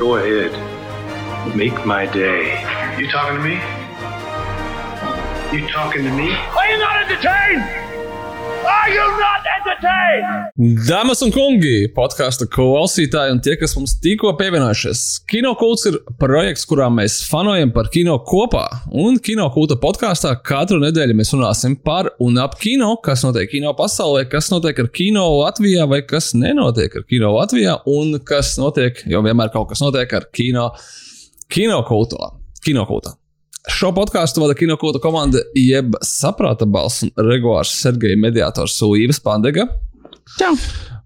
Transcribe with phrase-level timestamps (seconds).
[0.00, 0.50] Go ahead.
[1.54, 2.62] Make my day.
[2.98, 3.56] You talking to me?
[5.54, 6.32] You talking to me?
[6.32, 7.79] Are you not entertained?
[10.88, 15.02] Dāmas un kungi, podkāstu klausītāji un tie, kas mums tikko pievienojušies.
[15.30, 18.66] Kinokults ir projekts, kurā mēs fanojam par kino kopā.
[18.90, 24.26] Un kinokulta podkāstā katru nedēļu mēs runāsim par un ap kino, kas notiek kino pasaulē,
[24.28, 29.24] kas notiek ar kino Latvijā vai kas nenotiek ar kino Latvijā un kas notiek, jo
[29.24, 30.68] vienmēr kaut kas notiek ar kino,
[31.48, 32.34] kinokultā.
[32.60, 33.16] Kinokultā.
[33.68, 39.66] Šo podkāstu vada kinokūta komanda, jeb saprāta balss un regulārs Sergeja mediātors Līves Pandega.
[40.38, 40.54] Čau!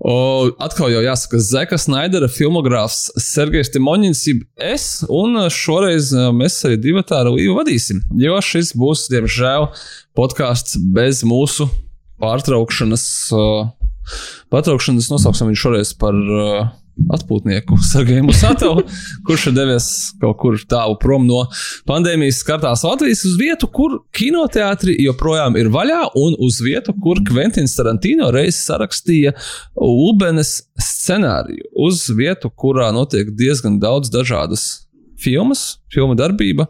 [0.05, 0.15] O,
[0.63, 7.03] atkal jau jāsaka, Zeka Snaidera filmogrāfs Sergejs Timoņins, jeb es, un šoreiz mēs arī divi
[7.07, 9.71] tā ar Līvu vadīsim, jo šis būs, diemžēl,
[10.15, 11.67] podkāsts bez mūsu
[12.23, 13.07] pārtraukšanas.
[13.35, 13.73] Uh,
[14.55, 16.69] pārtraukšanas nosauksim viņu šoreiz par uh,
[17.15, 18.85] atpūtnieku Sergeju Musatovu,
[19.27, 19.89] kurš ir devies
[20.23, 21.43] kaut kur tālu prom no
[21.89, 27.77] pandēmijas skartās Latvijas uz vietu, kur kinoteātri joprojām ir vaļā, un uz vietu, kur Kventins
[27.79, 29.35] Tarantino reiz sarakstīja
[29.75, 31.71] Ubenes scenāriju.
[31.87, 34.85] Uz vietu, kurā notiek diezgan daudz dažādas
[35.21, 36.69] filmas, filmu darbība.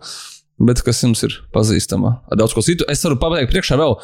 [0.64, 2.86] Bet kas jums ir pazīstama ar daudz ko citu?
[2.90, 3.96] Es varu pateikt, priekšā vēl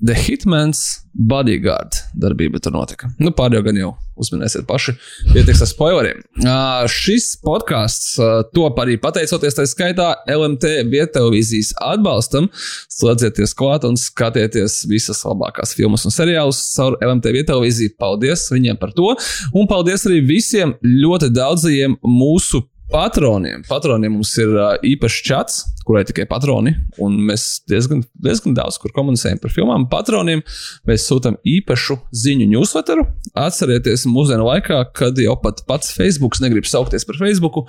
[0.00, 3.10] The Hitman's Bodyguard darbība tur notika.
[3.20, 4.94] Nu, pārējo gan jau uzminēsiet paši,
[5.32, 6.22] pietiks ar spoileriem.
[6.40, 12.48] Uh, šis podkāsts uh, top arī pateicoties tā skaitā LMT viettelevīzijas atbalstam.
[12.94, 17.96] Slēdzieties klāt un skatieties visas labākās filmas un seriālus caur LMT viettelevīziju.
[18.00, 19.12] Paldies viņiem par to!
[19.54, 23.64] Un paldies arī visiem ļoti daudzajiem mūsu patroniem.
[23.68, 28.94] Patroniem mums ir uh, īpašs čats, kurai tikai patroni, un mēs diezgan, diezgan daudz kur
[28.96, 29.88] komunicējam par filmām.
[29.92, 30.44] Patroniem
[30.88, 33.06] mēs sūtām īpašu ziņu newsletteru.
[33.36, 37.64] Atcerieties, mūsdienu laikā, kad jau pat pats Facebook negrib saukties par Facebook,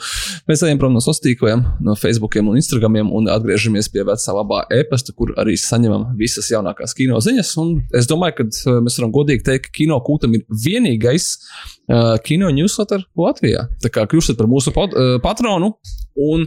[0.50, 4.64] mēs ejam prom no sociāliem tīkliem, no Facebook un Instagram un atgriežamies pie vecā labā
[4.74, 7.54] e-pasta, kur arī saņemam visas jaunākās kino ziņas.
[7.62, 12.52] Un es domāju, ka mēs varam godīgi teikt, ka kino kūtam ir vienīgais uh, kino
[12.54, 13.68] newsletter Latvijā.
[13.84, 15.74] Tā kā kļūstat par mūsu pod, uh, patronu
[16.16, 16.46] un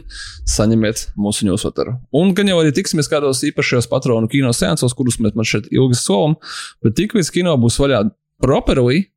[0.49, 1.97] saņemiet mūsu newsletteru.
[2.15, 5.99] Un gan jau arī tiksimies kādos īpašajos patronu kino seansos, kurus mēs man šeit ilgi
[5.99, 6.37] solam,
[6.83, 8.05] bet tik līdz kino būs vaļā
[8.41, 9.09] properly,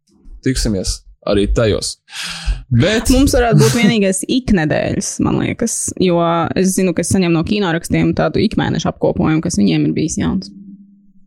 [0.43, 2.01] tiksimies arī tajos.
[2.73, 3.13] Bet...
[3.15, 6.19] Mums varētu būt vienīgais iknedēļas, man liekas, jo
[6.59, 10.51] es zinu, ka es saņemu no kinorakstiem tādu ikmēneša apkopojumu, kas viņiem ir bijis jauns.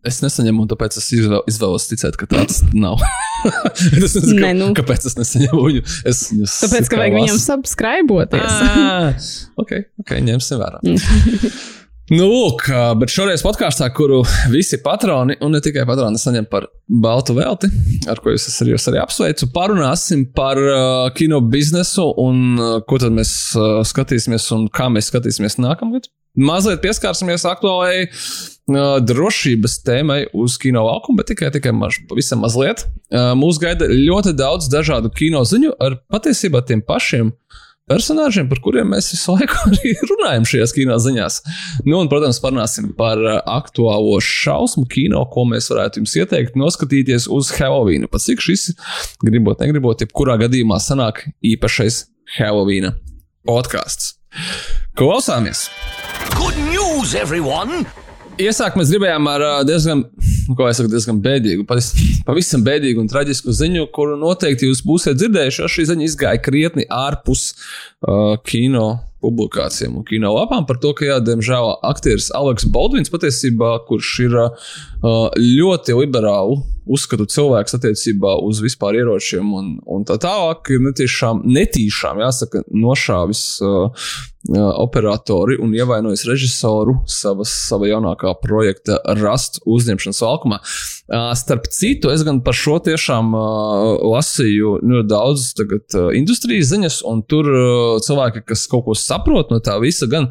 [0.06, 3.02] Es nesaņemu, un tāpēc es izvēl, izvēlos ticēt, ka tāds nav.
[4.06, 4.68] es nezinu, Nē, nu.
[4.78, 5.86] kāpēc es nesaņemu viņu.
[6.06, 8.60] Es, es, Tāpēc, ka vajag viņam subscriboties.
[8.70, 9.10] Ah,
[9.62, 9.74] ok,
[10.06, 10.84] ok, ņemsim vērā.
[12.06, 12.68] Nu, lūk,
[13.02, 14.20] bet šoreiz podkāstā, kuru
[14.54, 17.66] visi patroni, un ne tikai patroni, saņem par baltu velti,
[18.06, 23.16] ar ko es arī, arī apsveicu, parunāsim par uh, kino biznesu un uh, ko tad
[23.16, 26.06] mēs uh, skatīsimies un kā mēs skatīsimies nākamgad.
[26.36, 32.86] Mazliet pieskārsimies aktuālajai uh, drošības tēmai uz kino laukuma, bet tikai, tikai maž, pavisam mazliet.
[33.08, 37.32] Uh, mūs gaida ļoti daudz dažādu kino ziņu ar patiesībā tiem pašiem
[37.90, 41.40] personāžiem, par kuriem mēs visu laiku arī runājam šajās kino ziņās.
[41.86, 47.54] Nu, un, protams, parunāsim par aktuālo šausmu kino, ko mēs varētu jums ieteikt noskatīties uz
[47.60, 48.10] Halloween.
[48.12, 48.72] Pat cik šis,
[49.24, 52.06] gribot, negribot, jebkurā gadījumā sanāk īpašais
[52.40, 52.92] Halloween
[53.46, 54.16] podkāsts.
[54.98, 55.68] Klausāmies!
[56.34, 57.86] Good news, everyone!
[58.42, 60.02] Iesākt mēs gribējām ar diezgan,
[60.50, 61.94] nu, kā jau teicu, diezgan bēdīgu, pavis-
[62.28, 66.84] pavisam bēdīgu un traģisku ziņu, kuru noteikti jūs būsiet dzirdējuši, jo šī ziņa izgāja krietni
[66.92, 68.88] ārpus uh, kino
[69.24, 74.40] publikācijām un kino lapām par to, ka, jā, diemžēl, aktieris Aleks Baldvins patiesībā, kurš ir
[75.40, 82.22] ļoti liberālu uzskatu cilvēks attiecībā uz vispār ieročiem un, un tā tālāk, ir netīšām, netīšām,
[82.22, 84.08] jāsaka, nošāvis uh,
[84.78, 90.60] operatori un ievainojis režisoru savas, sava jaunākā projekta Rust uzņemšanas valkumā.
[90.62, 96.70] Uh, starp citu, es gan par šo tiešām uh, lasīju ļoti daudz tagad, uh, industrijas
[96.74, 97.66] ziņas, un tur uh,
[98.06, 100.30] cilvēki, kas kaut ko saprot no tā visa, gan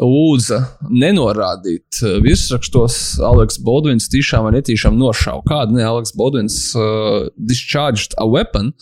[0.00, 2.98] lūdza nenorādīt uh, virsrakstos,
[3.28, 5.44] Aleks Baldvins tiešām vai netīšām nošāva.
[5.48, 8.72] Kāda ne Aleks Baldvins uh, discharged a weapon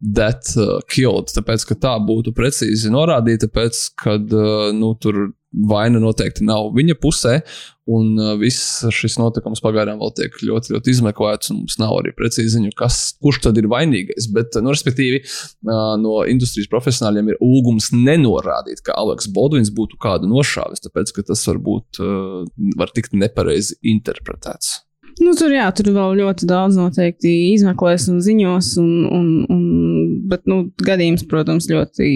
[0.00, 1.32] that uh, killed.
[1.34, 5.30] Tāpēc, ka tā būtu precīzi norādīta, tāpēc, ka uh, nu, tur
[5.70, 7.38] vaina noteikti nav viņa pusē.
[7.84, 12.14] Un uh, viss šis notikums pagaidām vēl tiek ļoti, ļoti izmeklēts, un mums nav arī
[12.16, 14.30] precīzi ziņu, kas, kurš tad ir vainīgais.
[14.32, 20.00] Bet, uh, nu, respektīvi, uh, no industrijas profesionāļiem ir lūgums nenorādīt, ka Aleks Bodvins būtu
[20.00, 22.48] kādu nošāvis, tāpēc, ka tas var būt, uh,
[22.80, 24.78] var tikt nepareizi interpretēts.
[25.22, 29.60] Nu, tur, jā, tur vēl ļoti daudz noteikti izmeklēs un ziņos, un, un, un
[30.30, 32.08] bet nu, gadījums, protams, ļoti,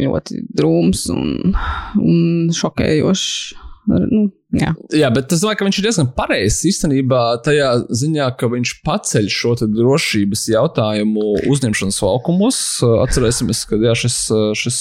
[0.00, 1.54] ļoti drūms un,
[2.00, 3.63] un šokējošs.
[3.84, 4.22] Nu,
[4.56, 4.70] jā.
[4.96, 9.26] jā, bet es domāju, ka viņš ir diezgan pareizs īstenībā tajā ziņā, ka viņš paceļ
[9.32, 12.60] šo drošības jautājumu uzņemšanas laukumos.
[13.04, 14.18] Atcerēsimies, ka jā, šis,
[14.60, 14.78] šis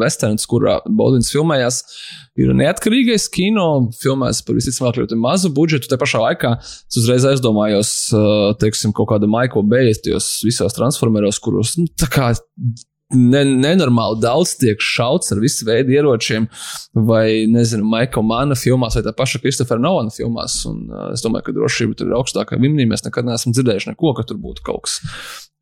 [0.00, 1.78] westerns, kurā Baudins filmējās,
[2.42, 3.68] ir neatkarīgais kino,
[4.00, 5.90] filmēs par visticamāk ļoti mazu budžetu.
[5.92, 7.92] Te pašā laikā es uzreiz aizdomājos,
[8.62, 12.32] teiksim, kaut kāda Maiko Bējas, visos transformeros, kuros nu, tā kā
[13.14, 16.48] ne, nenormāli daudz tiek šauts ar visu veidu ieročiem,
[16.94, 20.60] vai, nezinu, Maika Mana filmās, vai tā paša Kristofera Novana filmās.
[20.70, 22.88] Un, uh, es domāju, ka drošība tur ir augstākā līmenī.
[22.90, 25.00] Mēs nekad neesam dzirdējuši neko, ka tur būtu kaut kas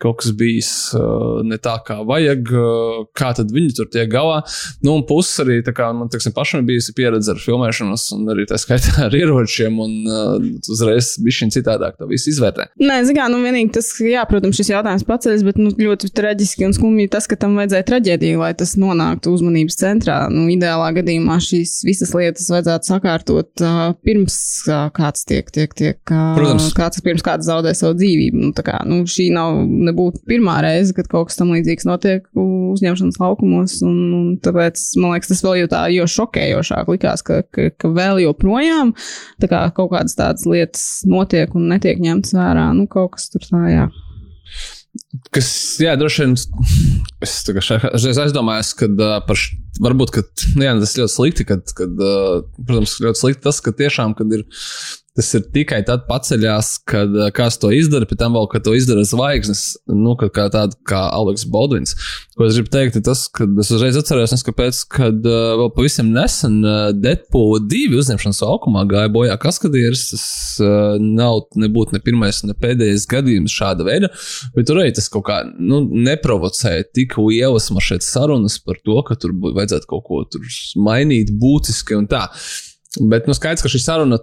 [0.02, 4.42] kaut kas bijis uh, ne tā, kā vajag, uh, kā tad viņi tur tiek galā.
[4.84, 8.60] Nu, un puses arī kā, man teiksim, pašam bijusi pieredze ar filmēšanas, un arī tā
[8.60, 10.36] skaitā ar ieročiem, un uh,
[10.68, 12.68] uzreiz bija šī citādāk to visu izvērtē.
[12.82, 16.66] Nē, zināmā mērā, nu, vienīgi tas, jā, protams, šis jautājums paceļas, bet nu, ļoti traģiski
[16.66, 20.18] un skumji tas, ka tam vajadzēja traģēdiju, lai tas nonāktu uzmanības centrā.
[20.32, 24.36] Nu, ideālā gadījumā šīs visas lietas vajadzētu sakārtot uh, pirms
[24.68, 26.70] uh, kāds tiek, tiek, tiek uh, Protams.
[26.76, 28.42] kāds pirms kāds zaudē savu dzīvību.
[28.42, 33.20] Nu, kā, nu, šī nav nebūtu pirmā reize, kad kaut kas tam līdzīgs notiek uzņemšanas
[33.22, 33.78] laukumos.
[33.86, 37.92] Un, un tāpēc man liekas, tas vēl jau tā, jo šokējošāk likās, ka, ka, ka
[37.92, 38.94] vēl joprojām
[39.42, 42.70] kā kaut kādas tādas lietas notiek un netiek ņemtas vērā.
[42.76, 43.90] Nu, kaut kas tur tā, jā.
[45.32, 45.48] Kas,
[45.80, 50.24] jā, droši vien es, es aizdomājos, ka uh, par š, varbūt, ka,
[50.58, 54.32] nu jā, tas ļoti slikti, kad, kad uh, protams, ļoti slikti tas, ka tiešām, kad
[54.36, 54.44] ir
[55.12, 58.72] Tas ir tikai tad paceļās, kad eh, kāds to izdara, pēc tam vēl, kad to
[58.72, 61.92] izdara zvaigznes, nu, kā tāda kā Aleks Baldvins.
[62.32, 66.08] Ko es gribu teikt, ir tas, ka es uzreiz atceros, kāpēc, kad uh, vēl pavisam
[66.14, 70.06] nesen uh, Deadpool 2 uzņemšanas laukumā gāja bojā kaskadieris.
[70.14, 70.24] Tas
[70.64, 74.08] uh, nav nebūtu ne pirmais, ne pēdējais gadījums šāda veida,
[74.56, 79.20] bet tur arī tas kaut kā nu, neprovocēja tik lielas mašīnas sarunas par to, ka
[79.20, 80.24] tur vajadzētu kaut ko
[80.88, 82.24] mainīt būtiski un tā.
[83.12, 84.20] Bet nu, skaidrs, ka šī saruna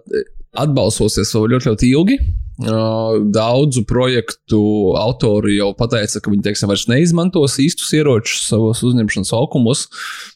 [0.58, 2.18] atbalsosies vēl ļoti, ļoti ilgi.
[2.60, 4.60] Daudzu projektu
[5.00, 9.86] autori jau pateica, ka viņi teiksim, vairs neizmantos īstus ieročus savos uzņemšanas laukumos.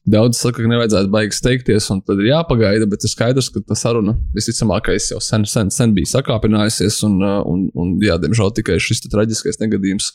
[0.08, 3.76] Daudz saka, ka nevajadzētu baigi steigties, un tad ir jāpagaida, bet ir skaidrs, ka tā
[3.80, 9.04] saruna visticamākais jau sen, sen, sen bija sakāpinājusies, un, un, un jā, diemžēl tikai šis
[9.10, 10.14] traģiskais negadījums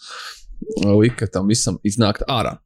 [0.88, 2.56] lika tam visam iznākt ārā.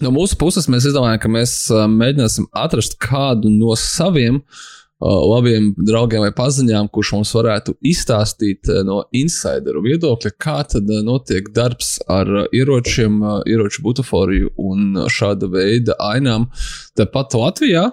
[0.00, 1.54] No mūsu puses mēs izdomājām, ka mēs
[1.90, 4.68] mēģināsim atrast kādu no saviem uh,
[5.00, 11.96] labiem draugiem vai paziņām, kurš mums varētu izstāstīt no insideru viedokļa, kā tad notiek darbs
[12.10, 16.50] ar ieročiem, ieroču butaforiju un šāda veida ainām.
[16.98, 17.86] Tepat Latvijā,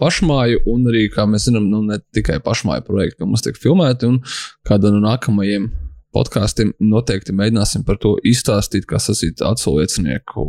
[0.00, 4.12] pašmāju, un arī, kā mēs zinām, nu, ne tikai pašmāju projekti, ka mums tiek filmēti,
[4.12, 4.22] un
[4.68, 5.70] kāda no nākamajiem
[6.16, 10.46] podkāstiem noteikti mēģināsim par to izstāstīt, kā sasīt atsauliecinieku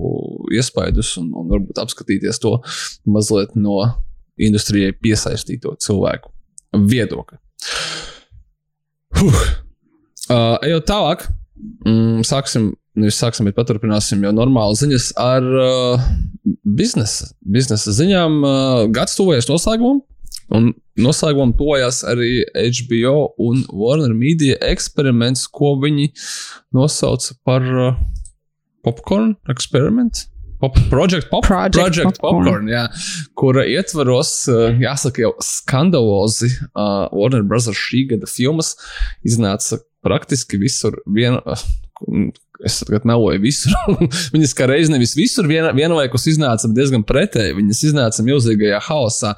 [0.55, 2.53] iespaidus un, un varbūt apskatīties to
[3.09, 3.81] mazliet no
[4.37, 6.31] industrijai piesaistīto cilvēku
[6.87, 7.39] viedokli.
[9.17, 9.45] Huh.
[10.27, 11.23] Uh, ejot tālāk,
[11.87, 16.09] mm, sāksim, nevis sāksim, bet paturpināsim jau normāli ziņas ar uh,
[16.77, 18.37] biznesa, biznesa ziņām.
[18.43, 20.01] Uh, gads tuvojas noslēgumam,
[20.53, 20.69] un
[20.99, 26.11] noslēgumam tuvojas arī HBO un Warner Media eksperiments, ko viņi
[26.75, 28.01] nosauca par uh,
[28.83, 30.27] popcorn eksperimentu.
[30.59, 32.83] Pop, Project, Pop, Project, Project Popcorn, Popcorn jā,
[33.37, 37.69] kura ietvaros, eh, jāsaka, jau skandalozi uh, Warner Bros.
[37.77, 38.73] šī gada filmas
[39.27, 40.97] iznāca praktiski visur.
[41.05, 41.37] Vien,
[42.65, 43.73] es tagad meloju visur.
[44.33, 47.55] viņas kā reiz nevis visur vien, vienlaikus iznāca diezgan pretēji.
[47.57, 49.33] Viņas iznāca milzīgajā haosā.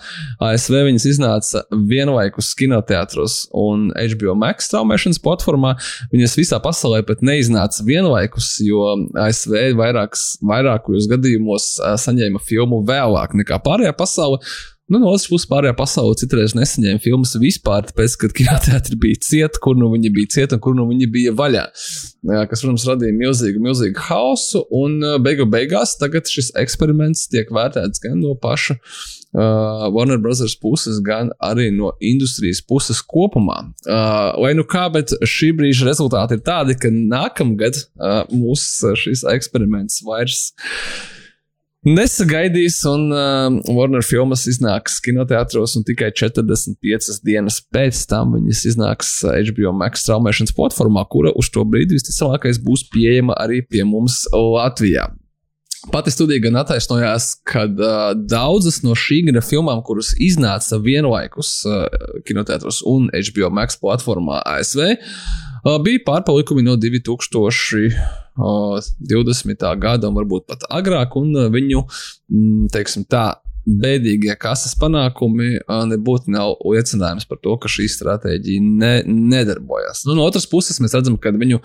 [0.50, 5.76] ASV viņas iznāca vienlaikus kinoteātros un HBO Max traumēšanas platformā.
[6.14, 11.72] Viņas visā pasaulē pat neiznāca vienlaikus, jo ASV vairākus, vairākos gadījumos
[12.06, 14.44] saņēma filmu vēlāk nekā pārējā pasaule.
[14.89, 19.62] Nu, no otras puses, pārējā pasaulē citreiz nesaņēma filmas vispār, tāpēc, ka kinoteātris bija cieta,
[19.62, 21.67] kur nu viņi bija cieta un kur nu viņi bija vaļā.
[22.50, 24.63] Kas, protams, radīja milzīgu, milzīgu hausu.
[24.74, 30.98] Un beigu beigās tagad šis eksperiments tiek vērtēts gan no paša uh, Warner Brothers puses,
[31.05, 33.62] gan arī no industrijas puses kopumā.
[33.86, 39.25] Uh, vai nu kā, bet šī brīža rezultāti ir tādi, ka nākamgad uh, mūsu šis
[39.38, 40.50] eksperiments vairs
[41.96, 49.13] nesagaidīs, un uh, Warner filmas iznāks kinoteātros, un tikai 45 dienas pēc tam viņas iznāks
[49.25, 55.10] HBO Max straumēšanas platformā, kura uz to brīdi visticamākais būs pieejama arī pie mums Latvijā.
[55.93, 61.86] Pati studija gan attaisnojās, ka uh, daudzas no šī gada filmām, kuras iznāca vienlaikus uh,
[62.27, 65.49] kinoteātros un HBO Max platformā ASV, Uh,
[65.84, 67.92] bija pārpalikumi no 2020.
[69.82, 71.82] gada, un varbūt pat agrāk, un viņu,
[72.32, 73.34] mm, teiksim tā,
[73.70, 75.60] bēdīgie kases panākumi
[75.92, 80.06] nebūtu nav liecinājums par to, ka šī stratēģija ne, nedarbojas.
[80.08, 81.62] Nu, no otras puses, mēs redzam, ka viņu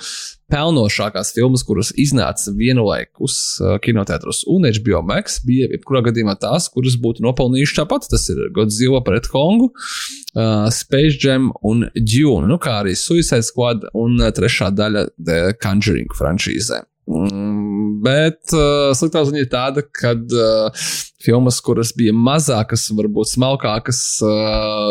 [0.53, 3.39] pelnošākās filmas, kuras iznāca vienlaikus
[3.85, 8.09] kinoteātros un HBO Max, bija jebkurā gadījumā tās, kuras būtu nopelnījušas tāpat.
[8.13, 13.89] Tas ir Godzilla pret Kongu, uh, Space Jam un Dune, nu, kā arī Suicide Squad
[13.97, 16.85] un trešā daļa The Conjuring franšīzē.
[17.05, 20.87] Mm, bet uh, sliktā ziņa ir tāda, ka uh,
[21.25, 24.03] filmas, kuras bija mazākas, varbūt smalkākas,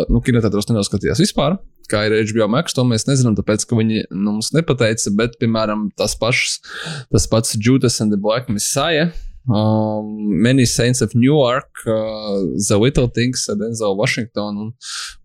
[0.10, 1.60] nu, kinotētros nenoskatījās vispār.
[1.92, 5.90] Kā ir HBO Max, to mēs nezinām, tāpēc, ka viņi nu, mums nepateica, bet, piemēram,
[6.00, 6.62] tas, pašs,
[7.12, 9.12] tas pats Judas and the Black Messiah
[9.50, 14.74] um, Many Saints of Newark, uh, The Little Things ar Denzel Washington un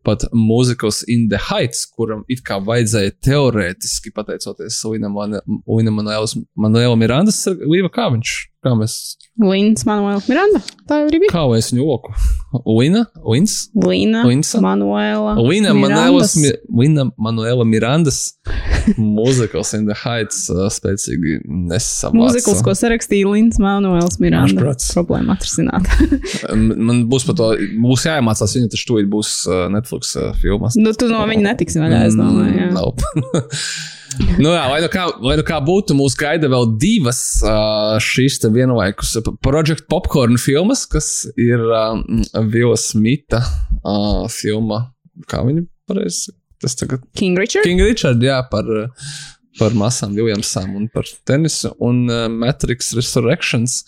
[0.09, 7.93] pat Musicals in the Heights, kuram it kā vajadzēja teorētiski, pateicoties Linam Manuēlam Mirandas, Līva
[7.93, 8.99] kā viņš, kā mēs.
[9.39, 11.31] Lins Manuēls Miranda, tā jau bija.
[11.31, 12.15] Kā es viņu oku?
[12.67, 13.69] Lina, Lins?
[13.77, 14.59] Lina, Linsa?
[14.65, 15.37] Manuēla.
[15.39, 16.35] Lina Manuēlas,
[16.67, 18.23] Lina Manuēla Mirandas.
[18.97, 22.17] Mūzikls in the Heights uh, spēcīgi nesavāca.
[22.17, 24.73] Mūzikls, ko sarakstīja Lins Manuēls Miranda.
[24.95, 25.89] Problēma atrisināt.
[26.89, 27.51] Man būs par to,
[27.83, 30.77] būs jāiemācās, viņa taču tūlīt būs uh, Netflix uh, filmas.
[30.79, 32.55] Nu, tu no viņa netiksi vaļā, es domāju.
[32.57, 32.69] Jā.
[32.75, 33.07] Nope.
[34.43, 38.41] nu, jā, lai, nu kā, lai nu kā būtu, mūs gaida vēl divas uh, šīs
[38.55, 41.99] vienlaikus Project Popcorn filmas, kas ir uh,
[42.53, 44.87] Vila Smita uh, filma.
[45.29, 46.37] Kā viņa pareizi?
[46.63, 47.03] Tas tagad.
[47.19, 47.67] King Richard?
[47.67, 48.67] King Richard, jā, par.
[48.67, 49.11] Uh,
[49.59, 53.83] par masām Viljamsām un par tenisu un uh, Matrix Resurrections.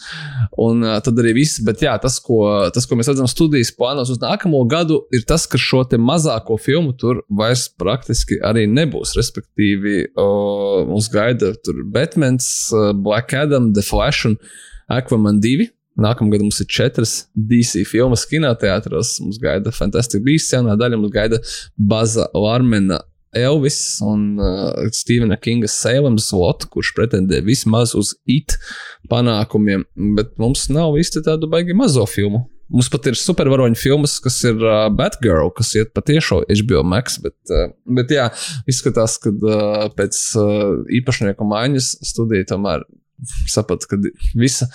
[0.61, 2.43] Un uh, tad arī viss, bet jā, tas, ko,
[2.75, 6.59] tas, ko mēs redzam studijas plānos uz nākamo gadu, ir tas, ka šo te mazāko
[6.61, 9.15] filmu tur vairs praktiski arī nebūs.
[9.19, 14.41] Respektīvi, uh, mums gaida tur Batmans, uh, Black Adam, The Flash un
[14.91, 15.71] Aquaman 2.
[16.01, 19.19] Nākamgad mums ir četras DC filmas kinoteātros.
[19.21, 21.41] Mums gaida Fantastic Beasts, jaunā daļa, mums gaida
[21.77, 23.03] Baza Lārmena
[23.37, 28.57] Elvis un uh, Stevena Kinga Sēlams Slot, kurš pretendē vismaz uz it
[29.11, 29.85] panākumiem,
[30.17, 32.45] bet mums nav īsti tādu baigi mazo filmu.
[32.71, 37.35] Mums pat ir supervaroņu filmas, kas ir uh, Batgirl, kas iet patiešo HBO Max, bet,
[37.51, 38.29] uh, bet jā,
[38.71, 42.87] izskatās, ka uh, pēc uh, īpašnieku maiņas studija tomēr
[43.51, 43.99] saprata, ka
[44.39, 44.71] visa.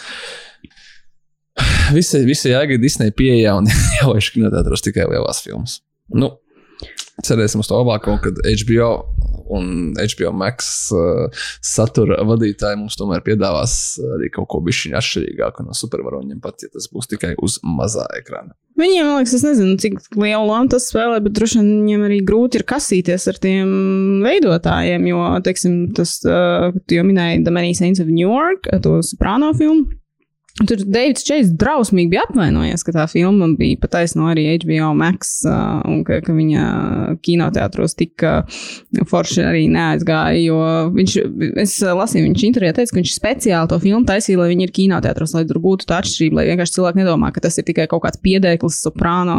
[1.95, 3.69] Visa, visa jēga ir Disneja pieeja un
[3.99, 5.79] jau ir kinotētros tikai lielās filmas.
[6.11, 6.33] Nu,
[7.23, 8.89] cerēsim uz to labāko, kad HBO
[9.55, 11.29] un HBO Max uh,
[11.63, 13.75] satura vadītāji mums tomēr piedāvās
[14.17, 18.55] arī kaut ko bišķiņu atšķirīgāku no supervaroņiem, pat ja tas būs tikai uz mazā ekrāna.
[18.75, 22.17] Viņiem, man liekas, es nezinu, cik lielu lomu tas spēlē, bet droši vien viņiem arī
[22.27, 23.69] grūti ir kasīties ar tiem
[24.25, 28.97] veidotājiem, jo, teiksim, tas, uh, tu jau minēji The Many Saints of New York, to
[29.05, 29.93] soprāno filmu.
[30.55, 35.81] Tur Deivids Čejs drausmīgi bija apvainojies, ka tā filma bija pataisno arī HBO Max, uh,
[35.91, 36.67] un ka, ka viņa
[37.27, 38.23] kinoteātros tik
[39.09, 40.37] forši arī neaizgāja.
[40.39, 40.59] Jo
[40.95, 41.15] viņš,
[41.59, 45.33] es lasīju, viņš intervijā teica, ka viņš speciāli to filmu taisīja, lai viņi ir kinoteātros,
[45.35, 48.23] lai tur būtu tā atšķirība, lai vienkārši cilvēki nedomā, ka tas ir tikai kaut kāds
[48.23, 49.35] piedēklis soprāno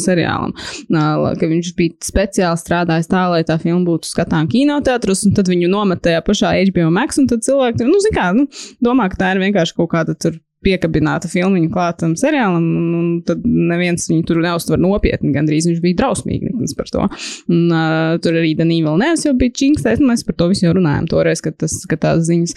[0.00, 0.56] seriālam.
[0.88, 5.52] Uh, ka viņš bija speciāli strādājis tā, lai tā filma būtu skatām kinoteātros, un tad
[5.52, 8.48] viņu nomet tajā pašā HBO Max, un tad cilvēki, nu, zin kā, nu,
[8.80, 13.44] domā, ka tā ir vienkārši kaut kāda tur piekabināta filmiņa klātam seriālam, un, un tad
[13.44, 15.32] neviens viņu tur neuztver nopietni.
[15.34, 17.08] Gandrīz viņš bija drausmīgi par to.
[17.52, 20.66] Un, uh, tur arī Danija vēl nevis jau bija čingstēs, un mēs par to visu
[20.66, 22.56] jau runājām toreiz, kad, tas, kad tās ziņas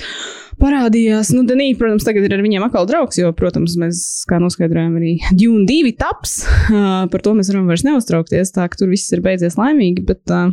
[0.62, 1.34] parādījās.
[1.36, 5.18] Nu, Danija, protams, tagad ir ar viņiem atkal draugs, jo, protams, mēs, kā noskaidrojām, arī
[5.38, 6.40] Dune 2 taps.
[6.68, 10.34] Uh, par to mēs varam vairs neuztraukties, tā ka tur viss ir beidzies laimīgi, bet
[10.34, 10.50] uh,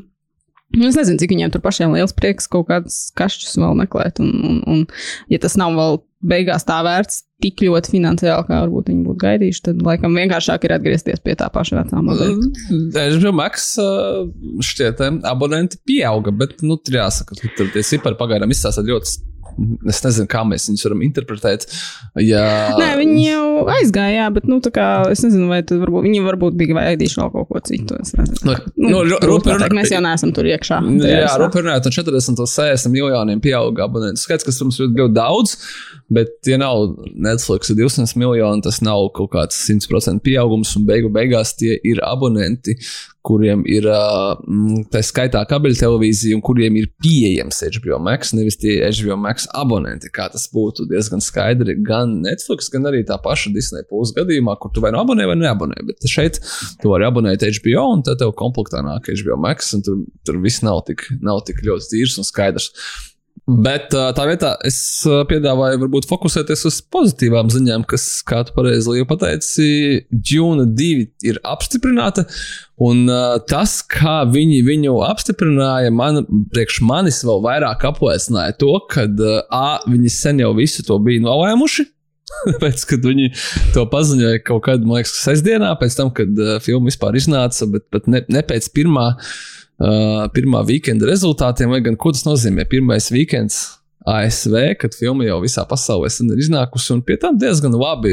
[0.75, 4.21] Nu, es nezinu, cik viņiem tur pašiem liels prieks kaut kādus kašķus vēl meklēt.
[4.23, 4.83] Un, un, un,
[5.33, 9.63] ja tas nav vēl beigās tā vērts tik ļoti finansiāli, kā varbūt viņi būtu gaidījuši,
[9.67, 13.05] tad laikam vienkāršāk ir atgriezties pie tā paša vecā modeļa.
[13.19, 13.75] HBO Max
[14.71, 19.13] šķiet, abonenti pieauga, bet, nu, tur jāsaka, ka tur tie cipari pagaidām izstāsta ļoti
[19.89, 21.67] Es nezinu, kā mēs viņus varam interpretēt.
[22.23, 22.45] Ja...
[22.79, 23.45] Nē, viņi jau
[23.75, 27.51] aizgāja, jā, bet, nu, kā es nezinu, vai varbūt, viņi varbūt bija gaidījuši vēl kaut
[27.51, 28.01] ko citu.
[28.45, 30.81] Nu, nu, nu, rūpēt, mēs jau neesam tur iekšā.
[31.07, 35.57] Jā, rūpēt, no 40 līdz 60 miljoniem pieauga abonentu skaits, kas mums ir ļoti daudz,
[36.13, 41.55] bet, ja nav Netflix 200 miljoni, tas nav kaut kāds 100% pieaugums, un beigu beigās
[41.59, 42.77] tie ir abonenti,
[43.25, 43.87] kuriem ir
[44.93, 48.35] tā skaitā kabeļu televīzija un kuriem ir pieejams HBO Max.
[48.37, 53.17] Nevis tie HBO Max abonenti, kā tas būtu diezgan skaidri gan Netflix, gan arī tā
[53.25, 55.81] paša Disney Plus gadījumā, kur tu vai nu abonē vai neabonē.
[55.89, 56.43] Bet šeit
[56.83, 60.65] tu vari abonēt HBO, un tad tev komplektā nāk HBO Max, un tur, tur viss
[60.67, 62.75] nav tik, nav tik ļoti tīrs un skaidrs.
[63.45, 64.79] Bet tā vietā es
[65.29, 69.67] piedāvāju, varbūt fokusēties uz pozitīvām ziņām, kas, kā tu pareizi Līja pateici,
[70.15, 72.25] Džuna 2 ir apstiprināta.
[72.81, 73.05] Un
[73.51, 76.23] tas, kā viņi viņu apstiprināja, man,
[76.55, 79.05] priekš manis vēl vairāk apliecināja to, ka
[79.53, 81.85] A, viņi sen jau visu to bija nolēmuši.
[82.63, 83.29] Pēc tam, kad viņi
[83.75, 87.85] to paziņoja kaut kad, man liekas, sestdienā, pēc tam, kad uh, filma vispār iznāca, bet,
[87.93, 89.29] bet ne, ne pēc pirmā uh,
[89.83, 92.67] uh, pirmā weekenda rezultātiem, vai gan ko tas nozīmē.
[92.71, 93.63] Pirmais weekends
[94.05, 98.13] ASV, kad filma jau visā pasaulē ir iznākusi un pie tam diezgan labi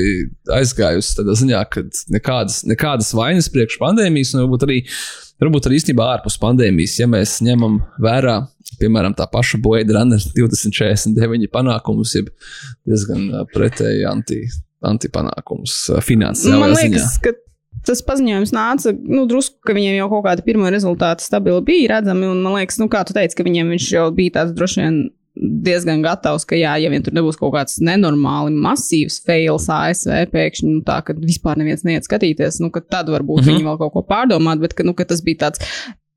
[0.56, 1.18] aizgājusi.
[1.18, 1.84] Tādā ziņā, ka
[2.15, 4.77] nekādas, nekādas vainas priekš pandēmijas, un varbūt arī,
[5.44, 8.38] varbūt arī īstenībā ārpus pandēmijas, ja mēs ņemam vērā,
[8.80, 12.32] piemēram, tā paša Blade Runner 2049 panākumus, jeb
[12.88, 14.46] diezgan pretēji anti,
[14.88, 17.24] antipanākumus finansiālajā Man liekas, ziņā.
[17.27, 17.36] ka
[17.88, 22.29] tas paziņojums nāca, nu, drusku, ka viņiem jau kaut kāda pirmā rezultāta stabili bija redzami.
[22.29, 25.01] Un man liekas, nu, kā tu teici, ka viņiem viņš jau bija tāds droši vien
[25.41, 30.73] diezgan gatavs, ka, jā, ja vien tur nebūs kaut kāds nenormāli masīvs fails ASV pēkšņi,
[30.73, 33.61] nu, tā, ka vispār neviens neiet skatīties, nu, tad varbūt mm -hmm.
[33.61, 35.63] viņi vēl kaut ko pārdomāt, bet, ka, nu, ka tas bija tāds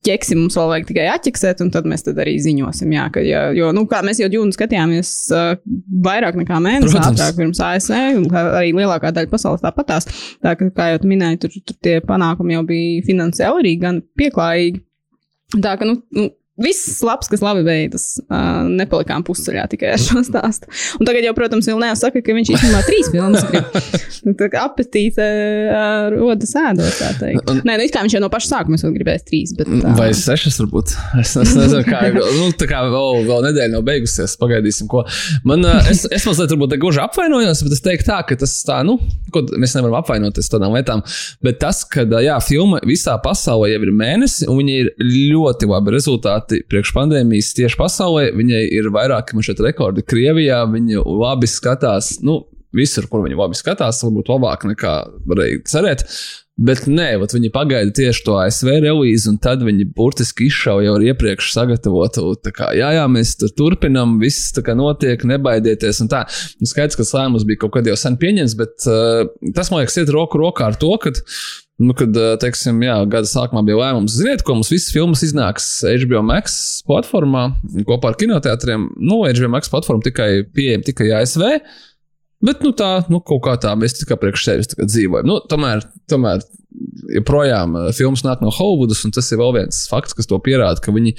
[0.05, 2.93] ķeksi mums vēl vajag tikai atķeksēt, un tad mēs tad arī ziņosim.
[2.95, 5.55] Jā, ka, ja, jo, nu, kā mēs jau jūnijā skatījāmies uh,
[6.05, 10.09] vairāk nekā mēnesi ātrāk pirms ASV, un arī lielākā daļa pasaules tāpatās.
[10.45, 14.85] Tā kā, kā jau minēju, tur, tur tie panākumi jau bija finansiāli arī gan pieklājīgi.
[15.65, 18.21] Tā ka, nu, nu Viss labs, kas labi beidzas.
[18.29, 20.69] Uh, nepalikām pusceļā tikai ar šo stāstu.
[21.01, 23.73] Un tagad, jau, protams, vēl nesaka, ka viņš īstenībā trīs filmas grib.
[24.39, 27.51] Tā kā apetīte uh, rodas ēdot, tā teikt.
[27.51, 29.55] Un, Nē, nu, kā viņš jau no paša sākuma gribēs trīs.
[29.59, 30.95] Bet, uh, vai sešas varbūt?
[31.25, 34.37] Es, es nezinu, kā, nu, tā kā vēl, vēl nedēļa nav beigusies.
[34.39, 35.03] Pagaidīsim, ko.
[35.49, 38.79] Man, uh, es, es mazliet varbūt gluži apvainojos, bet es teiktu tā, ka tas tā,
[38.87, 38.99] nu,
[39.35, 41.03] ko mēs nevaram apvainoties tādām lietām.
[41.45, 44.93] Bet tas, ka, jā, filma visā pasaulē jau ir mēnesi, un viņi ir
[45.35, 48.33] ļoti labi rezultāti rezultāti priekš pandēmijas tieši pasaulē.
[48.35, 50.03] Viņai ir vairāki šeit rekordi.
[50.03, 56.05] Krievijā viņi labi skatās, nu, visur, kur viņi labi skatās, varbūt labāk nekā varēja cerēt.
[56.55, 61.49] Bet nē, viņi pagaida tieši to ASV relīzi, un tad viņi burtiski izšauja jau iepriekš
[61.51, 62.53] sagatavotu.
[62.55, 66.05] Kā, jā, jā, mēs tur turpinām, viss tā kā notiek, nebaidieties.
[66.05, 66.23] Un tā,
[66.61, 69.99] nu, skaidrs, ka lēmums bija kaut kad jau sen pieņemts, bet uh, tas, man liekas,
[69.99, 71.11] iet roku rokā ar to, ka
[71.83, 76.21] Nu, kad, teiksim, jā, gada sākumā bija lēmums, ziniet, ko mums visas filmas iznāks HBO
[76.23, 76.55] Max
[76.87, 77.49] platformā
[77.89, 78.93] kopā ar kinoteātriem.
[79.03, 81.43] Nu, HBO Max platforma tikai pieejama tikai ASV.
[82.45, 85.27] Bet nu, tā, nu, kaut kā tā mēs tikai priekš sevis dzīvojam.
[85.27, 85.83] Nu, tomēr,
[86.13, 86.45] tomēr
[87.17, 90.95] joprojām filmas nāk no Hollywoodas, un tas ir vēl viens fakts, kas to pierāda, ka
[90.95, 91.15] viņi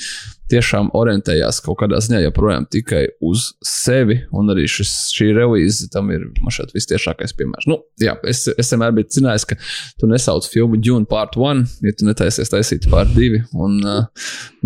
[0.51, 4.19] tiešām orientējās kaut kādā ziņā joprojām tikai uz sevi.
[4.35, 7.67] Un arī šis, šī relīze tam ir šeit vistiešākais piemērs.
[7.69, 9.57] Nu, jā, es, es vienmēr biju zinājis, ka
[10.01, 13.41] tu nesauc filmu Dune Part 1, ja tu netaisies taisīt Part 2.
[13.65, 14.05] Un uh,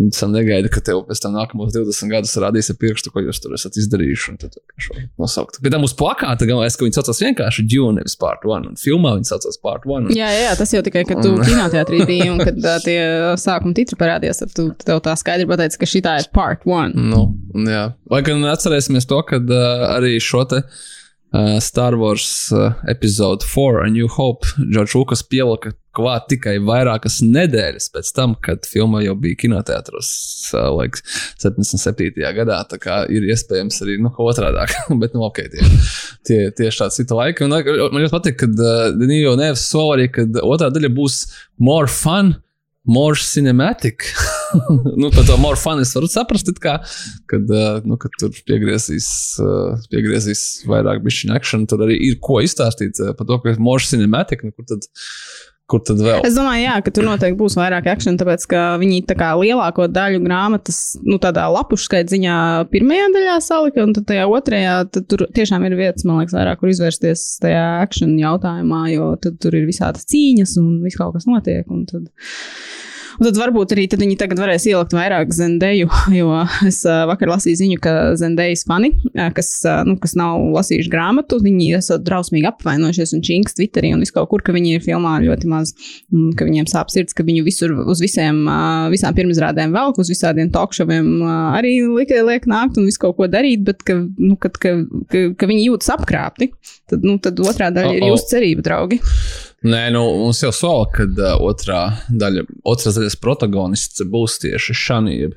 [0.09, 3.79] tas negaida, ka tev pēc tam nākamos 20 gadus radīs pirkstu, ko jūs tur esat
[3.79, 4.35] izdarījuši.
[4.43, 5.61] Tad šo nosaukt.
[5.63, 8.69] Bet tam uz plakāta galvenais, ka viņi saucās vienkārši Dune, nevis Part 1.
[8.71, 10.11] Un filmā viņi saucās Part 1.
[10.17, 11.43] Jā, jā, tas jau tikai, kad tu un...
[11.45, 12.99] kinoteātrī biji un kad uh, tie
[13.39, 16.93] sākuma titri parādījās, tad tu, tev tā skaidri pateici pateica, ka šī ir part one.
[16.95, 17.35] Nu,
[17.67, 17.93] jā.
[18.09, 20.63] Vai gan atcerēsimies to, ka uh, arī šo te.
[21.29, 27.19] Uh, Star Wars uh, epizode 4, A New Hope, Džordžs Lukas pielika klāt tikai vairākas
[27.21, 30.09] nedēļas pēc tam, kad filma jau bija kinoteātros,
[30.55, 31.05] uh, laiks
[31.37, 32.17] 77.
[32.33, 32.63] gadā.
[32.65, 34.65] Tā kā ir iespējams arī nu, otrādi,
[35.03, 35.69] bet nu, ok, tie,
[36.25, 37.45] tie tieši tādi citi laiki.
[37.45, 41.23] Un, man ļoti patīk, ka uh, Denījo Nevis sola arī, ka otrā daļa būs
[41.61, 42.39] more fun
[42.89, 44.01] more cinematic.
[45.01, 46.79] nu, par to more fun es varu saprast, kā,
[47.29, 47.53] kad,
[47.85, 49.09] nu, kad tur piegriezīs,
[49.91, 51.67] piegriezīs vairāk bišķiņu action.
[51.69, 54.45] Tur arī ir ko izstāstīt par to, ka more cinematic.
[54.45, 54.87] Nu, kur tad,
[55.69, 56.23] Kur tad vēl?
[56.25, 59.85] Es domāju, jā, ka tur noteikti būs vairāk akciju, tāpēc ka viņi tā kā lielāko
[59.93, 62.37] daļu grāmatas, nu, tādā lapušu skaita ziņā
[62.71, 66.57] pirmajā daļā salika, un tad tajā otrajā, tad tur tiešām ir vietas, man liekas, vairāk,
[66.61, 71.29] kur izvērsties tajā akciju jautājumā, jo tad tur ir visādas cīņas un viss kaut kas
[71.29, 71.69] notiek.
[71.93, 72.09] Tad
[73.19, 76.31] Un tad varbūt arī tad viņi tagad varēs ielikt vairāk Zendeju, jo
[76.67, 78.93] es vakar lasīju ziņu, ka Zendejas fani,
[79.35, 79.51] kas,
[79.87, 84.43] nu, kas nav lasījuši grāmatu, viņi esat drausmīgi apvainojušies un činks Twitterī un viskaur kur,
[84.45, 85.73] ka viņi ir filmā ļoti maz,
[86.15, 88.39] un ka viņiem sāp sirds, ka viņu visur uz visiem,
[88.93, 93.27] visām pirmizrādēm velk, uz visādiem talkšoviem uh, arī liek, liek nākt un visu kaut ko
[93.31, 94.77] darīt, bet ka, nu, kad, ka,
[95.11, 96.53] ka, ka viņi jūtas apkrāpti,
[96.87, 99.03] tad, nu, tad otrā daļa ir jūsu cerība, draugi.
[99.59, 105.31] Nē, nu, mums jau sola, ka uh, otrā daļa, otras daļas protagonists būs tieši Šanija,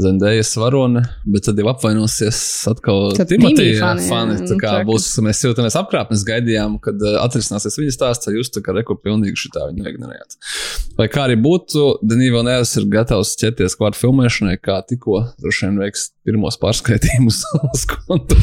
[0.00, 4.38] Zendējas varone, bet tad jau apvainosies atkal Timija fani.
[4.40, 4.88] Tā nu, kā čakas.
[4.88, 9.44] būs, mēs jūtamies apkrāpnes, gaidījām, kad uh, atrisināsies viņa stāsts, jūs tā kā reku pilnīgi
[9.44, 10.38] šitā viņu ignorējāt.
[10.96, 15.82] Lai kā arī būtu, Denīva Nevis ir gatavs ķerties klāt filmēšanai, kā tikko droši vien
[15.84, 17.40] veiks pirmos pārskaitījumus
[17.74, 18.38] uz konta.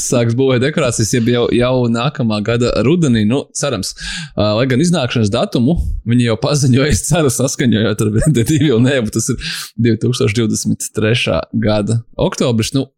[0.00, 3.94] Sāks būvēt dekorācijas, jau, jau nākamā gada rudenī, nu, cerams.
[4.36, 5.76] Lai gan iznākšanas datumu
[6.10, 9.52] viņi jau paziņoja, es ceru, saskaņojot ar Denīvu Nevis, bet tas ir
[9.90, 11.38] 2023.
[11.66, 12.74] gada oktobris.
[12.76, 12.88] Nu,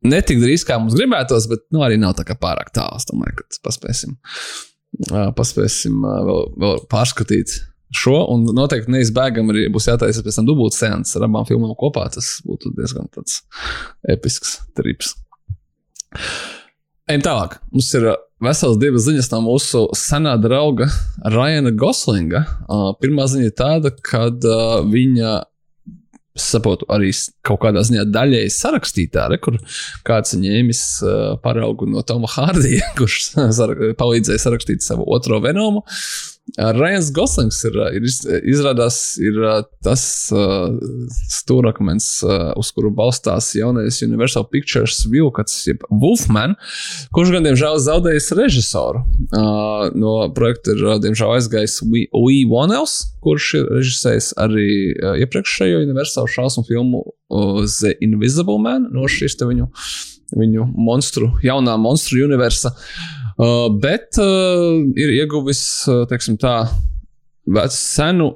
[0.00, 2.96] Netik drīz kā mums gribētos, bet nu, arī nav tā kā pārāk tālu.
[2.96, 4.14] Es domāju, ka paspēsim,
[5.36, 7.58] paspēsim vēl, vēl pārskatīt
[7.94, 8.16] šo.
[8.34, 12.06] Un noteikti neizbēgami arī būs jātaisa pēc tam dubult sēnes ar abām filmām kopā.
[12.14, 13.42] Tas būtu diezgan tāds
[14.08, 15.14] episks trips.
[17.10, 17.58] Ejam tālāk.
[17.74, 20.86] Mums ir uh, vesels divas ziņas no mūsu senā drauga
[21.26, 22.44] Ryana Goslinga.
[22.66, 25.40] Uh, pirmā ziņa ir tāda, ka uh, viņa
[26.38, 27.10] saprotu, arī
[27.46, 29.58] kaut kādā ziņā daļēji sarakstītā, re, kur
[30.06, 35.84] kāds ņēmis uh, paraugu no Toma Hārdija, kurš sarak, palīdzēja sarakstīt savu otro venomu.
[36.58, 39.36] Rajans Goslings ir, ir iz- izrādās ir
[39.84, 40.02] tas
[40.34, 40.72] uh,
[41.30, 46.56] stūrakmens, uh, uz kuru balstās jaunais Universal Pictures vilkats, jeb Wolfman,
[47.14, 49.04] kurš gan, diemžēl, zaudējis režisoru.
[49.30, 56.30] Uh, no projekta ir, diemžēl, aizgājis Lee Wonels, kurš ir režisējis arī uh, iepriekšējo Universal
[56.30, 59.70] šausmu filmu uh, The Invisible Man no šīs te viņu,
[60.40, 62.74] viņu monstru, jaunā monstru universa.
[62.74, 63.19] Uh,
[63.80, 66.54] bet uh, ir ieguvis, uh, teiksim tā,
[67.72, 68.34] senu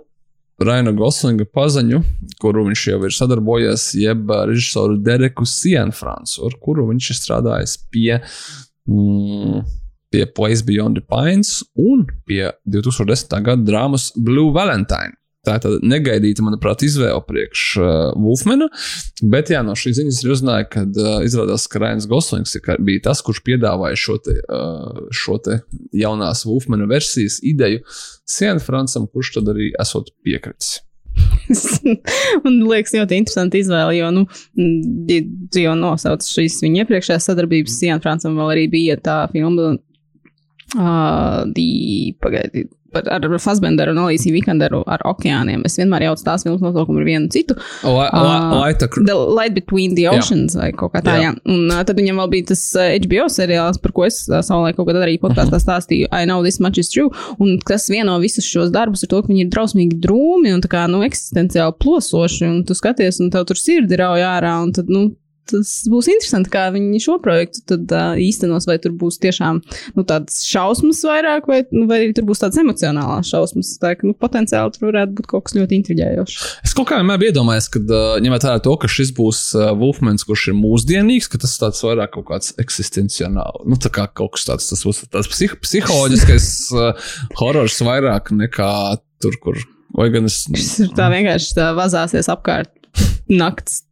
[0.65, 2.01] Raina Goslinga paziņu,
[2.41, 8.21] kuru viņš jau ir sadarbojies, jeb režisoru Dereku Sienfrancu, ar kuru viņš ir strādājis pie,
[8.87, 9.65] mm,
[10.15, 13.35] pie Place Beyond the Pines un pie 2010.
[13.43, 15.19] gada drāmas Blue Valentine.
[15.45, 17.89] Tā ir tāda negaidīta, manuprāt, izvēle priekš uh,
[18.21, 18.71] Wolfmana.
[19.35, 23.21] Bet jā, no šīs ziņas ir uzzināja, ka uh, izrādās, ka Rains Goslings bija tas,
[23.25, 25.61] kurš piedāvāja šo, te, uh, šo te
[25.97, 27.85] jaunās Wolfmana versijas ideju
[28.29, 30.79] Sienu Francam, kurš tad arī esot piekritis.
[32.45, 34.25] Man liekas, ļoti interesanti izvēle, jo, nu,
[35.61, 37.77] jau nosauc šīs viņa iepriekšējās sadarbības.
[37.81, 39.75] Sienā Francam vēl arī bija tā filma,
[40.79, 45.65] uh, die, pagaidi, par- ar Fasbenderu un Alīsiju Vikanderu ar okeāniem.
[45.69, 47.57] Es vienmēr jaucu tās filmas nosaukumu ar vienu citu.
[47.85, 50.61] Lai, Ā, lai, lai tā The Light Between the Oceans jā.
[50.63, 51.17] vai kaut kā tā.
[51.19, 51.33] Jā.
[51.33, 51.35] Jā.
[51.51, 54.77] Un uh, tad viņam vēl bija tas uh, HBO seriāls, par ko es uh, savulaik
[54.79, 56.09] kaut kad arī podkāstā stāstīju.
[56.13, 57.11] I know this much is true.
[57.43, 60.71] Un kas vieno visus šos darbus ir to, ka viņi ir drausmīgi drūmi un tā
[60.73, 62.47] kā, nu, eksistenciāli plosoši.
[62.51, 64.57] Un tu skaties, un tev tur sirdi rauj ārā.
[64.65, 65.09] Un tad, nu,
[65.51, 69.61] tas būs interesanti, kā viņi šo projektu tad uh, īstenos, vai tur būs tiešām
[69.97, 73.75] nu, tādas šausmas vairāk, vai, nu, vai arī tur būs tādas emocionālās šausmas.
[73.83, 76.39] Tā ka nu, potenciāli tur varētu būt kaut kas ļoti intriģējošs.
[76.67, 79.71] Es kaut kā vienmēr biju iedomājies, ka, uh, ņemot vērā to, ka šis būs uh,
[79.79, 84.37] Wolfmans, kurš ir mūsdienīgs, ka tas tāds vairāk kaut kāds eksistenciāls, nu, tā kā kaut
[84.37, 88.71] kas tāds, tas būs tāds psih psiholoģiskais uh, horors vairāk nekā
[89.23, 89.61] tur, kur.
[89.95, 90.41] Vai gan es.
[90.51, 92.73] Šis ir tā vienkārši tā vazāsies apkārt
[93.31, 93.85] nakts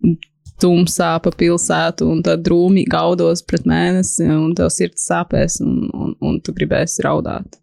[0.62, 6.14] tumsā pa pilsētu, un tad drūmi gaudos pret mēnesi, un tev sirds sāpēs, un, un,
[6.22, 7.58] un tu gribēsi raudāt.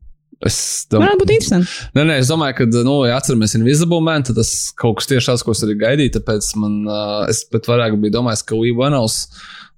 [0.48, 1.72] Es domāju, Varētu būt interesanti.
[1.98, 5.34] Nē, nē, es domāju, ka, nu, ja atceramies Invisible Man, tad tas kaut kas tieši
[5.34, 6.14] tāds, ko es arī gaidīju.
[6.16, 9.18] Tāpēc man, uh, es pat vairāk biju domājis, ka Vanels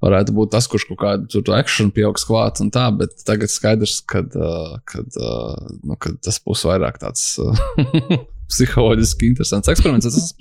[0.06, 4.04] varētu būt tas, kurš kaut kādu tur akciju pieaugs klāt un tā, bet tagad skaidrs,
[4.06, 7.58] ka uh, kad, uh, nu, kad tas būs vairāk tāds uh,
[8.52, 10.10] psiholoģiski interesants eksperiments.
[10.14, 10.34] Es,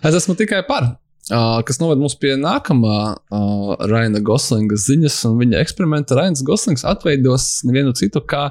[0.00, 0.94] es esmu tikai par.
[1.26, 6.86] Uh, kas noved mums pie nākamā uh, Raina Goslinga ziņas, un viņa eksperimenta Rains Goslings
[6.86, 8.44] atveidos nevienu citu kā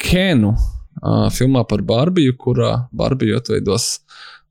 [0.00, 3.98] Kenu uh, filmā par Barbiju, kurā Barbiju atveidos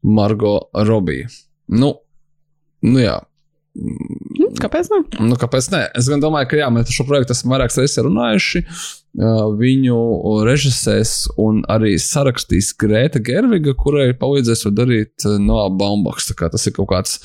[0.05, 1.31] Margo Robija.
[1.73, 1.95] Nu,
[2.85, 3.17] nu jā.
[3.77, 4.93] Nu, kāpēc?
[4.93, 5.01] Ne?
[5.25, 5.81] Nu, kāpēc ne?
[5.97, 8.63] Es domāju, ka jā, mēs par šo projektu esam vairākas reizes runājuši.
[9.17, 9.97] Uh, Viņu
[10.45, 16.29] režisēs un arī sarakstīs Grēta Gerviga, kurai palīdzēs to darīt Noā Baumbachs.
[16.29, 17.17] Tā kā Tas ir kaut kāds.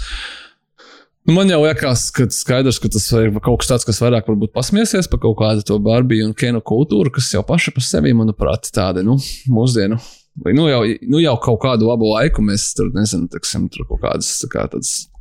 [1.29, 4.55] Nu, man jau liekas, ka skaidrs, ka tas ir kaut kas tāds, kas vairāk varbūt
[4.57, 8.73] pasmiesies par kaut kādu to Barbiju un Kenu kultūru, kas jau paši par sevi, manuprāt,
[8.75, 9.15] tādi nu,
[9.53, 10.01] mūsdienu.
[10.49, 10.81] Nu, jau,
[11.13, 14.65] nu jau kaut kādu labu laiku mēs tur, nezinu, teksim, tur kaut kādas tā kā,
[14.73, 15.12] tādas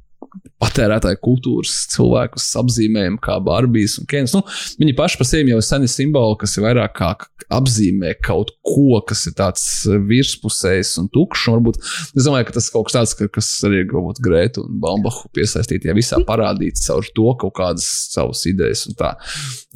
[0.62, 4.36] patērētāju kultūras cilvēkus apzīmējam kā Barbijas un Kenas.
[4.38, 4.44] Nu,
[4.82, 7.12] viņi paši par sevi jau ir seni simboli, kas ir vairāk kā
[7.52, 9.66] apzīmē kaut ko, kas ir tāds
[10.08, 11.48] virspusējs un tukšs.
[11.50, 14.66] Un varbūt es domāju, ka tas ir kaut kas tāds, ka, kas arī varbūt Grētu
[14.68, 19.16] un Bambahu piesaistīt, ja visā parādīt caur to kaut kādas savas idejas un tā.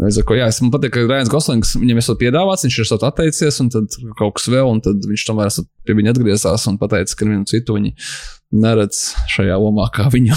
[0.04, 3.62] Es, ko, jā, es man patīk, ka Rēns Goslings viņam esot piedāvāts, viņš ir atteicies
[3.64, 5.54] un tad kaut kas vēl, un tad viņš tomēr
[5.88, 7.94] pie viņa atgriezās un pateica, ka vienu citu viņi
[8.60, 10.36] neredz šajā lomā kā viņu.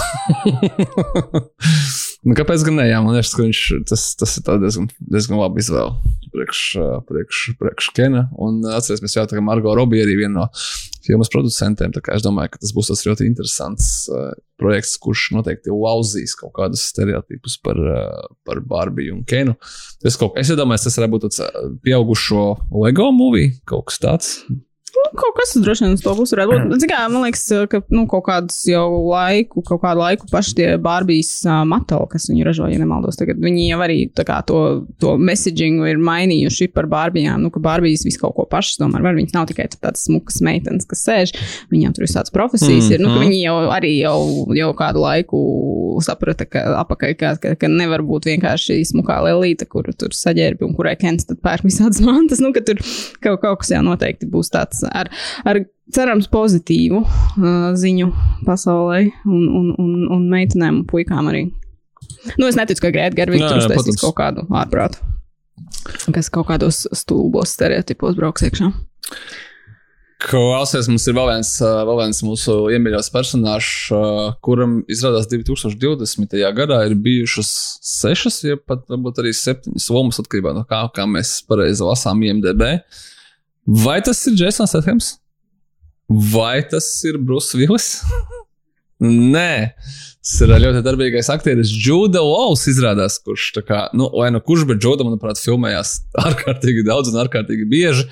[2.26, 2.86] nu, kāpēc gan ne?
[2.86, 6.62] Jā, man liekas, ka viņš, tas, tas ir diezgan, diezgan labi izvēle priekš,
[7.08, 8.28] priekš, priekš Kena.
[8.38, 10.46] Un atcerēsimies, jau tā kā Margo Robija arī viena no
[11.08, 11.94] filmas producentiem.
[12.14, 16.86] Es domāju, ka tas būs tas ļoti interesants uh, projekts, kurš noteikti lauzīs kaut kādus
[16.92, 19.56] stereotipus par, uh, par Barbiju un Kenu.
[20.04, 21.42] Es, kaut, es domāju, tas varētu būt tāds
[21.84, 22.46] pieaugušo
[22.84, 24.32] Lego movie, kaut kas tāds.
[24.98, 26.32] Nu, kaut kas droši vien uz to būs.
[26.88, 31.30] Kā, man liekas, ka nu, kaut kādus jau laiku, kaut kādu laiku paši tie Barbijas
[31.46, 34.62] uh, matali, kas viņi ražo, ja nemaldos, tagad viņi jau arī kā, to,
[35.02, 37.44] to messagingu ir mainījuši par Barbijām.
[37.44, 39.16] Nu, ka Barbijas visu kaut ko pašas tomēr var.
[39.18, 41.34] Viņas nav tikai tādas smukas meitenes, kas sēž.
[41.72, 43.04] Viņām tur visādas profesijas mm, ir.
[43.04, 43.22] Nu, mm.
[43.26, 44.18] Viņi jau arī jau,
[44.58, 45.42] jau kādu laiku
[46.04, 50.74] saprata, ka apakaļ, ka, ka, ka nevar būt vienkārši smukā lelīte, kuru tur saģērbi un
[50.78, 52.42] kurai Kens tad pērk visādas mantas.
[52.42, 52.80] Nu, ka tur
[53.24, 55.10] kaut, kaut kas jau noteikti būs tāds ar,
[55.48, 55.62] ar
[55.94, 58.10] cerams pozitīvu uh, ziņu
[58.46, 61.48] pasaulē un, un, un, un meitenēm un puikām arī.
[62.38, 65.02] Nu, es neticu, ka Grēta Gervīga tur uztaisīs kaut kādu ārprātu,
[66.14, 68.72] kas kaut kādos stulbos stereotipos brauks iekšā.
[70.18, 73.68] Klausies, mums ir vēl viens, vēl viens mūsu iemīļots personāžs,
[74.42, 76.34] kuram izrādās 2020.
[76.56, 77.52] gadā ir bijušas
[77.86, 82.66] sešas, ja pat varbūt arī septiņas lomas atkarībā no kā, kā mēs pareizi lasām IMDB.
[82.66, 83.06] Uh,
[83.68, 85.18] Vai tas ir Jasons Athams?
[86.08, 87.98] Vai tas ir Bruce Willis?
[89.34, 89.74] Nē,
[90.24, 91.68] tas ir ļoti darbīgais aktieris.
[91.68, 96.86] Džuda Lows izrādās, kurš tā kā, nu, vai nu kurš, bet Džuda, manuprāt, filmējās ārkārtīgi
[96.88, 98.08] daudz un ārkārtīgi bieži.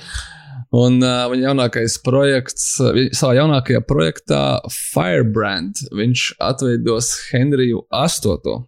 [0.77, 8.59] Un uh, viņa jaunākais projekts, viņa, savā jaunākajā projektā Firebrand, viņš atveidos Henriju VIII.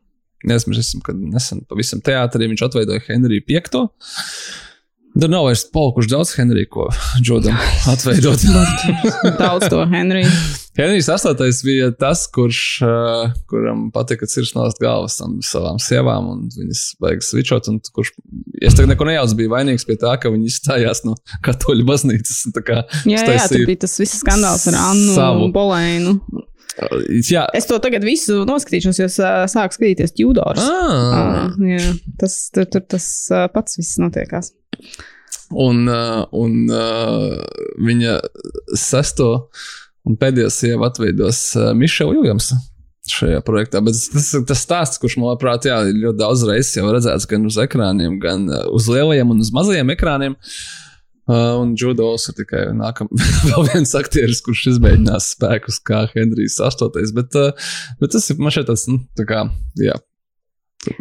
[0.49, 3.85] Neesmu, kad nesen pavisam teātrī viņš atveidoja Henriju V.
[5.19, 6.87] Tur nav vairs palikuši daudz Henrija, ko
[7.25, 7.57] Džodam
[7.93, 8.45] atveidot.
[9.39, 10.31] daudz to Henrija.
[10.79, 16.45] Henrijs astotais bija tas, kurš, uh, kuram patika cirst nost galvas tam savām sievām, un
[16.55, 18.13] viņas beigas svičot, un kurš,
[18.63, 22.45] es tagad neko nejaucu, bija vainīgs pie tā, ka viņi izstājās no katoļu baznīcas.
[23.11, 25.49] Jā, jā, tur bija tas viss skandāls ar Annu savu.
[25.49, 26.15] un Bolēnu.
[27.27, 27.49] Jā.
[27.59, 29.09] Es to tagad visu noskatīšos, jo
[29.51, 30.63] sāku skatīties Tudors.
[30.63, 31.49] Ah.
[31.51, 31.83] Uh, jā,
[32.23, 33.09] tas tur, tur tas
[33.51, 34.53] pats viss notiekās.
[35.49, 37.39] Un, uh, un uh,
[37.81, 38.19] viņa
[38.77, 39.49] sesto
[40.09, 42.59] un pēdējo sievu atveidos uh, Mišela Viljamsa
[43.09, 43.81] šajā projektā.
[43.85, 47.57] Bet tas ir tas stāsts, kurš, manuprāt, jā, ļoti daudz reizes jau redzēts gan uz
[47.63, 48.45] ekrāniem, gan
[48.77, 50.37] uz lielajiem un uz mazajiem ekrāniem.
[51.29, 57.09] Uh, un Džudos ir tikai nākamais, vēl viens aktieris, kurš izmēģinās spēkus kā Henrijs VIII.
[57.19, 59.43] Bet, uh, bet tas ir man šeit tāds, nu, tā kā,
[59.77, 59.99] jā,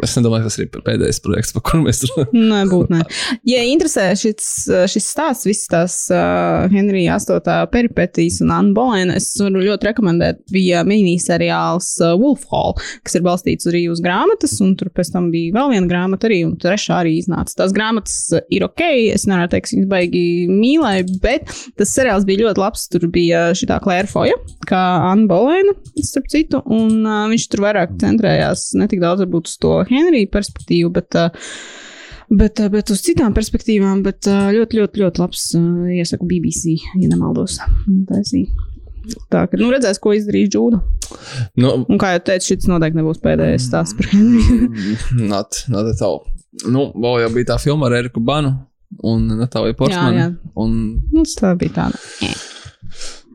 [0.01, 2.45] Es nedomāju, tas ir pēdējais projekts, par kuru mēs runājam.
[2.49, 3.01] Nē, būtu nē.
[3.45, 4.47] Ja interesē šis,
[4.89, 7.67] šis stāsts, visas tās uh, Henrija 8.
[7.69, 10.41] peripetijas un Anna Bolēna, es varu ļoti rekomendēt.
[10.53, 12.73] Bija miniseriāls Wolf Hall,
[13.05, 16.41] kas ir balstīts arī uz grāmatas, un tur pēc tam bija vēl viena grāmata arī,
[16.47, 17.59] un trešā arī iznāca.
[17.61, 18.17] Tās grāmatas
[18.53, 22.87] ir ok, es nevaru teikt, viņas baigi mīlēju, bet tas seriāls bija ļoti labs.
[22.91, 24.35] Tur bija šī tā Klēra Foja,
[24.67, 29.51] kā Anna Bolēna, starp citu, un uh, viņš tur vairāk centrējās ne tik daudz varbūt
[29.51, 31.19] uz to to Henrija perspektīvu, bet,
[32.29, 34.01] bet, bet uz citām perspektīvām.
[34.07, 35.45] Bet ļoti, ļoti, ļoti labs.
[35.99, 37.59] Iesaku BBC, ja nemaldos.
[38.09, 38.47] Taisī.
[39.31, 40.81] Tā kā nu, redzēs, ko izdarīs Džūda.
[41.61, 44.97] Nu, un kā jau teicu, šis noteikti nebūs pēdējais stāsts par Henriju.
[45.31, 46.25] not, not at all.
[46.67, 48.51] Nu, vēl jau bija tā filma ar Eriku Banu
[49.07, 50.17] un Natāliju Portmanu.
[50.17, 50.53] Jā, jā.
[50.59, 50.75] Un...
[51.13, 52.01] Nu, tā bija tāda.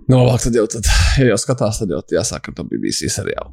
[0.09, 0.89] Nu, labāk tad jau, tad,
[1.21, 3.53] ja jau skatās, tad jau jāsāk ar to BBC seriālu.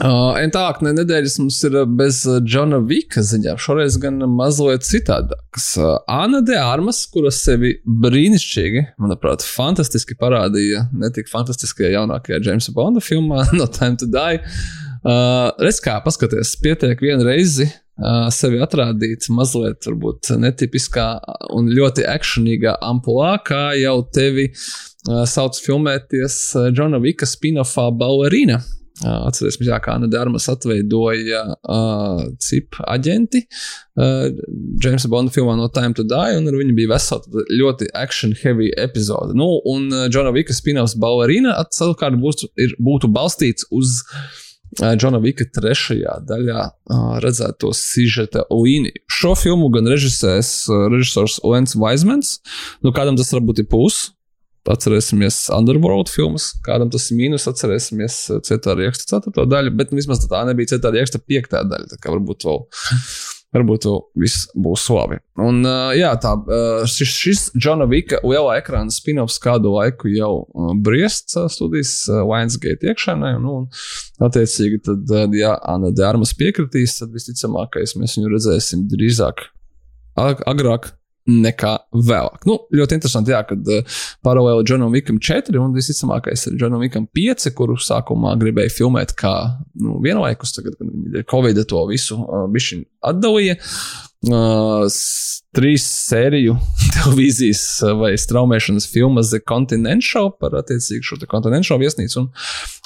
[0.00, 3.58] Uh, tālāk, ne nedēļas mums ir bez Džona Vika ziņām.
[3.60, 5.66] Šoreiz gan mazliet citādākas.
[5.76, 12.72] Uh, Anna de Armas, kuras sevi brīnišķīgi, manuprāt, fantastiski parādīja ne tik fantastiskajā jaunākajā Jamesa
[12.72, 14.40] Bonda filmā No Time to Die.
[15.04, 21.08] Uh, Redz, kā paskaties, pietiek vienu reizi uh, sevi atrādīt mazliet, varbūt netipiskā
[21.52, 24.54] un ļoti akcionīgā amplitūdā, kā jau tevi
[25.26, 28.62] sauc filmēties Džona Vika spin-offā Ballerina
[29.00, 34.28] Atcerēsimies, kā Anna Dārmas atveidoja uh, CIP aģenti uh,
[34.84, 39.36] Jamesa Bonda filmā No Time to Die, un ar viņu bija vesela ļoti action-heavy epizode.
[39.38, 45.22] Nu, un uh, Džona Vika spin-offs Ballerina savukārt būtu, ir, būtu balstīts uz uh, Džona
[45.24, 49.06] Vika trešajā daļā uh, redzēto sižeta līniju.
[49.08, 52.42] Šo filmu gan režisēs uh, režisors Lens Weizmans,
[52.84, 54.10] nu kādam tas varbūt ir pūs,
[54.70, 59.46] Atcerēsimies Underworld filmas, kādam tas ir mīnus, atcerēsimies uh, Cietā rieksta 4.
[59.50, 61.56] daļu, bet nu, vismaz tā nebija Cietā rieksta 5.
[61.66, 61.88] daļa.
[61.90, 62.62] Tā kā varbūt vēl,
[63.56, 65.18] varbūt vēl viss būs labi.
[65.42, 70.32] Un uh, jā, tā, uh, šis, šis Džona Vika lielā ekrāna spin-offs kādu laiku jau
[70.86, 73.34] briest studijas Lionsgate iekšēnē.
[73.42, 79.48] Nu, un attiecīgi, tad, ja Anna Dārmas piekritīs, tad visticamākais mēs viņu redzēsim drīzāk
[80.14, 80.92] agrāk
[81.28, 82.46] nekā vēlāk.
[82.48, 87.06] Nu, ļoti interesanti, jā, kad uh, paralēli Džonam Vikam 4 un visticamākais ir Džonam Vikam
[87.14, 89.34] 5, kuru sākumā gribēja filmēt kā
[89.78, 93.58] nu, vienlaikus, tagad, kad viņi Covid to visu uh, bišķiņu atdalīja.
[94.22, 94.86] Uh,
[95.56, 96.56] trīs sēriju
[96.94, 97.64] televīzijas
[97.98, 102.32] vai straumēšanas filmas The Continental par attiecīgu šo Continental viesnīcu un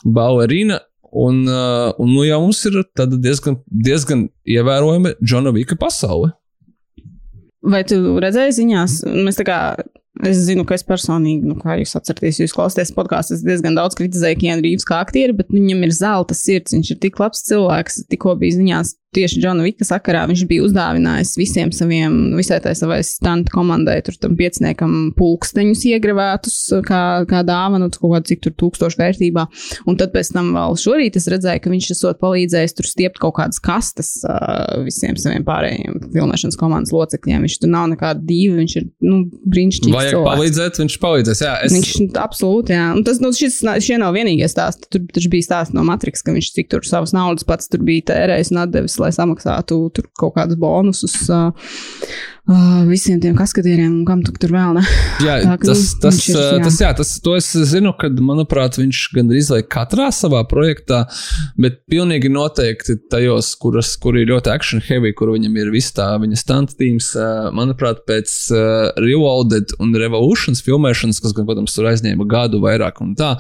[0.05, 0.83] Ballerina.
[1.17, 2.81] Un, uh, un nu jau mums ir
[3.23, 6.35] diezgan, diezgan ievērojama Džona Vika pasaule.
[7.67, 9.01] Vai tu redzēji ziņās?
[9.27, 9.61] Mēs tā kā
[10.25, 13.99] Es zinu, ka es personīgi, nu, kā jūs atceraties, jūs klausāties podkāstu, es diezgan daudz
[13.99, 16.73] kritizēju Kienu Rīvs kā aktieri, bet viņam ir zelta sirds.
[16.73, 18.07] Viņš ir tik labs cilvēks.
[18.09, 20.25] Tikko bija ziņās tieši Džona Vika sakarā.
[20.31, 26.59] Viņš bija uzdāvinājis visiem saviem, visai tai savai stantu komandai, tur tam pieciniekam pulksteņus iegravētus
[26.87, 29.47] kā, kā dāvanu, kaut kādu cik tur tūkstošu vērtībā.
[29.89, 33.37] Un tad pēc tam vēl šorīt es redzēju, ka viņš esot palīdzējis tur stiept kaut
[33.41, 37.47] kādas kastes uh, visiem saviem pārējiem filmēšanas komandas locekļiem.
[37.47, 40.33] Viņš tur nav nekāda diva, viņš ir, nu, brīnišķīgs vajag cilvēks.
[40.33, 41.43] palīdzēt, viņš palīdzēs.
[41.47, 41.77] Jā, es...
[41.77, 42.89] Viņš absolūti, jā.
[42.97, 44.91] Un tas, nu, šis, šie nav vienīgie stāsti.
[44.93, 48.07] Tur taču bija stāsts no Matrix, ka viņš cik tur savas naudas pats tur bija
[48.13, 51.17] tērējis un atdevis, lai samaksātu tur kaut kādus bonusus.
[51.31, 51.53] Uh,
[52.47, 54.85] uh, visiem tiem kaskadieriem, un kam tu tur vēl ne.
[55.25, 56.63] Jā, tā, tas, tas, ir, jā.
[56.65, 61.05] tas, jā, tas, to es zinu, kad, manuprāt, viņš gandrīz vai katrā savā projektā,
[61.61, 66.13] bet pilnīgi noteikti tajos, kuras, kur ir ļoti action heavy, kur viņam ir viss tā
[66.23, 71.91] viņa stunt teams, uh, manuprāt, pēc uh, Reloaded un Revolutions filmēšanas, kas, gan, protams, tur
[71.93, 73.37] aizņēma gadu vairāk un tā.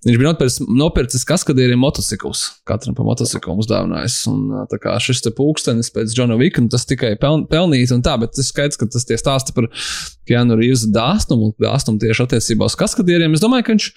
[0.00, 2.46] Viņš bija nopircis, nopircis kaskadieriem motociklus.
[2.68, 4.14] Katram pa motociklu uzdāvinājis.
[4.30, 8.14] Un, tā kā šis te pūkstenis pēc Džona Vika, tas tikai peln, pelnīt un tā,
[8.22, 9.68] bet tas skaidrs, ka tas tie stāsta par
[10.30, 13.34] Keanu Reeves dāsnumu un dāsnumu tieši attiecībā uz kaskadieriem.
[13.36, 13.88] Es domāju, ka viņš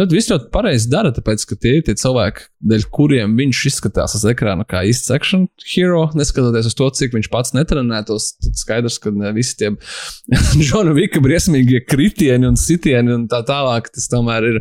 [0.00, 4.16] ļoti visu ļoti pareizi dara, tāpēc, ka tie ir tie cilvēki, dēļ kuriem viņš izskatās
[4.16, 5.44] uz ekrāna kā īsts action
[5.74, 8.30] hero, neskatoties uz to, cik viņš pats netrenētos.
[8.46, 9.72] Tad skaidrs, ka visi tie
[10.62, 14.60] Džona Vika briesmīgie kritieni un sitieni un tā tālāk, tas tomēr ir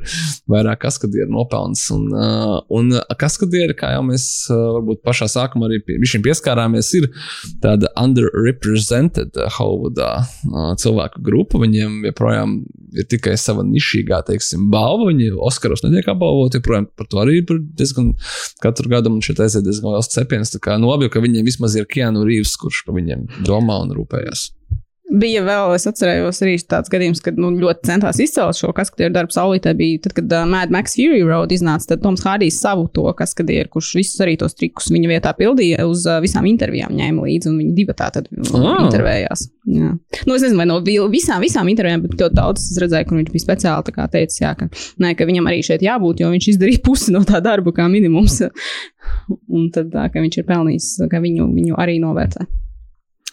[0.49, 1.86] vairāk kaskadieru nopelns.
[1.93, 7.10] Un, uh, un kaskadieri, kā jau mēs uh, varbūt pašā sākumā arī pie, pieskārāmies, ir
[7.63, 10.12] tāda underrepresented Hollywoodā
[10.82, 11.62] cilvēku grupa.
[11.62, 12.60] Viņiem joprojām
[12.97, 15.10] ir tikai sava nišīgā, teiksim, balva.
[15.12, 18.13] Viņi Oskaros netiek apbalvoti, joprojām par to arī ir diezgan
[18.63, 20.54] katru gadu man šeit aiziet diezgan liels cepiens.
[20.54, 24.49] Tā kā nobi, ka viņiem vismaz ir Keanu Reeves, kurš par viņiem domā un rūpējas.
[25.09, 29.33] Bija vēl, es atceros, arī tāds gadījums, kad nu, ļoti centās izcelt šo kaskadieru darbu
[29.33, 29.71] saulītē.
[29.77, 33.71] Bija tad, kad uh, Mad Max Fury Road iznāca, tad Toms Hārdijs savu to kaskadieru,
[33.73, 37.57] kurš visus arī tos trikus viņa vietā pildīja, uz uh, visām intervijām ņēma līdzi, un
[37.63, 38.69] viņi divi tā tad oh.
[38.85, 39.47] intervējās.
[39.69, 39.95] Jā.
[39.97, 43.33] Nu, es nezinu, vai no visām, visām intervijām, bet ļoti daudz es redzēju, kur viņš
[43.33, 44.69] bija speciāli teicis, jā, ka,
[45.01, 48.43] ne, ka viņam arī šeit jābūt, jo viņš izdarīja pusi no tā darba kā minimums.
[49.57, 52.45] un tad, tā, ka viņš ir pelnījis, ka viņu, viņu arī novērtē.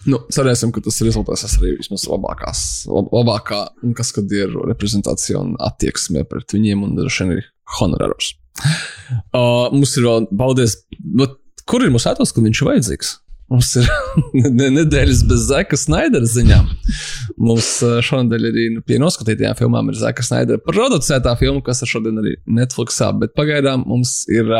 [0.04, 5.40] Nu, cerēsim, ka tas rezultāts arī vismaz labākās, lab, labākā, un kas kad ir reprezentācija
[5.40, 7.46] un attieksme pret viņiem un droši vien arī
[7.80, 8.34] honorārus.
[9.36, 11.28] Uh, mums ir vēl, paldies, nu,
[11.68, 13.10] kur ir mūsu ētos, kad viņš ir vajadzīgs?
[13.52, 13.88] Mums ir
[14.78, 16.70] nedēļas bez Zeka Snaidera ziņām.
[17.38, 17.68] Mums
[18.08, 22.36] šonadēļ arī nu, pie noskatītajām filmām ir Zeka Snaidera producētā filma, kas ir šodien arī
[22.58, 24.50] Netflixā, bet pagaidām mums ir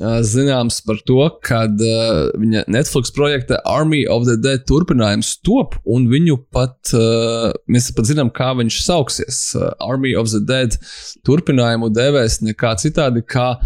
[0.00, 1.64] zināms par to, ka
[2.38, 6.92] viņa Netflix projekta Army of the Dead turpinājums top, un viņu pat,
[7.68, 9.40] mēs pat zinām, kā viņš sauksies.
[9.80, 10.76] Army of the Dead
[11.26, 13.56] turpinājumu devēs nekā citādi kā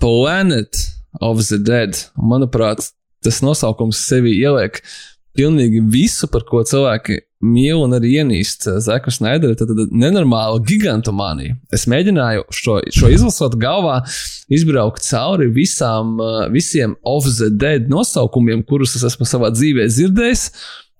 [0.00, 0.76] Planet
[1.20, 1.98] of the Dead.
[2.16, 2.92] Manuprāt,
[3.24, 4.82] tas nosaukums sevi ieliek
[5.38, 11.54] pilnīgi visu, par ko cilvēki mīl un arī ienīst Zeku Snaideru, tad, tad nenormāla gigantomānija.
[11.74, 14.00] Es mēģināju šo, šo izlasot galvā,
[14.50, 16.16] izbraukt cauri visām,
[16.54, 20.50] visiem off the dead nosaukumiem, kurus es esmu savā dzīvē dzirdējis.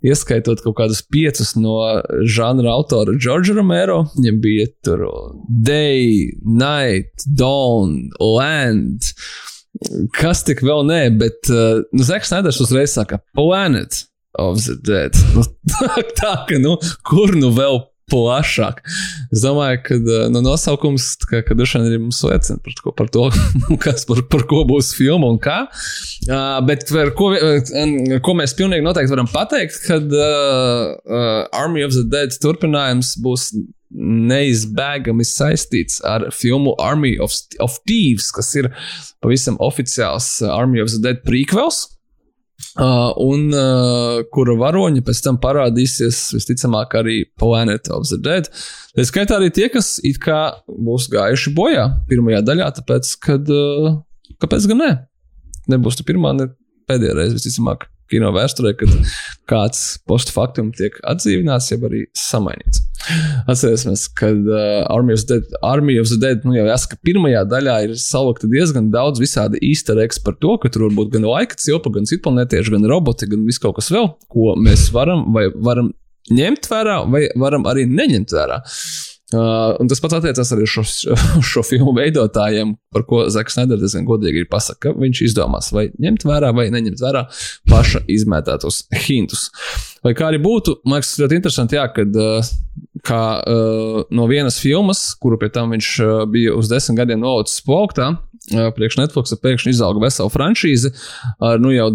[0.07, 1.81] ieskaitot kaut kādus piecus no
[2.23, 4.05] žanra autora Džordža Romero.
[4.15, 5.03] Viņam bija tur
[5.49, 9.11] Day, Night, Dawn, Land.
[10.17, 14.05] Kas tik vēl nē, bet uh, nu, Zeks Neders uzreiz saka, Planet
[14.39, 15.15] of the Dead.
[15.37, 18.81] Nu, tā, tā ka, nu, kur nu vēl plašāk.
[19.35, 19.99] Es domāju, ka
[20.33, 23.27] nu, nosaukums, ka, ka droši vien arī mums liecina par, ko, par to,
[23.85, 25.59] kas par, par ko būs filma un kā.
[26.29, 31.85] Uh, bet par ko, uh, ko mēs pilnīgi noteikti varam pateikt, kad uh, uh, Army
[31.87, 33.51] of the Dead turpinājums būs
[33.95, 37.33] neizbēgami saistīts ar filmu Army of,
[37.65, 38.71] of Thieves, kas ir
[39.25, 41.87] pavisam oficiāls Army of the Dead prequels.
[42.75, 48.51] Uh, un uh, kura varoņi pēc tam parādīsies visticamāk arī Planet of the Dead.
[48.99, 54.01] Tā skaitā arī tie, kas it kā būs gājuši bojā pirmajā daļā, tāpēc, kad, uh,
[54.43, 54.91] kāpēc gan ne?
[55.71, 56.51] Nebūs ne pirmā, ne
[56.91, 58.93] pēdējā reize, visticamāk kino vēsturē, kad
[59.49, 62.83] kāds postfaktum tiek atdzīvināts, jeb arī samainīts.
[63.49, 67.77] Atcerēsimies, ka uh, Army, of Dead, Army of the Dead, nu jau jāsaka, pirmajā daļā
[67.87, 71.59] ir salikta diezgan daudz visādi easter eggs par to, ka tur var būt gan laika
[71.61, 75.93] cilpa, gan citplanētieši, gan roboti, gan viss kaut kas vēl, ko mēs varam vai varam
[76.35, 78.61] ņemt vērā, vai varam arī neņemt vērā.
[79.29, 80.83] Uh, un tas pats attiecās arī šo,
[81.45, 85.91] šo filmu veidotājiem, par ko Zaks Neders diezgan godīgi ir pasakījis, ka viņš izdomās, vai
[86.01, 87.27] ņemt vērā, vai neņemt vērā
[87.69, 89.51] paša izmētātos hintus.
[90.07, 92.49] Lai kā arī būtu, man liekas, ļoti interesanti, jā, kad uh,
[93.05, 97.61] kā, uh, no vienas filmas, kuru pie tam viņš uh, bija uz desmit gadiem nolicis
[97.69, 100.95] plauktā, uh, priekš Netflix pēkšņi izauga vesela franšīze
[101.37, 101.91] ar, nu jau,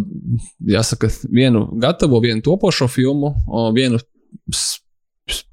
[0.69, 3.33] jāsaka, vienu gatavo, vienu topošo filmu,
[3.73, 3.97] vienu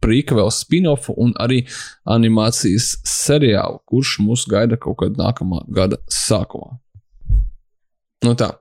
[0.03, 1.63] prequel spin-off un arī
[2.09, 6.79] animācijas seriālu, kurš mūs gaida kaut kad nākamā gada sākumā.
[8.27, 8.53] Nu tā.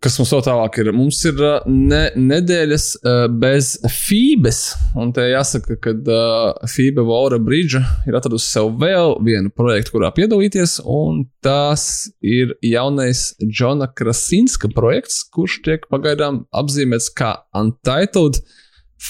[0.00, 0.88] Kas mums vēl tālāk ir?
[0.96, 4.60] Mums ir ne, nedēļas uh, bez Fībes.
[4.96, 10.08] Un te jāsaka, ka uh, Fībe Vaura Bridža ir atradusi sev vēl vienu projektu, kurā
[10.16, 10.78] piedalīties.
[10.88, 11.84] Un tas
[12.24, 18.40] ir jaunais Džona Krasinska projekts, kurš tiek pagaidām apzīmēts kā Untitled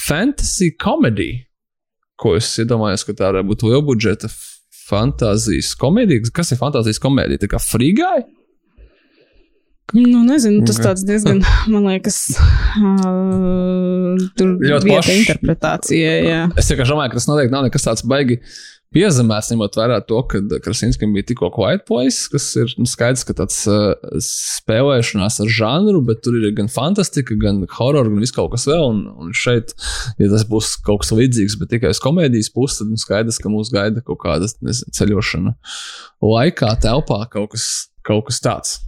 [0.09, 1.37] Fantasy Comedy.
[2.19, 4.35] Ko es iedomājos, ka tā varētu būt liela budžeta
[4.91, 6.35] fantāzijas komēdija.
[6.35, 7.47] Kas ir fantāzijas komēdija?
[7.47, 8.25] Tā kā frīgai?
[9.97, 11.41] Nu, nezinu, tas tāds diezgan,
[11.73, 12.19] man liekas,
[12.79, 16.13] uh, tur ļoti plaša interpretācija.
[16.25, 16.43] Jā.
[16.61, 18.39] Es vienkārši domāju, ka tas noteikti nav nekas tāds baigi
[18.95, 23.37] piezemēts, ņemot vērā to, ka Krasinskim bija tikko Quiet Place, kas ir nu, skaidrs, ka
[23.39, 23.93] tāds uh,
[24.27, 28.85] spēlēšanās ar žanru, bet tur ir gan fantastika, gan horror, gan viss kaut kas vēl.
[28.91, 29.75] Un, un šeit,
[30.19, 33.53] ja tas būs kaut kas līdzīgs, bet tikai uz komēdijas puses, tad nu, skaidrs, ka
[33.53, 35.57] mūs gaida kaut kāda nezinu, ceļošana
[36.27, 37.67] laikā, telpā, kaut kas,
[38.07, 38.79] kaut kas tāds.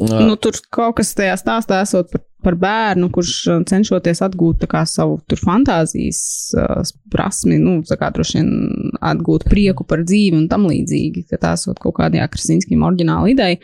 [0.00, 4.82] Nu, tur kaut kas tajā stāstā esot par, par bērnu, kurš uh, cenšoties atgūt kā,
[4.88, 6.22] savu fantāzijas
[6.56, 6.80] uh,
[7.12, 8.50] prasmi, nu, kā droši vien
[9.12, 13.60] atgūt prieku par dzīvi un tam līdzīgi, ka tā esot kaut kādā Krasinskijam oriģināla ideja.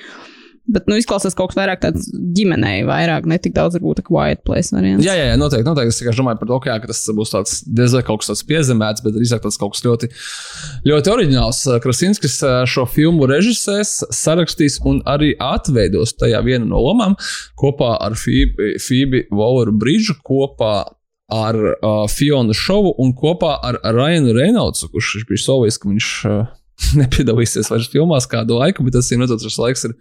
[0.67, 4.75] Bet, nu, izklausās kaut kas vairāk tāds ģimenei, vairāk ne tik daudz, varbūt, quiet place
[4.75, 5.05] variants.
[5.07, 5.95] Jā, jā, jā noteikti, noteikti.
[5.95, 8.43] Es tikai domāju par to, ka, jā, ka tas būs tāds diezgan kaut kas tāds
[8.49, 10.11] piezemēts, bet drīzāk tas kaut kas ļoti,
[10.91, 11.63] ļoti oriģināls.
[11.85, 12.41] Krasinskis
[12.73, 17.15] šo filmu režisēs, sarakstīs un arī atveidos tajā vienu no lomām
[17.59, 20.75] kopā ar Fībi Voleru Bridžu, kopā
[21.33, 26.13] ar uh, Fionu Šovu un kopā ar Ryanu Reynoldu, kurš bija solījis, ka viņš.
[26.31, 26.47] Uh,
[27.01, 29.95] nepiedalīsies vairs filmās kādu laiku, bet tas, redzot, šis laiks ir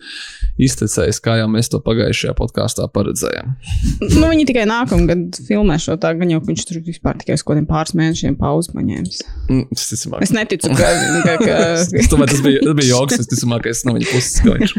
[0.68, 3.54] iztecējis, kā jau mēs to pagājušajā podkāstā paredzējām.
[4.20, 7.56] nu, viņi tikai nākamgad filmē šo tā, gan jau viņš tur vispār tikai uz kaut
[7.56, 9.22] kādiem pāris mēnešiem pauzi paņēmis.
[9.50, 10.92] Mm, es, neticu, ka,
[11.28, 11.60] ka, ka...
[11.80, 14.58] es domāju, tas bija, tas bija joks, es ticamāk, ka es no viņa puses, ka
[14.58, 14.76] viņš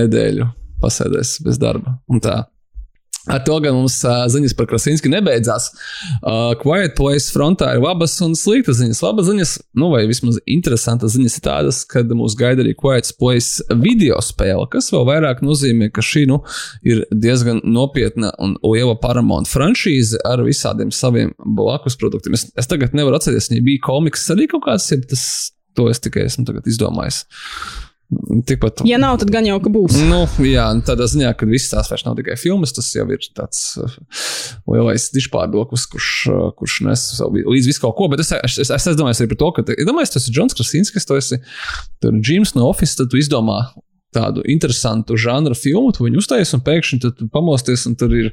[0.00, 0.50] nedēļu
[0.84, 1.98] pasēdēs bez darba.
[2.12, 2.42] Un tā.
[3.24, 5.70] Ar to gan mums uh, ziņas par Krasinski nebeidzās.
[6.18, 9.00] Uh, Quiet Place frontā ir labas un sliktas ziņas.
[9.04, 13.64] Labas ziņas, nu, vai vismaz interesantas ziņas ir tādas, ka mūs gaida arī Quiet Place
[13.80, 16.42] video spēle, kas vēl vairāk nozīmē, ka šī nu,
[16.84, 22.36] ir diezgan nopietna un liela Paramount franšīze ar visādiem saviem blakus produktiem.
[22.36, 25.24] Es, es tagad nevaru atcerēties, ja bija komiks arī kaut kāds, ja tas,
[25.74, 27.24] to es tikai esmu izdomājis.
[28.46, 28.82] Tikpat.
[28.86, 29.96] Ja nav, tad gan jau ka būs.
[30.10, 33.62] Nu, jā, tādā ziņā, ka viss tās vairs nav tikai filmas, tas jau ir tāds
[33.80, 33.96] uh,
[34.70, 38.10] lielais dišpārdoklis, kurš, uh, kurš nes līdz visu kaut ko.
[38.12, 40.56] Bet es, es, es, es domāju arī par to, ka, ja domāju, tas ir Džons
[40.58, 43.62] Krasinskis, tas ir Džims no Office, tad tu izdomā
[44.14, 48.30] tādu interesantu žanru filmu, tu viņu uztaisīsi, un pēkšņi tu pamosties, un tur ir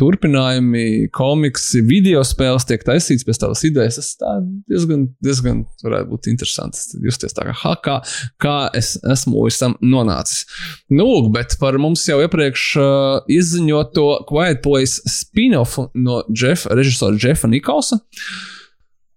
[0.00, 3.98] turpinājumi, komiksi, video spēles tiek taisīts pēc tavas idejas.
[4.20, 6.92] Tas diezgan, diezgan varētu būt interesants.
[7.02, 7.98] Justies tā kā, ha, kā,
[8.42, 10.46] kā es esmu līdz tam nonācis.
[10.92, 12.86] Nu, bet par mums jau iepriekš uh,
[13.32, 18.02] izziņoto Quiet Place spin-off no Jeff, režisora Jeffa Nikolsa.
[18.02, 18.58] Uh,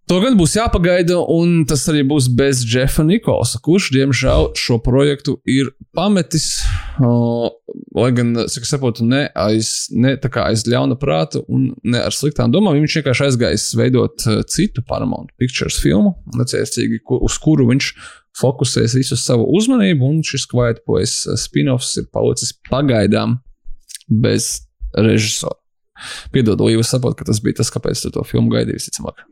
[0.05, 5.39] To gan būs jāpagaida, un tas arī būs bez Jeffa Nikolsa, kurš, diemžēl, šo projektu
[5.49, 6.59] ir pametis.
[7.01, 7.47] Uh,
[7.97, 12.77] lai gan, cik saprotu, ne aiz, ne aiz ļauna prāta un ne ar sliktām domām.
[12.77, 17.91] Viņš vienkārši aizgājis veidot uh, citu Paramount Pictures filmu, necēsīgi, uz kuru viņš
[18.37, 23.39] fokusēs visu savu uzmanību, un šis Quiet Place spin-offs ir palicis pagaidām
[24.05, 24.59] bez
[24.93, 25.57] režisora.
[26.29, 29.31] Piedod, Līva, saprotu, ka tas bija tas, kāpēc tu to filmu gaidīji, visticamāk.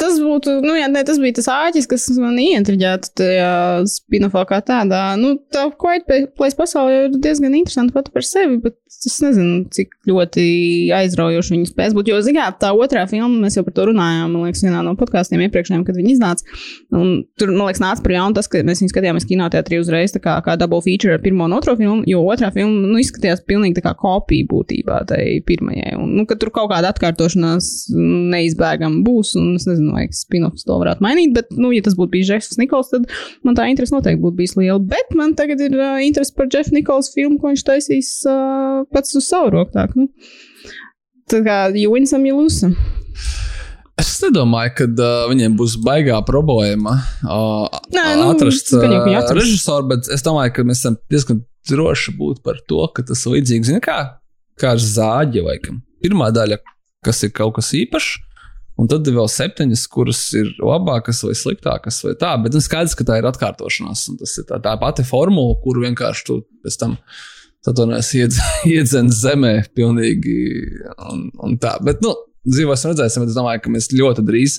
[0.00, 3.50] Tas būtu, nu, jā, ne, tas bija tas āķis, kas man ieintriģēta tajā
[3.90, 5.02] spinofā kā tādā.
[5.20, 6.06] Nu, tā Quiet
[6.38, 10.44] Place pasaule ir diezgan interesanta pati par sevi, bet es nezinu, cik ļoti
[10.96, 12.10] aizraujoši viņi spēs būt.
[12.10, 15.44] Jo, zināt, tā otrā filma, mēs jau par to runājām, man liekas, vienā no podkāstiem
[15.46, 16.58] iepriekšējiem, kad viņi iznāca.
[16.96, 20.38] Un tur, man liekas, nāca par jaunu tas, ka mēs viņu skatījāmies kinoteātrī uzreiz kā,
[20.44, 23.84] kā double feature ar pirmo un otro filmu, jo otrā filma, nu, izskatījās pilnīgi tā
[23.88, 25.94] kā kopija būtībā tai pirmajai.
[26.00, 30.78] Un, nu, ka tur kaut kāda atkārtošanās neizbēgama būs, un es nezinu, vai spin-offs to
[30.80, 31.34] varētu mainīt.
[31.36, 33.08] Bet, nu, ja tas būtu bijis Jeffs Nikols, tad
[33.46, 34.80] man tā interese noteikti būtu bijusi liela.
[34.92, 39.16] Bet man tagad ir uh, interese par Jeffa Nikols filmu, ko viņš taisīs uh, pats
[39.18, 39.74] uz savu roku.
[39.76, 40.08] Tā, nu.
[41.30, 42.78] tā kā lose some.
[44.00, 46.94] Es nedomāju, ka uh, viņiem būs baigā problēma
[47.26, 48.86] uh, Nē, nu, atrast uh,
[49.36, 53.36] režisoru, bet es domāju, ka mēs esam diezgan droši būt par to, ka tas ir
[53.36, 53.98] līdzīgs kā,
[54.60, 55.82] kā ar zāģi vai kam.
[56.00, 56.60] Pirmā daļa,
[57.04, 58.14] kas ir kaut kas īpašs,
[58.80, 62.32] Un tad ir vēl septiņas, kuras ir labākas vai sliktākas, vai tā.
[62.40, 64.06] Bet nu, skaidrs, ka tā ir atkārtošanās.
[64.22, 66.96] Tas ir tā, tā pati formula, kuru vienkārši tu pēc tam
[67.68, 68.38] iedz,
[68.74, 69.52] iedzenas zemē.
[69.76, 70.38] Pilnīgi,
[71.10, 71.74] un, un tā.
[71.84, 72.14] Bet, nu,
[72.48, 73.26] dzīvosim, redzēsim.
[73.28, 74.56] Es domāju, ka mēs ļoti drīz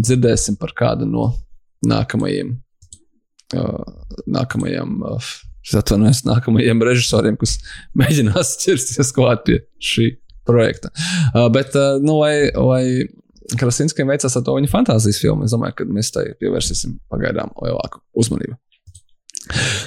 [0.00, 1.30] dzirdēsim par kādu no
[1.86, 2.56] nākamajiem.
[3.54, 3.86] Uh,
[4.30, 5.30] nākamajiem uh,
[5.78, 7.56] atvainojos nākamajiem režisoriem, kas
[8.00, 10.10] mēģinās ķersties klāt pie šī
[10.46, 10.90] projekta.
[11.30, 12.84] Uh, bet, uh, nu, lai, lai
[13.58, 15.46] Krasinskim veicās ar to viņa fantāzijas filmu.
[15.46, 18.58] Es domāju, ka mēs tai pievērsīsim pagaidām lielāku uzmanību.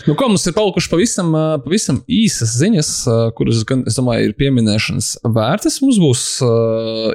[0.07, 1.29] Nu, ko mums ir palikušas pavisam,
[1.63, 2.89] pavisam īsas ziņas,
[3.37, 5.77] kuras, gan, es domāju, ir pieminēšanas vērtas.
[5.83, 6.23] Mums būs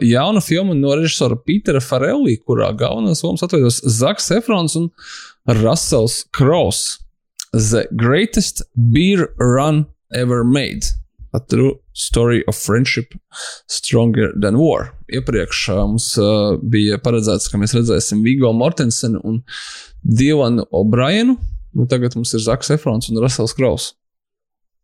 [0.06, 4.88] jauna filma no režisora Pītera Farelī, kurā galvenās lomas atveidos Zaks Efrons un
[5.60, 6.96] Russells Kross.
[7.52, 10.97] The Greatest Beer Run Ever Made.
[11.36, 13.12] A True Story of Friendship
[13.68, 14.94] Stronger Than War.
[15.12, 19.42] Iepriekš mums uh, bija paredzēts, ka mēs redzēsim Vigo Mortensenu un
[20.02, 21.36] Dievanu O'Brienu.
[21.76, 23.92] Nu, tagad mums ir Zaks Efrons un Rasels Kraus.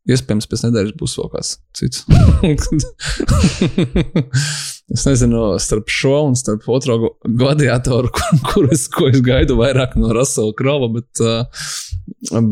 [0.05, 2.03] Iespējams, pēc nedēļas būs vēl kāds cits.
[4.95, 9.97] es nezinu, starp šo un starp otro gladiatoru, kur, kur es, ko es gaidu vairāk
[9.97, 11.49] no Rasela Krava, bet, uh,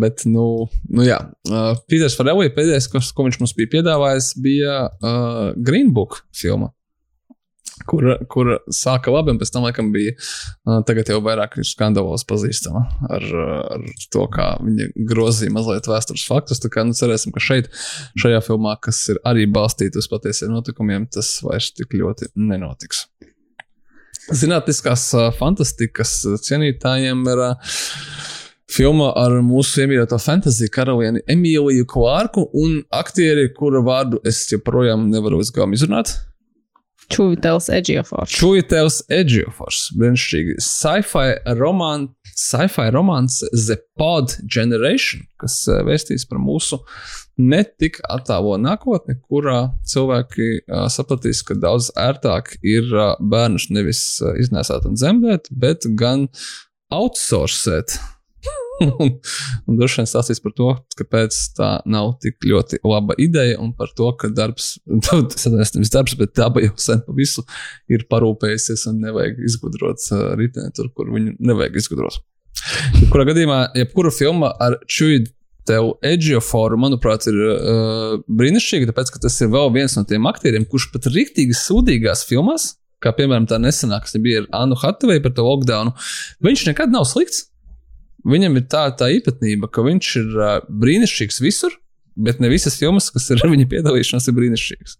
[0.02, 1.18] bet nu, nu jā.
[1.48, 6.72] Uh, Pīters Farelī pēdējais, ko, ko viņš mums bija piedāvājis, bija uh, Green Book filma
[7.88, 10.14] kur, kur sāka labi, un pēc tam, laikam, bija
[10.88, 13.26] tagad jau vairāk skandalos pazīstama ar,
[13.76, 16.62] ar to, kā viņa grozīja mazliet vēstures faktus.
[16.62, 17.70] Tā kā nu, cerēsim, ka šeit,
[18.20, 23.06] šajā filmā, kas ir arī balstīta uz patiesiem notikumiem, tas vairs tik ļoti nenotiks.
[24.32, 27.40] Zinātniskās fantastikas cienītājiem ir
[28.72, 35.42] filma ar mūsu iemīļoto fantāziju karalieni Emīliju Klārku un aktieri, kura vārdu es joprojām nevaru
[35.44, 36.14] izgaum izrunāt.
[37.12, 38.32] Čūvitēls Edžiofors.
[38.38, 39.80] Čūvitēls Edžiofors.
[39.98, 40.56] Brīnišķīgi.
[40.64, 41.26] Sci-fi
[41.58, 46.80] romāns, sci-fi romāns The Pod Generation, kas eh, vēstīs par mūsu
[47.42, 54.34] netik attālo nākotni, kurā cilvēki uh, sapratīs, ka daudz ērtāk ir uh, bērnus nevis uh,
[54.40, 56.28] iznēsāt un dzemdēt, bet gan
[56.92, 57.96] outsourcēt
[58.86, 59.12] un,
[59.68, 63.92] un droši vien stāstīs par to, kāpēc tā nav tik ļoti laba ideja, un par
[63.96, 64.74] to, ka darbs,
[65.06, 67.44] tas nevis darbs, bet daba jau sen pa visu
[67.92, 72.20] ir parūpējusies un nevajag izgudrot uh, riteni tur, kur viņu nevajag izgudrot.
[73.00, 75.24] Jebkurā gadījumā, jebkura filma ar čūju
[75.66, 80.66] tev Edgeoforu, manuprāt, ir uh, brīnišķīgi, tāpēc, ka tas ir vēl viens no tiem aktieriem,
[80.68, 82.72] kurš pat rīktīgi sūdīgās filmās,
[83.02, 85.94] kā piemēram tā nesenā, kas bija ar Anu Hatvei par to lockdownu,
[86.46, 87.48] viņš nekad nav slikts.
[88.28, 90.52] Viņam ir tā, tā īpatnība, ka viņš ir uh,
[90.82, 91.74] brīnišķīgs visur,
[92.14, 94.96] bet ne visas filmas, kas ir viņa piedalīšanos, ir brīnišķīgas.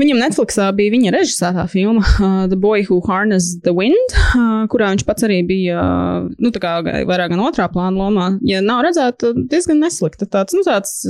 [0.00, 4.92] Viņam Netflixā bija viņa režisētā filma uh, The Boy Who Harnessed the Wind, uh, kurā
[4.94, 8.28] viņš pats arī bija uh, nu, kā, vairāk gan otrā plāna lomā.
[8.46, 10.28] Ja nav redzēta, diezgan neslikta.
[10.30, 11.02] Tāds, nu, tāds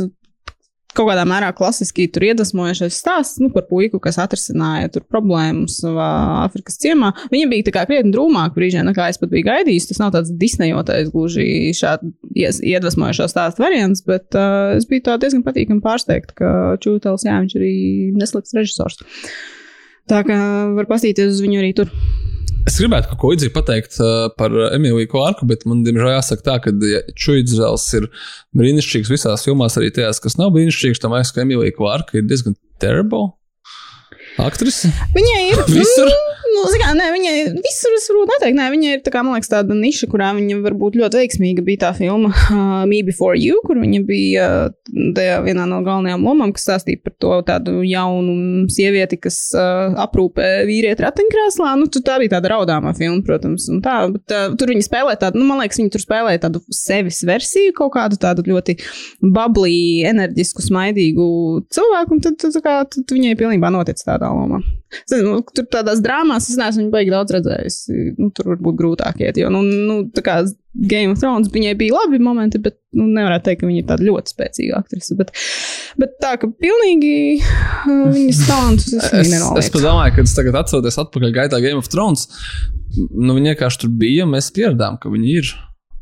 [0.97, 6.09] kaut kādā mērā klasiski tur iedvesmojošais stāsts nu, par puiku, kas atrisināja problēmas savā
[6.45, 7.13] Āfrikas ciemā.
[7.33, 9.91] Viņa bija tā kā krietni drūmāka brīžā, nekā es pat biju gaidījis.
[9.91, 15.85] Tas nav tāds disnejotais, gluži šāds iedvesmojošo stāstu variants, bet uh, es biju diezgan patīkami
[15.85, 17.75] pārsteigts, ka Čūtels, jā, viņš arī
[18.17, 19.01] neslikts režisors.
[20.11, 20.41] Tā kā
[20.75, 21.93] var pastīties uz viņu arī tur.
[22.69, 23.97] Es gribētu kaut ko līdzīgu pateikt
[24.39, 26.73] par Emīliju Klārku, bet man, diemžēl, jāsaka tā, ka
[27.19, 28.09] Čuidzels ir
[28.59, 31.01] brīnišķīgs visās filmās, arī tajās, kas nav brīnišķīgs.
[31.03, 33.31] Tam liekas, ka Emīlija Klārka ir diezgan terrible
[34.41, 34.93] aktrise.
[35.17, 36.13] Viņai ir visur.
[36.51, 40.09] Nu, kā, nē, viņai visur es varu neteikt, nē, viņa ir kā, liekas, tāda niša,
[40.11, 41.65] kurā viņa var būt ļoti veiksmīga.
[41.67, 46.25] Bija tā filma uh, Me Before You, kur viņa bija uh, tajā vienā no galvenajām
[46.27, 51.77] lomām, kas stāstīja par to tādu jaunu sievieti, kas uh, aprūpē vīrieti ratiņkrēslā.
[51.81, 55.41] Nu, tā bija tāda raudāmā filma, protams, un tā, bet uh, tur viņa spēlē tādu,
[55.41, 58.79] nu, man liekas, viņa tur spēlē tādu sevis versiju, kaut kādu tādu ļoti
[59.23, 59.79] bablī,
[60.11, 61.31] enerģisku, smaidīgu
[61.71, 64.63] cilvēku, un tad, tad, tad, tad viņai pilnībā notic tādā lomā.
[65.11, 67.79] Zinu, tur tādās drāmās es neesmu baigi daudz redzējis.
[68.19, 70.41] Nu, tur varbūt grūtāk iet, jo, nu, nu tā kā
[70.75, 74.07] Game of Thrones viņai bija labi momenti, bet nu, nevarētu teikt, ka viņa ir tāda
[74.07, 75.17] ļoti spēcīga aktrise.
[75.19, 75.33] Bet,
[76.01, 79.65] bet tā, ka pilnīgi uh, viņas talantus es, es nenoliedzu.
[79.65, 82.29] Es pat domāju, ka es tagad atceros atpakaļ gaitā Game of Thrones.
[82.99, 85.51] Nu, viņi vienkārši tur bija, mēs pieradām, ka viņi ir.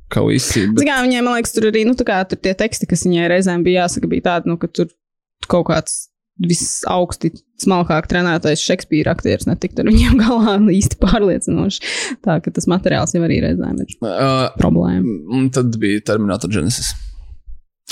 [0.08, 0.64] Kā visi.
[0.72, 0.86] Bet...
[0.88, 3.82] Kā viņai, man liekas, tur arī nu, kā, tur tie teksti, kas viņai reizēm bija
[3.84, 4.88] jāsaka, bija tādi, nu, ka tur
[5.52, 6.06] kaut kāds
[6.46, 11.92] visaugsti smalkāk trenētais Šekspīra aktieris netiktu ar viņiem galā īsti pārliecinoši.
[12.24, 15.18] Tā ka tas materiāls jau arī reizēm ir uh, problēma.
[15.34, 16.94] Un tad bija Terminator Genesis.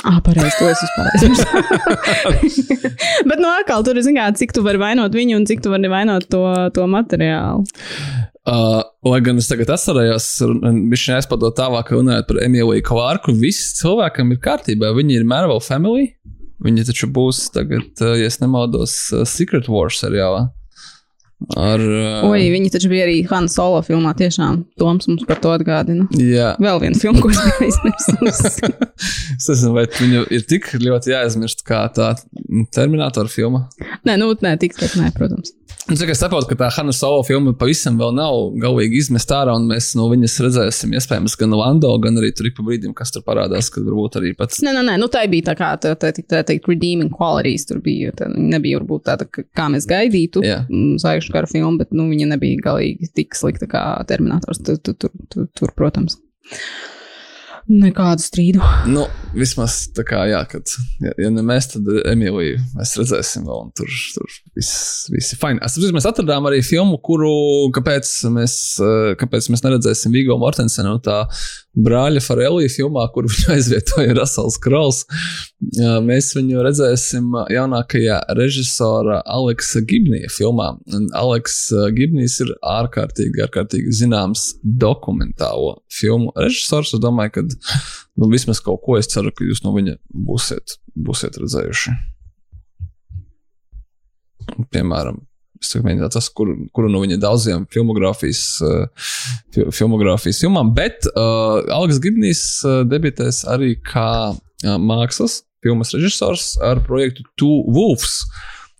[0.05, 1.09] Ah, pareizi, to es vispār.
[3.28, 5.88] Bet, nu, atkal, tur ir zināms, cik tu vari vainot viņu un cik tu vari
[5.88, 6.42] vainot to,
[6.76, 7.64] to materiālu.
[8.47, 10.28] Uh, lai gan es tagad atcerējos,
[10.62, 14.92] viņš neaizpadot tālāk runājot par Emīliju Klārku, visi cilvēkam ir kārtībā.
[14.94, 16.12] Viņi ir Marvel Family.
[16.64, 20.50] Viņi taču būs tagad, eh, ja nemaldos, eh, Secret Wars seriālā.
[21.53, 24.14] Ar, uh, Oi, viņi taču bija arī Hanna Solo filmā.
[24.16, 26.07] Tiešām Toms mums par to atgādina.
[26.16, 28.57] Jā, vēl viena filma, ko es aizmirsis.
[29.37, 32.14] es nezinu, vai viņa ir tik ļoti jāaizmirst kā tā
[32.72, 33.66] Terminatora filma.
[34.09, 35.53] Nē, nu, nē, tik tā, nē, protams.
[35.87, 39.53] Nu, cik es saprotu, ka tā Hanna Solo filma pavisam vēl nav galīgi izmesta ārā,
[39.55, 43.14] un mēs no viņas redzēsim, iespējams, gan Lando, gan arī tur ik pa brīdim, kas
[43.14, 44.59] tur parādās, kad varbūt arī pats.
[44.66, 47.78] Nē, nē, nē, nu tā bija tā kā tā, tā, tā, tā redeeming qualities, tur
[47.84, 50.43] bija, tā nebija varbūt tāda, kā mēs gaidītu,
[51.27, 55.11] sākšu kara filmu, bet, nu, viņa nebija galīgi tik slikta kā Terminators, tur, tur, tur,
[55.29, 56.18] tur, tur protams.
[57.66, 58.62] Nekādu strīdu.
[58.87, 60.62] Nu, vismaz tā kā, jā, kad,
[61.03, 65.40] ja, ja ne mēs, tad Emīliju mēs redzēsim vēl, un tur, tur viss, viss ir
[65.40, 65.61] fini.
[65.64, 67.30] Es saprotu, mēs atradām arī filmu, kuru,
[67.76, 68.57] kāpēc mēs,
[69.20, 71.24] kāpēc mēs neredzēsim Vigo Mortensenu, tā
[71.76, 75.02] brāļa Farelija filmā, kur viņu aizvietoja Rasels Krols.
[76.07, 80.72] Mēs viņu redzēsim jaunākajā režisora Aleksa Gibnija filmā.
[81.20, 81.61] Aleks
[81.96, 86.94] Gibnijs ir ārkārtīgi, ārkārtīgi zināms dokumentālo filmu režisors.
[86.96, 91.40] Es domāju, ka nu, vismaz kaut ko es ceru, ka jūs no viņa būsiet, būsiet
[91.42, 91.98] redzējuši.
[94.72, 95.20] Piemēram,
[95.72, 99.09] domāju, tas, kur, kuru no viņa daudziem filmogrāfijas, uh,
[99.74, 106.82] filmogrāfijas filmām, bet uh, Aleks Gibnīs uh, debitēs arī kā uh, mākslas filmas režisors ar
[106.86, 108.22] projektu Two Wolves.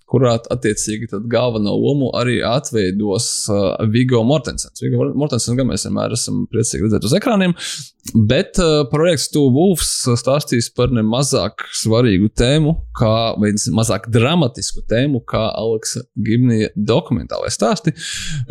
[0.06, 4.78] Kurā attiecīgi galveno lomu arī atveidos uh, Vigo Mortensens.
[4.78, 7.56] Vigo Mortensens gan mēs vienmēr esam priecīgi redzēt uz ekrāniem,
[8.30, 9.90] bet uh, projekts Two Wolves
[10.22, 17.94] stāstīs par nemazāk svarīgu tēmu, kā, vai mazāk dramatisku tēmu, kā Aleksa Gimnija dokumentālais stāsti.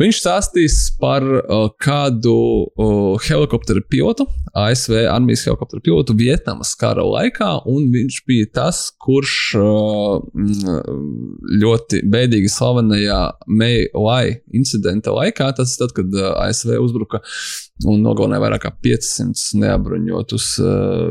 [0.00, 2.36] Viņš stāstīs par uh, kādu
[2.66, 9.36] uh, helikopteru pilotu, ASV armijas helikopteru pilotu Vietnamas kara laikā, un viņš bija tas, kurš
[9.60, 10.22] uh,
[11.62, 15.52] ļoti bēdīgi slavenajā May-Lai incidenta laikā.
[15.58, 17.22] Tas tad, kad uh, ASV uzbruka
[17.84, 20.68] un nogalināja vairāk kā 500 neapbruņotus uh,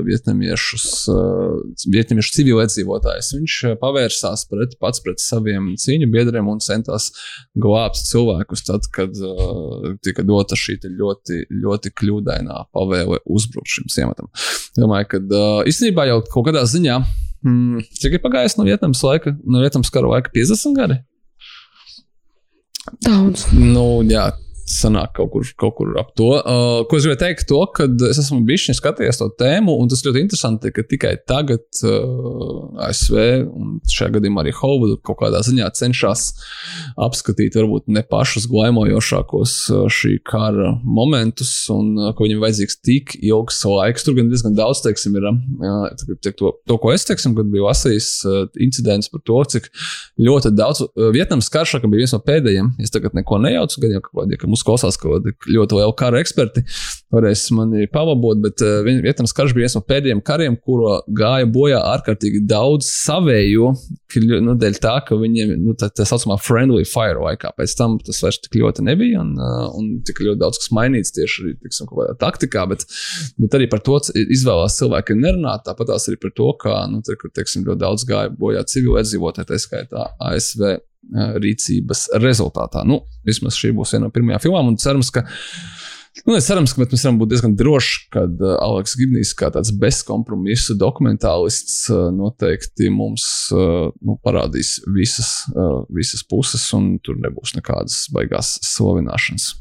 [0.07, 1.59] vietnamiešus, uh,
[1.93, 3.33] vietnamiešu civiliedzīvotājus.
[3.37, 7.11] Viņš uh, pavērsās pret, pats pret saviem cīņu biedriem un centās
[7.53, 14.31] glābt cilvēkus tad, kad uh, tika dota šī ļoti, ļoti kļūdainā pavēle uzbrukt šim ciematam.
[14.79, 16.99] Domāju, ka uh, īstenībā jau kaut kādā ziņā
[17.45, 20.97] Mm, cik ir pagājis no Vietnamas laika, no Vietnamas kara laika 50 gadi?
[23.05, 23.45] Daudz.
[23.53, 24.29] Nu, jā,
[24.65, 26.31] sanāk kaut kur, kaut kur ap to.
[26.41, 30.01] Uh, ko es gribēju teikt, to, ka es esmu bijis skatījies to tēmu, un tas
[30.05, 35.69] ļoti interesanti, ka tikai tagad uh, ASV un šajā gadījumā arī Hovudu kaut kādā ziņā
[35.77, 36.25] cenšas
[37.05, 43.15] apskatīt varbūt ne pašus glaimojošākos uh, šī kara momentus, un uh, ka viņam vajadzīgs tik
[43.21, 44.05] ilgs laiks.
[44.07, 45.85] Tur gan diezgan daudz, teiksim, ir uh,
[46.25, 49.69] to, to, ko es teiksim, kad bija Vasijas uh, incidents par to, cik
[50.25, 52.73] ļoti daudz uh, Vietnams karš, ka bija viens no pēdējiem.
[52.81, 56.21] Es tagad neko nejaucu, gan jau kaut kādā, ka mums klausās kādi ļoti lieli kara
[56.23, 56.63] eksperti,
[57.13, 61.81] varēs mani pavabot, bet uh, Vietnams karš bija viens no pēdējiem kariem, kuro gāja bojā
[61.93, 63.73] ārkārtīgi daudz savējo,
[64.45, 68.21] nu, dēļ tā, ka viņiem nu, tā, tā saucamā friendly fire laikā pēc tam tas
[68.23, 71.91] vairs tik ļoti nebija un, uh, un tik ļoti daudz kas mainīts tieši tiksim,
[72.21, 72.87] taktikā, bet,
[73.41, 77.33] bet arī par to izvēlās cilvēki nerunāt, tāpat arī par to, ka, nu, tur, kur,
[77.35, 80.75] teiksim, ļoti daudz gāja bojā civiliedzīvotāji, tā skaitā ASV
[81.13, 82.85] rīcības rezultātā.
[82.87, 85.25] Nu, vismaz šī būs viena no pirmajām filmām, un cerams, ka.
[86.23, 89.73] Nu, es cerams, ka mēs varam būt diezgan droši, ka uh, Aleks Gibnīs, kā tāds
[89.75, 97.57] bezkompromisu dokumentālists, uh, noteikti mums uh, nu, parādīs visas, uh, visas puses, un tur nebūs
[97.57, 99.51] nekādas baigās slavināšanas.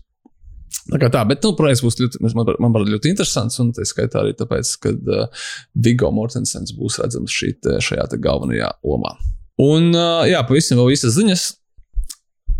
[0.84, 4.22] Tā kā tā, bet, nu, projekts būs ļoti, man, man ļoti interesants, un tā skaitā
[4.22, 9.16] arī tāpēc, ka uh, Vigo Mortensens būs redzams šī, šajā galvenajā lomā.
[9.61, 9.92] Un,
[10.26, 11.46] jā, pavisam vēl visas ziņas.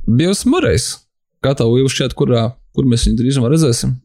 [0.05, 0.88] Bijis Murejs.
[1.45, 3.97] Kā tev jau šķiet, kurā, kur mēs viņu drīzumā redzēsim?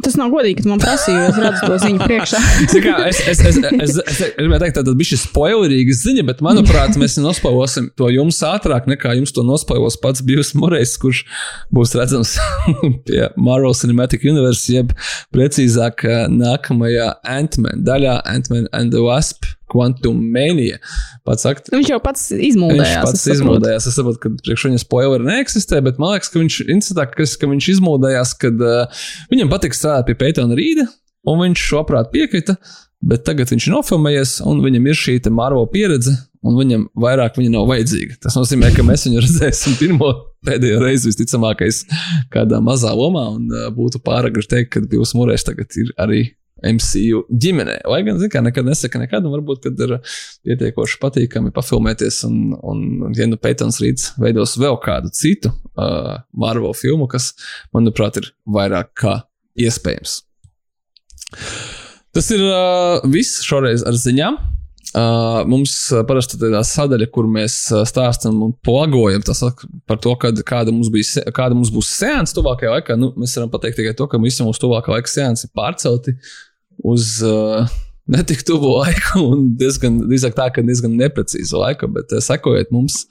[0.00, 2.38] Tas nav godīgi, ka man prasīja, es redzu to ziņu priekšā.
[2.86, 6.96] kā, es, es, es, es, es, gribēju teikt, tā bija šī spoilerīga ziņa, bet, manuprāt,
[7.00, 11.26] mēs nospēlosim to jums ātrāk, nekā jums to nospēlos pats Bijus Morejs, kurš
[11.74, 12.38] būs redzams
[13.06, 14.96] pie Marvel Cinematic Universe, jeb
[15.36, 19.52] precīzāk nākamajā Ant-Man daļā, Ant-Man and the Wasp
[21.40, 22.90] Sakt, nu, viņš jau pats izmoldējās.
[22.90, 23.88] Viņš pats es izmoldējās.
[23.90, 26.60] Es saprotu, ka priekš viņa spoileri neeksistē, bet man liekas, ka viņš,
[26.98, 29.02] ka, ka viņš izmoldējās, kad uh,
[29.32, 30.86] viņam patīk strādāt pie Pētona Rīda,
[31.30, 32.58] un viņš šoprāt piekrita.
[33.00, 36.12] Bet tagad viņš ir nofilmējies, un viņam ir šī Marvel pieredze,
[36.44, 38.18] un viņam vairāk viņa nav vajadzīga.
[38.20, 40.10] Tas nozīmē, ka mēs viņu redzēsim pirmo
[40.44, 41.86] pēdējo reizi, visticamākais,
[42.32, 46.22] kādā mazā lomā, un uh, būtu pāragri teikt, ka Bills Mūrēs tagad ir arī
[46.66, 47.80] MCU ģimenē.
[47.90, 49.96] Lai gan, zināmā mērā, nekad nesaka, nekad, un varbūt, kad ir
[50.46, 56.74] pietiekoši patīkami pafilmēties, un, un ja nu Pētons rīts veidos vēl kādu citu uh, Marvel
[56.76, 57.32] filmu, kas,
[57.74, 59.20] manuprāt, ir vairāk kā
[59.60, 60.20] iespējams.
[62.10, 64.40] Tas ir uh, viss šoreiz ar ziņām.
[64.90, 65.72] Uh, mums
[66.08, 69.22] parasti ir tā sadaļa, kur mēs stāstām un plagojam
[69.86, 72.96] par to, kad, kāda, mums bija, kāda mums būs sēnes tuvākajā laikā.
[72.98, 76.16] Nu, mēs varam pateikt tikai to, ka visi mūsu tuvākā laika sēnes ir pārcelti
[76.86, 77.68] uz uh,
[78.10, 83.04] netik tuvu laiku, un diezgan, drīzāk tā, ka diezgan neprecīzu laiku, bet uh, sekojiet mums.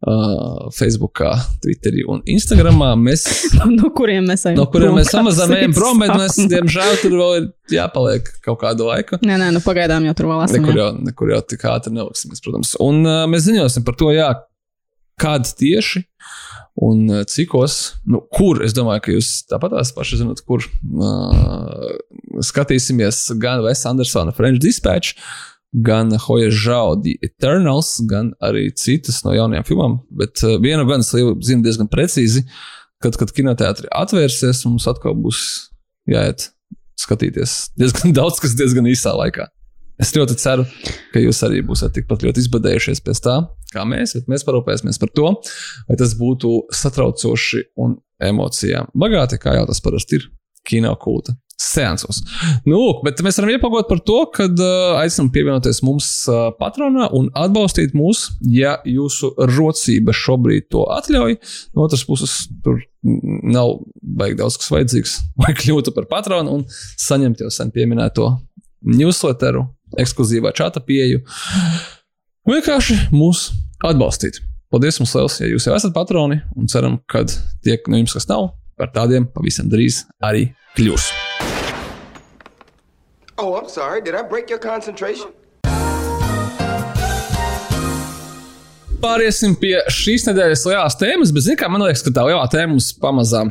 [0.00, 1.20] Uh, Facebook,
[1.60, 2.94] Twitterī un Instagramā.
[2.96, 3.26] Mēs,
[3.78, 4.56] no kuriem mēs ejam?
[4.62, 8.88] No kuriem mēs samazām ejam prom, bet mēs, diemžēl, tur vēl ir jāpaliek kaut kādu
[8.88, 9.18] laiku.
[9.20, 10.64] Nē, nē, nu pagaidām jau tur vēl esam.
[10.64, 12.72] Nekur jau, nekur jau tik ātri neliksimies, protams.
[12.80, 14.30] Un uh, mēs ziņosim par to, jā,
[15.20, 16.06] kāda tieši
[16.78, 21.90] Un eh, cikos, nu, kur es domāju, ka jūs tāpat paši zinat, kur uh,
[22.46, 25.16] skatīsimies gan Vesa Andersona French Dispatch,
[25.72, 26.50] gan Hoja
[27.02, 29.98] The Eternals, gan arī citas no jaunajām filmām.
[30.10, 32.46] Bet uh, vienu gan es zinu diezgan precīzi,
[33.02, 35.42] kad, kad kinoteātris atvērsies, mums atkal būs
[36.10, 36.50] jāiet
[37.00, 39.50] skatīties diezgan daudz, kas diezgan īsā laikā.
[40.00, 40.64] Es ļoti ceru,
[41.12, 43.36] ka jūs arī būsiet tikpat ļoti izbadējušies pēc tā,
[43.74, 45.34] kā mēs, bet mēs parūpēsimies par to,
[45.90, 47.98] lai tas būtu satraucoši un
[48.30, 50.26] emocijām bagāti, kā jau tas parasti ir
[50.66, 52.22] kino kulta seansos.
[52.64, 57.10] Nu, lūk, bet mēs varam iepagot par to, ka uh, aicinām pievienoties mums uh, patronā
[57.16, 61.36] un atbalstīt mūs, ja jūsu rocība šobrīd to atļauj.
[61.76, 67.46] No otras puses, tur nav baigi daudz kas vajadzīgs, lai kļūtu par patronu un saņemtu
[67.46, 68.32] jau sen pieminēto
[68.80, 69.66] newsletteru
[69.98, 71.22] ekskluzīvā čata pieeju.
[72.48, 73.50] Vienkārši mūs
[73.86, 74.40] atbalstīt.
[74.70, 78.28] Paldies jums liels, ja jūs jau esat patroni, un ceram, ka tie no jums, kas
[78.30, 81.10] nav, par tādiem pavisam drīz arī kļūs.
[83.40, 84.00] Oh, I'm sorry.
[84.04, 85.32] Did I break your concentration?
[89.00, 92.74] Pāriesim pie šīs nedēļas lielās tēmas, bet, zināmā mērā, man liekas, ka tā lielā tēma
[92.74, 93.50] mums pamazām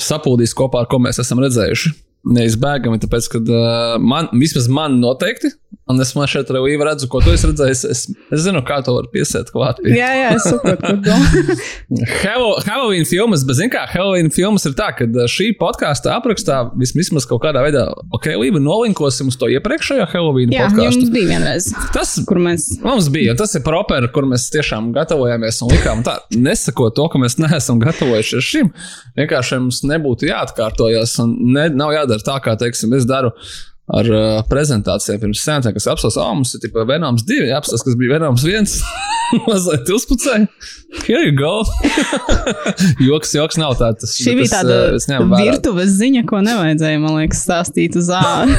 [0.00, 1.92] sapūdīs kopā ar ko mēs esam redzējuši
[2.24, 5.52] neizbēgami, tāpēc, ka uh, man, vismaz man noteikti
[5.84, 7.82] Un es man šeit arī redzu, ko tu esi redzējis.
[7.92, 8.02] Es,
[8.32, 9.82] es zinu, kā to var piesēt klāt.
[9.84, 9.92] Pie.
[9.98, 11.12] Jā, jā, es saprotu.
[12.70, 17.42] Halloween filmas, bet zini, kā Halloween filmas ir tā, ka šī podkāstu aprakstā vismaz kaut
[17.44, 17.84] kādā veidā,
[18.16, 21.02] ok, Līva, nolinkosim uz to iepriekšējo Halloween jā, podkāstu.
[21.04, 21.68] mums bija vienreiz.
[21.92, 22.66] Tas, kur mēs.
[22.84, 27.20] Mums bija, tas ir proper, kur mēs tiešām gatavojāmies un likām tā, nesakot to, ka
[27.20, 28.72] mēs neesam gatavojušies šim.
[29.20, 33.32] Vienkārši mums nebūtu jāatkārtojas un ne, nav jādara tā, kā, teiksim, es daru
[33.92, 37.98] ar uh, prezentācijām pirms sēnēm, kas apstāsta, ah, mums ir tikai Venoms 2, apstāsta, kas
[38.00, 38.70] bija Venoms 1.
[39.48, 40.46] Mazliet uzpucēja.
[41.04, 41.64] Here you go.
[43.08, 44.14] joks, joks nav tāds.
[44.20, 44.78] Šī bija tāda
[45.34, 48.54] virtuves ziņa, ko nevajadzēja, man liekas, stāstīt uz āru.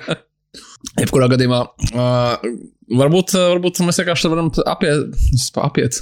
[1.00, 1.60] Jebkurā gadījumā,
[1.92, 2.48] uh,
[3.00, 5.20] varbūt, varbūt mēs vienkārši varam apiet,
[5.60, 6.00] apiet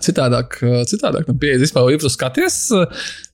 [0.00, 0.56] Citādāk,
[0.88, 1.58] citādāk tam pieeja.
[1.60, 2.56] Vispār, ja tu skaties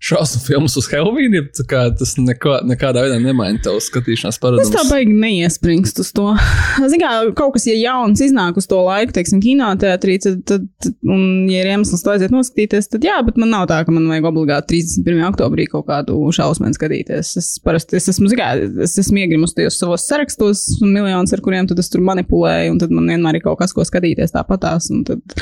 [0.02, 4.70] šausmu filmas uz ir, kā, tas neko, nekādā veidā nemaina tavu skatīšanās paradumus.
[4.70, 6.26] Es tā baigi neiespringstu uz to.
[6.90, 10.66] Zini, kā kaut kas, ja jauns iznāk uz to laiku, teiksim, kinoteātrī, tad, tad,
[11.06, 14.10] un, ja ir iemesls to aiziet noskatīties, tad jā, bet man nav tā, ka man
[14.10, 15.22] vajag obligāti 31.
[15.30, 17.36] oktobrī kaut kādu šausmu skatīties.
[17.38, 18.50] Es parasti es esmu, zigā,
[18.86, 22.94] es esmu iegrimus tajos savos sarakstos, miljonus, ar kuriem tad es tur manipulēju, un tad
[22.94, 24.90] man vienmēr ir kaut kas, ko skatīties tāpatās.
[25.08, 25.38] Tad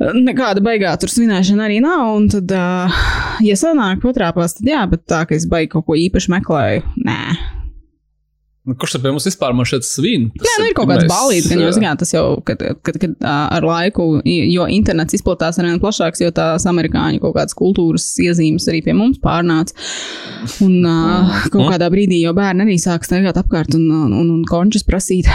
[0.00, 2.16] nekāda baigā tur svinēšana arī nav.
[2.16, 3.00] Un tad, uh,
[3.44, 7.22] ja sanāk patrāpās, tad jā, bet tā, ka es baigi kaut ko īpaši meklēju, nē.
[8.70, 10.28] Nu, kurš tad pie mums vispār šeit svin?
[10.38, 13.64] Jā, nu ir kaut kāds balīts, gan jau zināt, tas jau, kad, kad, kad ar
[13.66, 18.84] laiku, jo internets izplatās ar vien plašāks, jo tās amerikāņu kaut kādas kultūras iezīmes arī
[18.86, 19.74] pie mums pārnāca.
[20.62, 24.86] Un uh, kaut kādā brīdī jau bērni arī sāk staigāt apkārt un, un, un, končus
[24.86, 25.26] prasīt.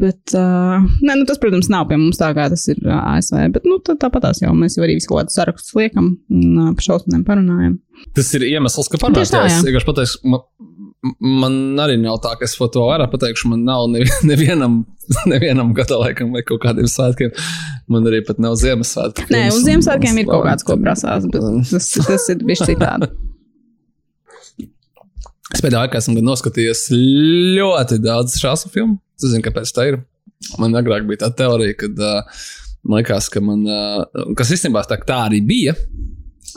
[0.00, 3.68] Bet, uh, ne, nu, tas, protams, nav pie mums tā, kā tas ir ASV, bet,
[3.68, 7.26] nu, tāpatās jau mēs jau arī visu kaut kādus sarakstus liekam un uh, par šausmiem
[7.28, 7.76] parunājam.
[8.16, 9.44] Tas ir iemesls, ka parunājam.
[9.44, 10.32] Es vienkārši pateikšu,
[11.20, 13.50] man arī nav tā, ka es par to vairāk pateikšu.
[13.52, 13.86] Man nav
[14.30, 14.80] nevienam,
[15.30, 17.32] nevienam gada laikam vai kaut kādiem svētkiem.
[17.92, 19.28] Man arī pat nav Ziemassvētku.
[19.32, 23.10] Nē, uz Ziemassvētkiem ir kaut kāds, ko prasās, bet tas, tas ir bijis citādi.
[25.48, 26.88] Es pēdējā laikā esmu noskatījies
[27.56, 28.98] ļoti daudz šādu filmu.
[29.18, 30.02] Es zinu, kāpēc tā ir.
[30.60, 32.42] Man agrāk bija tā teorija, kad uh,
[32.86, 35.74] man liekas, ka man, uh, kas īstenībā tā, tā arī bija,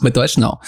[0.03, 0.59] bet to vairs nav.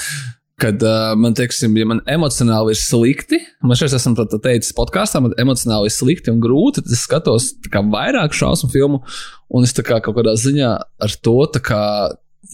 [0.61, 5.33] Kad uh, man, teiksim, ja man emocionāli ir slikti, man šeit esmu teicis podkāstā, man
[5.41, 9.01] emocionāli ir slikti un grūti, tad es skatos kā, vairāk šausmu filmu,
[9.49, 11.81] un es kā, kaut kādā ziņā ar to kā,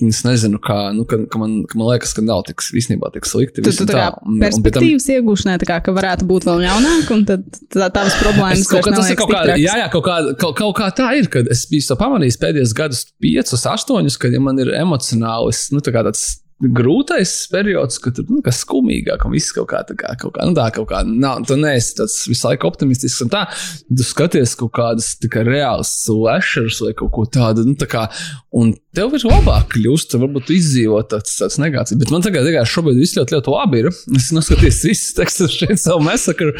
[0.05, 3.25] Es nezinu, kā, nu, ka, ka, man, ka man liekas, ka nav tik, īstenībā tik
[3.25, 3.63] slikti.
[3.65, 5.15] Tu, tu tā kā un, perspektīvas tam...
[5.15, 8.61] iegūšanai, tā kā, ka varētu būt vēl ļaunāk, un tad tā, tās problēmas.
[8.61, 11.09] Es kaut kā, tas ir kaut kā, jā, jā, kaut kā, kaut, kaut kā tā
[11.17, 15.65] ir, kad es biju to pamanījis pēdējos gadus, piecus, astoņus, kad ja man ir emocionāls,
[15.73, 16.27] nu, tā kā tāds
[16.59, 20.47] grūtais periods, kad tur nu, kas skumīgāk, un viss kaut kā tā, kā, kaut kā,
[20.47, 23.45] nu, tā, kaut kā, nav, tu neesi tāds visu laiku optimistisks, un tā,
[23.87, 28.05] tu skaties kaut kādas kā, reālas slashers vai kaut ko tādu, nu, tā kā,
[28.51, 32.99] un tev ir labāk kļūst, varbūt izdzīvot tāds, tāds negācijas, bet man tagad, tagad šobrīd
[32.99, 33.89] viss ļoti, ļoti labi ir.
[34.19, 36.51] Es noskaties visus tekstus šeit savu mesakru,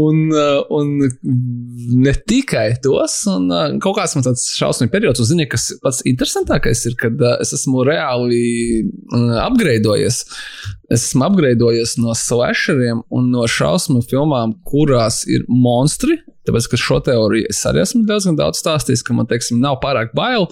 [0.00, 0.34] un,
[0.76, 0.92] un
[2.04, 3.48] ne tikai tos, un
[3.80, 7.86] kaut kāds man tāds šausmīgi periods, un zini, kas pats interesantākais ir, kad es esmu
[7.88, 8.42] reāli
[9.38, 10.24] apgraidojies.
[10.90, 16.18] Es esmu apgraidojies no slasheriem un no šausmu filmām, kurās ir monstri.
[16.48, 20.14] Tāpēc, ka šo teoriju es arī esmu diezgan daudz stāstījis, ka man, teiksim, nav pārāk
[20.16, 20.48] bail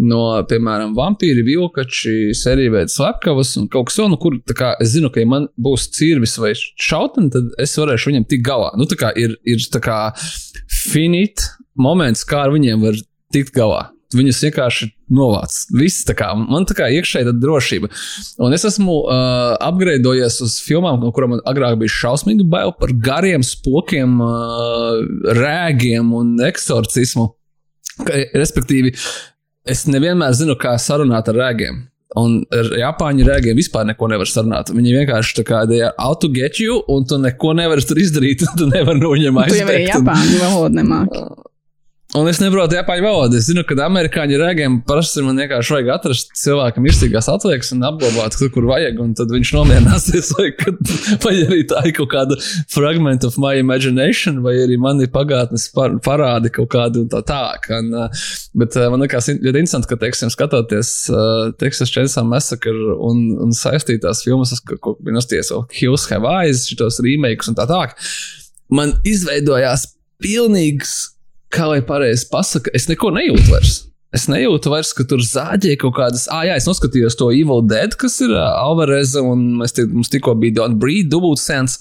[0.00, 5.10] no, piemēram, vampīri, vilkači, serijas slepkavas un kaut kas tāds, nu, kur kā, es zinu,
[5.12, 8.72] ka, ja man būs cirvis vai šautni, tad es varēšu viņam tikt galā.
[8.78, 9.98] Nu, tā kā ir, ir tā kā
[10.72, 11.44] finīt
[11.78, 12.98] moments, kā ar viņiem var
[13.32, 13.90] tikt galā.
[14.16, 15.56] Viņus vienkārši novāc.
[15.76, 17.90] Viss tā kā man tā kā iekšēji ir drošība.
[18.42, 22.94] Un es esmu uh, apgraidojies uz filmām, no kurām man agrāk bija šausmīgi bail par
[23.04, 24.98] gariem spokiem, uh,
[25.38, 27.30] rēgiem un eksorcismu.
[28.32, 28.94] Respektīvi,
[29.68, 31.86] es nevienmēr zinu, kā sarunāt ar rēgiem.
[32.20, 34.72] Un ar Japāņu rēgiem vispār neko nevar sarunāt.
[34.74, 38.44] Viņi vienkārši tā kā ir auto get you, un tu neko nevari tur izdarīt.
[38.58, 39.56] Tu nevari no viņiem aizbēgt.
[39.56, 41.24] Tu jau arī Japāņu valodu nemāki.
[42.12, 43.38] Un es neprotu japāņu valodu.
[43.40, 48.34] Es zinu, ka amerikāņu rēgiem parasti man vienkārši vajag atrast cilvēkam izsīgās atliekas un apglabāt
[48.36, 50.32] tur, kur vajag, un tad viņš nomierināsies.
[50.36, 50.76] Vai, kad,
[51.22, 52.36] vai arī tā ir kaut kāda
[52.72, 57.22] fragment of my imagination, vai arī man ir pagātnes par, parādi kaut kādi un tā
[57.28, 57.68] tālāk.
[57.72, 58.26] Uh,
[58.60, 63.56] bet uh, man liekas ļoti interesanti, ka, teiksim, skatoties uh, Texas Chainsaw Massacre un, un
[63.56, 67.96] saistītās filmas, ko bija nostājies Hills Have Eyes, šitos remakes un tā tālāk,
[68.72, 69.88] man izveidojās
[70.22, 71.11] pilnīgs
[71.52, 73.80] kā lai pareizi pasakā, es neko nejūtu vairs.
[74.12, 76.26] Es nejūtu vairs, ka tur zāģē kaut kādas.
[76.28, 80.34] Ah, jā, es noskatījos to Evil Dead, kas ir Alvareza, un mēs te, mums tikko
[80.36, 81.78] bija Don't Breed, dubultsens.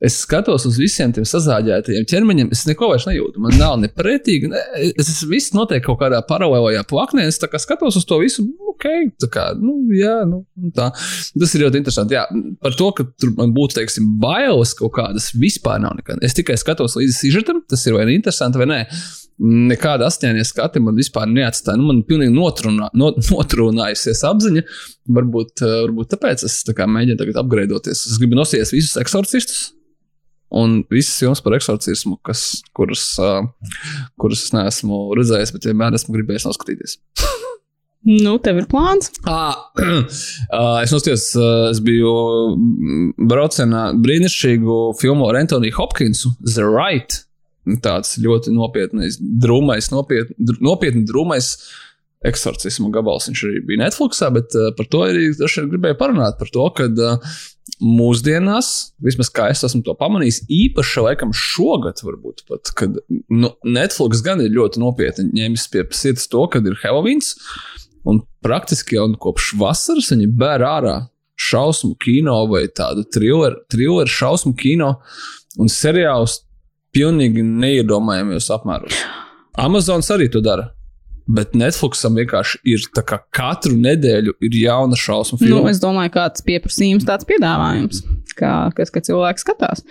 [0.00, 3.42] Es skatos uz visiem tiem sazāģētajiem ķermeņiem, es neko vairs nejūtu.
[3.44, 4.48] Man nav nepretīgi.
[4.54, 4.62] Ne,
[4.94, 7.28] es esmu viss notiek kaut kādā paralēlajā plaknē.
[7.28, 8.86] Es skatos uz to visu, ok,
[9.24, 10.44] tā kā, nu, jā, nu,
[10.76, 10.90] tā.
[11.40, 12.18] Tas ir ļoti interesanti.
[12.18, 12.26] Jā,
[12.62, 16.22] par to, ka tur man būtu, teiksim, bailes kaut kādas vispār nav nekad.
[16.26, 18.80] Es tikai skatos līdzi sižetam, tas ir vai ne interesanti vai nē
[19.42, 21.78] nekāda asņēnie skati man vispār neatstāja.
[21.80, 24.64] Nu, man pilnīgi notrunā, not, notrunājusies apziņa.
[25.14, 28.06] Varbūt, eh, varbūt tāpēc es tā mēģinu tagad apgraidoties.
[28.10, 29.72] Es gribu nosties visus eksorcistus.
[30.54, 33.42] Un visas jums par eksorcismu, kas, kuras, uh,
[34.20, 37.00] kuras es neesmu redzējis, bet vienmēr esmu gribējis noskatīties.
[38.04, 39.10] Nu, tev ir plāns.
[39.24, 39.54] Uh,
[40.84, 42.12] es nostājos, uh, es biju
[43.30, 47.24] braucienā brīnišķīgu filmu ar Antoniju Hopkinsu, The Right
[47.80, 51.50] tāds ļoti nopietnais, drūmais, nopietni, nopietni drūmais
[52.24, 53.28] eksorcismu gabals.
[53.28, 56.38] Viņš arī bija Netflixā, bet uh, par to arī gribēju parunāt.
[56.40, 57.36] Par to, ka uh,
[57.84, 58.70] mūsdienās,
[59.04, 63.00] vismaz kā es esmu to pamanījis, īpaši laikam šogad, varbūt pat, kad
[63.32, 67.34] nu, Netflix gan ir ļoti nopietni ņēmis pie sirds to, kad ir Halloweens.
[67.34, 67.83] Un
[68.44, 70.96] praktiski jau kopš vasaras viņi bēr ārā
[71.40, 74.94] šausmu kino vai tādu trilleru, šausmu kino
[75.58, 76.42] un seriālus
[76.94, 79.02] pilnīgi neiedomājamos apmēros.
[79.58, 80.70] Amazons arī to dara.
[81.24, 85.62] Bet Netflixam vienkārši ir tā, ka katru nedēļu ir jauna šausmu filma.
[85.62, 88.02] Nu, es domāju, kāds pieprasījums, tāds piedāvājums,
[88.36, 89.84] kā, kas, kad cilvēks skatās.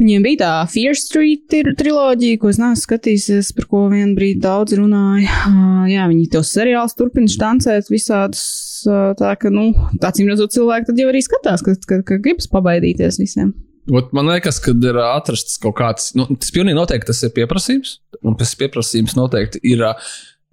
[0.00, 4.72] Viņiem bija tā Fear Street triloģija, ko es neesmu skatījies, par ko vienu brīdi daudz
[4.78, 5.28] runāja.
[5.50, 8.44] Uh, jā, viņi tos seriālus turpina štancēt visādus.
[8.88, 12.48] Uh, tā ka, nu, acīm redzot, cilvēki tad jau arī skatās, ka, ka, ka gribas
[12.48, 13.52] pabaidīties visiem.
[13.92, 17.98] Ot, man liekas, ka ir atrasts kaut kāds, nu, tas pilnīgi noteikti tas ir pieprasījums,
[18.24, 19.84] un tas pieprasījums noteikti ir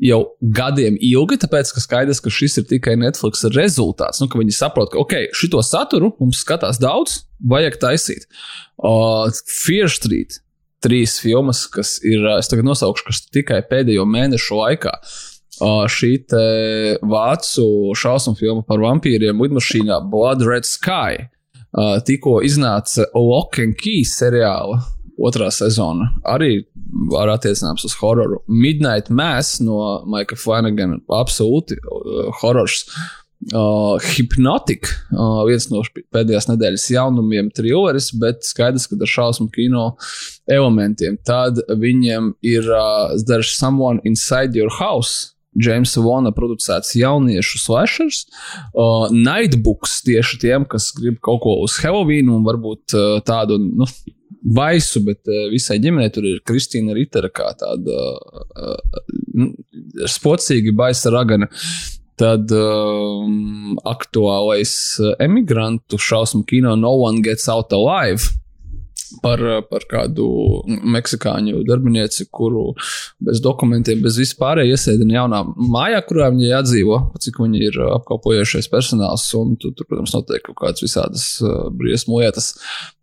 [0.03, 4.19] jau gadiem ilgi, tāpēc, ka skaidrs, ka šis ir tikai Netflix rezultāts.
[4.19, 8.27] Nu, viņi saprot, ka, ok, šito saturu mums skatās daudz, vajag taisīt.
[8.77, 9.29] Uh,
[9.63, 10.41] Fear Street,
[10.85, 14.93] trīs filmas, kas ir, es tagad nosaukšu, kas tikai pēdējo mēnešu laikā.
[15.57, 16.11] Uh, šī
[17.01, 17.63] vācu
[17.97, 21.25] šausmu filma par vampīriem lidmašīnā Blood Red Sky
[21.77, 24.79] Uh, tikko iznāca Lock and Key seriāla
[25.19, 26.07] otrā sezona.
[26.25, 26.63] Arī
[27.11, 28.39] var attiecināms uz hororu.
[28.47, 31.01] Midnight Mass no Maika Flanagana.
[31.11, 31.77] Absolūti
[32.39, 32.85] horors.
[33.53, 39.83] Uh, Hypnotic, uh, viens no pēdējās nedēļas jaunumiem, trilleris, bet skaidrs, ka ar šausmu kino
[40.49, 41.19] elementiem.
[41.21, 48.23] Tad viņiem ir uh, There's Someone Inside Your House, Jamesa Vona producēts jauniešu slashers,
[48.73, 53.61] uh, Nightbooks tieši tiem, kas grib kaut ko uz Halloween un varbūt uh, tādu.
[53.61, 53.87] Nu,
[54.47, 58.99] Baisu, bet uh, visai ģimenei tur ir Kristīna Ritera, kā tāda uh,
[59.35, 59.49] nu,
[60.07, 61.49] spocīga, baisa ragana.
[62.17, 64.73] Tad um, aktuālais
[65.21, 68.31] emigrantu šausmu kino No One Gets Out Alive
[69.21, 70.25] par, par kādu
[70.65, 72.71] meksikāņu darbinieci, kuru
[73.23, 79.27] bez dokumentiem, bez vispār iesēdina jaunā mājā, kurā viņi atdzīvo, cik viņi ir apkalpojušies personāls.
[79.37, 82.55] Un tur, tur protams, notiek kaut kādas visādas uh, briesmu lietas.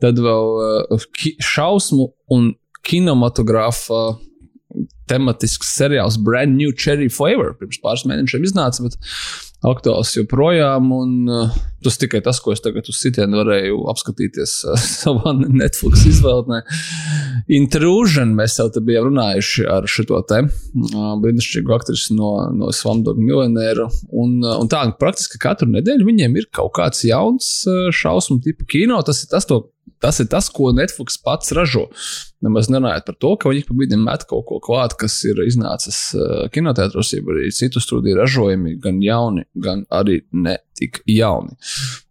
[0.02, 1.08] Tad vēl uh,
[1.54, 2.52] šausmu un
[2.84, 4.04] kinematogrāfa
[5.10, 7.52] tematisks seriāls Brand New Cherry Flavor.
[7.58, 8.96] Pirms pāris mēnešiem iznāca, bet
[9.64, 10.90] aktuāls joprojām.
[10.94, 16.06] Un, uh, tas tikai tas, ko es tagad uz sitienu varēju apskatīties uh, savā Netflix
[16.10, 16.62] izvēlē.
[17.54, 23.20] Intrusion mēs jau te bijām runājuši ar šo te uh, brīnišķīgu aktrisu no, no Svamdog
[23.20, 23.88] miljonēru.
[24.12, 28.68] Un, uh, un tā, praktiski katru nedēļu viņiem ir kaut kāds jauns uh, šausmu tipu
[28.76, 29.00] kino.
[29.06, 29.62] Tas ir tas, to,
[30.04, 31.88] tas ir tas, ko Netflix pats ražo.
[32.44, 35.98] Nemaz nerunājot par to, ka viņi pa brīdim met kaut ko klāt, kas ir iznācis
[36.18, 41.56] uh, kinoteātros, jau arī citu studiju ražojumi, gan jauni, gan arī ne tik jauni.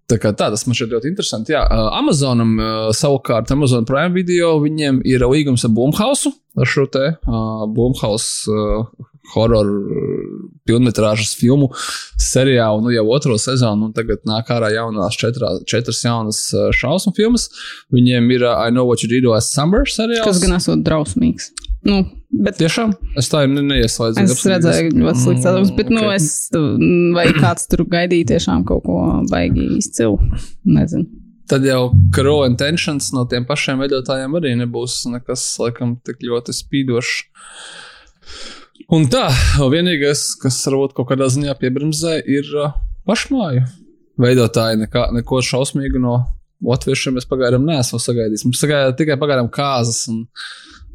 [0.10, 1.54] Tā kā tā, tas man šķiet ļoti interesanti.
[1.56, 6.90] Jā, uh, Amazonam uh, savukārt, Amazon Prime video, viņiem ir līgums ar Boomhausu, ar šo
[6.92, 9.78] te uh, Boomhausu uh, horroru
[10.68, 11.70] pilnmetrāžas filmu
[12.22, 16.46] seriālu, nu jau otro sezonu, un tagad nāk ārā jaunās četrā, četras jaunas
[16.80, 17.50] šausmu filmas.
[17.94, 20.28] Viņiem ir I Know What You Did Last Summer seriāls.
[20.28, 21.52] Kas gan esot drausmīgs.
[21.84, 21.98] Nu,
[22.32, 24.24] bet tiešām es tā ne, neieslēdzu.
[24.24, 26.22] Es redzēju, ļoti slikts atzīmes, bet, nu, okay.
[26.56, 29.02] nu, es, vai kāds tur gaidīja tiešām kaut ko
[29.32, 30.22] baigi izcilu,
[30.64, 31.10] nezinu.
[31.52, 37.18] Tad jau Crow Intentions no tiem pašiem veidotājiem arī nebūs nekas, laikam, tik ļoti spīdošs.
[38.94, 39.28] Un tā,
[39.72, 42.50] vienīgais, kas varbūt kaut kādā ziņā piebremzē, ir
[43.08, 43.66] pašmāju
[44.22, 44.82] veidotāji.
[44.84, 46.18] Nekā, neko šausmīgu no
[46.64, 48.50] latviešiem mēs pagaidām neesam sagaidījuši.
[48.50, 50.24] Mums sagaidīja tikai pagaidām kāzas un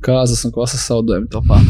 [0.05, 1.61] kāzas un klases zaudējumi topā.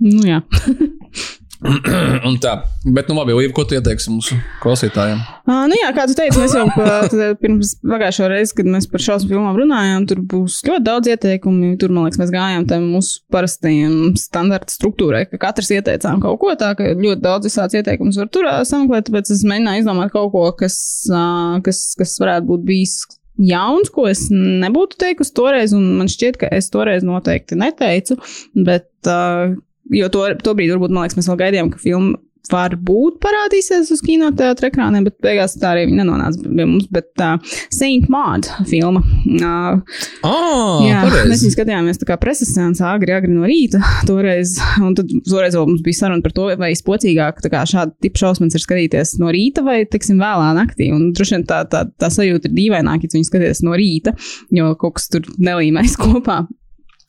[0.00, 0.40] Nu, jā.
[2.28, 2.54] Un tā,
[2.86, 5.18] bet, nu, labi, Līva, ko tu ieteiksi mūsu klausītājiem?
[5.44, 7.04] Uh, nu jā, kā tu teici, mēs jau pa-
[7.42, 11.74] pirms pagājušā reizes, kad mēs par šausmu filmām runājām, tur būs ļoti daudz ieteikumu.
[11.80, 16.56] Tur, man liekas, mēs gājām tam mūsu parastajiem standarta struktūrai, ka katrs ieteicām kaut ko
[16.56, 20.48] tā, ka ļoti daudz visāds ieteikumus var tur sameklēt, tāpēc es mēģināju izdomāt kaut ko,
[20.64, 20.76] kas,
[21.12, 21.24] ā,
[21.66, 23.00] kas, kas varētu būt bijis
[23.40, 28.16] jauns, ko es nebūtu teikusi toreiz, un man šķiet, ka es toreiz noteikti neteicu,
[28.56, 29.58] bet, uh,
[29.90, 32.18] jo to, to brīdi varbūt, man liekas, mēs vēl gaidījām, ka filma
[32.50, 36.88] varbūt parādīsies uz kinoteātra ekrāniem, bet beigās tā arī nenonāca pie mums.
[36.90, 37.36] Bet uh,
[37.70, 39.02] Saint Maud filma.
[39.04, 41.44] Uh, Oh, jā, mēs pareizi.
[41.44, 43.78] viņu skatījāmies tā kā preses sēnesā agri, agri no rīta
[44.08, 44.56] toreiz.
[44.82, 48.24] Un tad toreiz vēl mums bija saruna par to, vai spocīgāk tā kā šāda tipa
[48.24, 50.90] šausmas ir skatīties no rīta vai, teiksim, vēlā naktī.
[50.96, 54.16] Un droši vien tā, tā, tā sajūta ir dīvaināka, ja tu viņu skaties no rīta,
[54.58, 56.42] jo kaut kas tur nelīmēs kopā.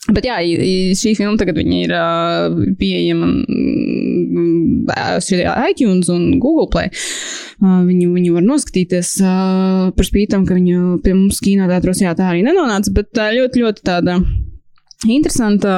[0.09, 0.39] Bet jā,
[0.97, 3.27] šī filma tagad ir uh, pieejama
[5.21, 6.89] šajā iTunes un Google Play.
[7.61, 12.31] Uh, viņu, viņu var noskatīties uh, par spītam, ka viņa pie mums kinoteātros jā, tā
[12.31, 14.17] arī nenonāca, bet tā ļoti, ļoti tāda.
[15.09, 15.71] Interesanta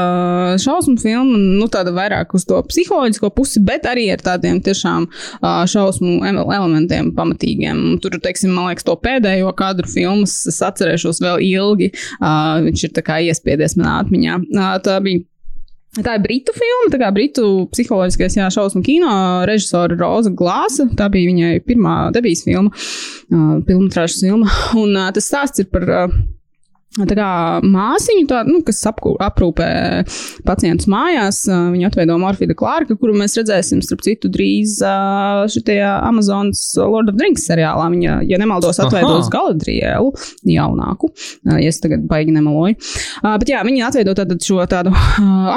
[0.59, 5.53] šausmu filma, nu tāda vairāk uz to psiholoģisko pusi, bet arī ar tādiem tiešām ā,
[5.71, 8.01] šausmu em- elementiem pamatīgiem.
[8.03, 11.93] Tur, teiksim, man liekas, to pēdējo kadru filmas es atcerēšos vēl ilgi.
[12.19, 14.41] Ā, Viņš ir tā kā iespiedies manā atmiņā.
[14.84, 15.24] Tā bija
[15.93, 19.11] Tā ir britu filma, tā kā britu psiholoģiskais jā, šausmu kino
[19.45, 20.88] režisora Roza Glāsa.
[20.97, 24.49] Tā bija viņai pirmā debijas filma, uh, filmas filma.
[24.74, 25.86] Un uh, tas stāsts ir par.
[25.86, 26.15] Uh,
[26.94, 27.28] Tā kā
[27.66, 29.70] māsiņu, tā, nu, kas apkū, aprūpē
[30.46, 37.10] pacientus mājās, viņa atveido Morfīda Klārka, kuru mēs redzēsim, starp citu, drīz šajā Amazonas Lord
[37.10, 37.88] of the Rings seriālā.
[37.94, 39.32] Viņa, ja nemaldos, atveidos.
[39.34, 40.12] Galadrielu
[40.48, 41.10] jaunāku,
[41.48, 42.78] ja es tagad baigi nemeloju.
[43.24, 44.94] Ā, Bet jā, viņa atveido tātad šo tādu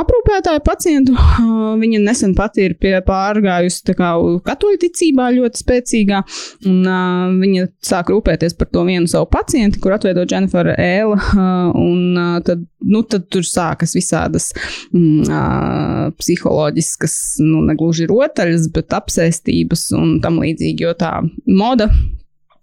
[0.00, 1.16] aprūpētāju pacientu.
[1.82, 4.14] Viņa nesen pati ir pie pārgājusi tā kā
[4.48, 6.22] katoļu ticībā ļoti spēcīgā,
[6.70, 11.20] un viņa sāk rūpēties par to vienu savu pacienti, kur atveido Jennifer Ēla.
[11.34, 14.50] Un tad, nu, tad tur sākas visādas
[14.94, 21.90] mm, psiholoģiskas, nu, negluži rotaļas, bet apsēstības un tam līdzīgi, jo tā moda.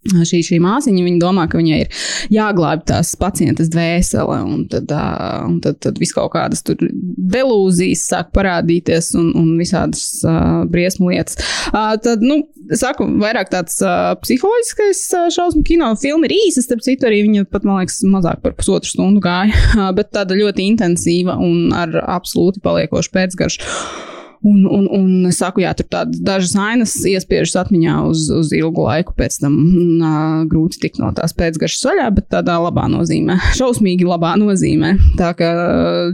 [0.04, 2.02] Šī, šī māsiņa viņa domā, ka viņai ir
[2.34, 8.34] jāglābj tās pacientas dvēsele, un tad, uh, un tad, tad vis kaut kādas delūzijas sāk
[8.36, 11.40] parādīties, un, un visādas uh, briesmu lietas.
[11.72, 12.42] Uh, tad, nu,
[12.76, 17.48] saku, vairāk tāds uh, psiholoģiskais uh, šausmu kino filma ir īsa, starp citu, arī viņa
[17.48, 21.96] pat, man liekas, mazāk par pusotru stundu gāja, uh, bet tāda ļoti intensīva un ar
[22.20, 24.12] absolūti paliekošu pēcgaršu.
[24.44, 28.84] Un, un, un es saku, jā, tur tādas dažas ainas iespiežas atmiņā uz, uz ilgu
[28.84, 29.56] laiku, pēc tam
[30.02, 30.16] nā,
[30.52, 34.94] grūti tikt no tās pēcgaršas vaļā, bet tādā labā nozīmē, šausmīgi labā nozīmē.
[35.20, 35.54] Tā kā,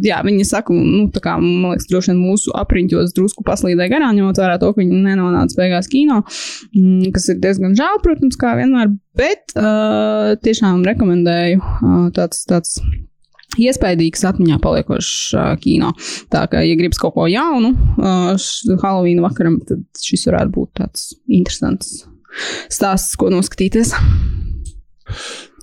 [0.05, 4.13] jā, viņi saka, nu, tā kā, man liekas, droši vien mūsu apriņķos drusku paslīdēja garām,
[4.19, 6.21] ņemot vērā to, ka viņi nenonāca beigās kino,
[6.77, 12.77] mm, kas ir diezgan žēl, protams, kā vienmēr, bet uh, tiešām rekomendēju uh, tāds, tāds
[13.57, 15.93] iespaidīgs, atmiņā paliekošs uh, kino.
[16.33, 18.31] Tā kā, ja gribas kaut ko jaunu, uh,
[18.83, 22.03] Halloween vakaram, tad šis varētu būt tāds interesants
[22.69, 23.95] stāsts, ko noskatīties.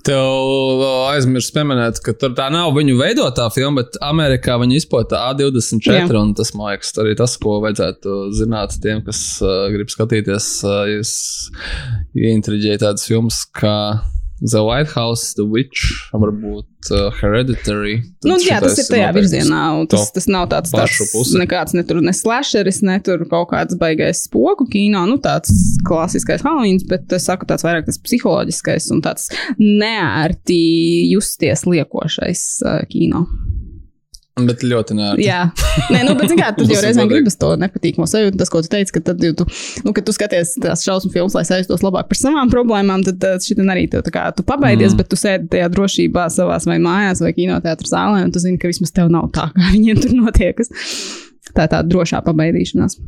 [0.07, 5.97] Tev aizmirst pieminēt, ka tur tā nav viņu veidotā filma, bet Amerikā viņi izplatā A24.
[5.97, 6.05] Jā.
[6.21, 10.51] Un tas, man liekas, arī tas, ko vajadzētu zināt tiem, kas uh, grib skatīties.
[10.63, 11.11] Uh, jūs
[12.15, 13.75] ieintriģēja tādas filmas kā
[14.39, 17.97] The White House, The Witch, varbūt uh, Hereditary.
[18.27, 19.61] Nu, jā, tas ir tajā virzienā.
[19.79, 21.39] un Tas, tas nav tāds pusi.
[21.41, 25.07] nekāds, ne tur ne slasheris, ne tur kaut kāds baigais spoku kino.
[25.09, 25.49] Nu, tāds
[25.87, 30.61] klasiskais Halloween, bet es saku, tāds vairāk tas psiholoģiskais un tāds neērti
[31.15, 33.25] justies liekošais uh, kino.
[34.37, 35.25] Bet ļoti nērti.
[35.25, 35.47] Jā,
[35.93, 37.07] Nē, nu, bet, kā, tad jau godīgi.
[37.09, 38.37] gribas to nepatīkamu sajūtu.
[38.39, 39.47] Tas, ko tu teici, ka tad, ja tu,
[39.85, 43.57] nu, kad tu skaties tās šausmu filmas, lai sajustos labāk par savām problēmām, tad šī
[43.65, 45.01] arī tev tā kā tu pabaidies, mm.
[45.01, 48.69] bet tu sēdi tajā drošībā savās vai mājās vai kinoteātrā zālē, un tu zini, ka
[48.71, 50.73] vismaz tev nav tā, kā viņiem tur notiekas.
[51.53, 52.99] Tā ir tā drošā pabaidīšanās.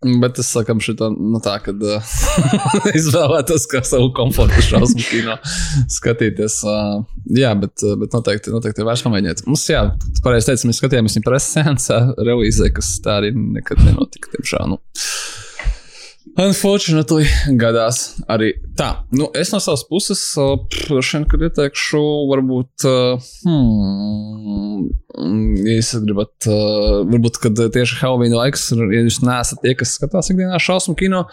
[0.00, 2.12] Bet es sakam, šitā, nu tā, kad uh,
[2.98, 5.34] izvēlētos kā savu komforta šausmu kino
[5.92, 6.56] skatīties.
[6.64, 7.02] Uh,
[7.36, 9.44] jā, bet, bet noteikti, noteikti ir vērts pamēģināt.
[9.44, 9.82] Mums, jā,
[10.24, 14.72] pareizi teici, mēs skatījāmies viņu preses sensā revīzē, kas tā arī nekad nenotika, tiemžēl.
[14.72, 14.80] Nu.
[16.40, 17.26] Unfortunately,
[17.60, 17.98] gadās
[18.30, 18.88] arī tā.
[19.12, 20.20] Nu, es no savas puses,
[20.88, 22.86] vien, kad ieteikšu, varbūt,
[23.44, 24.86] hmm,
[25.66, 26.48] ja jūs gribat,
[27.10, 31.26] varbūt, kad tieši Halloween laiks, ja jūs neesat tie, kas skatās ikdienā šausmu kino,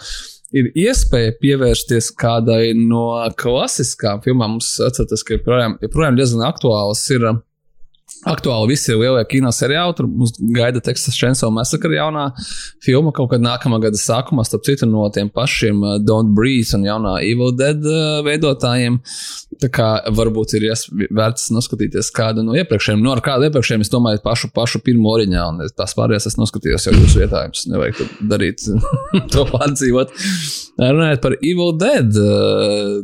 [0.51, 3.07] ir iespēja pievērsties kādai no
[3.39, 4.57] klasiskām filmām.
[4.57, 7.29] Mums atcerieties, ka joprojām, joprojām diezgan aktuāls ir
[8.27, 9.93] Aktuāli visi lielie kino seriāli.
[9.97, 12.29] Tur mums gaida Texas Chainsaw Massacre jaunā
[12.83, 16.85] filma kaut kad nākamā gada sākumā, starp citu, no tiem pašiem uh, Don't Breathe un
[16.87, 18.97] jaunā Evil Dead uh, veidotājiem.
[19.61, 20.67] Tā kā varbūt ir
[21.17, 23.03] vērts noskatīties kādu no iepriekšējiem.
[23.03, 25.67] No nu, kāda iepriekšējiem es domāju pašu, pašu pirmo oriģinālu.
[25.77, 27.43] Tās pārējās es noskatījos jau jūsu vietā.
[27.47, 28.01] Jums nevajag
[28.31, 28.65] darīt
[29.33, 30.15] to pārdzīvot.
[30.77, 32.97] Runājot par Evil Dead uh,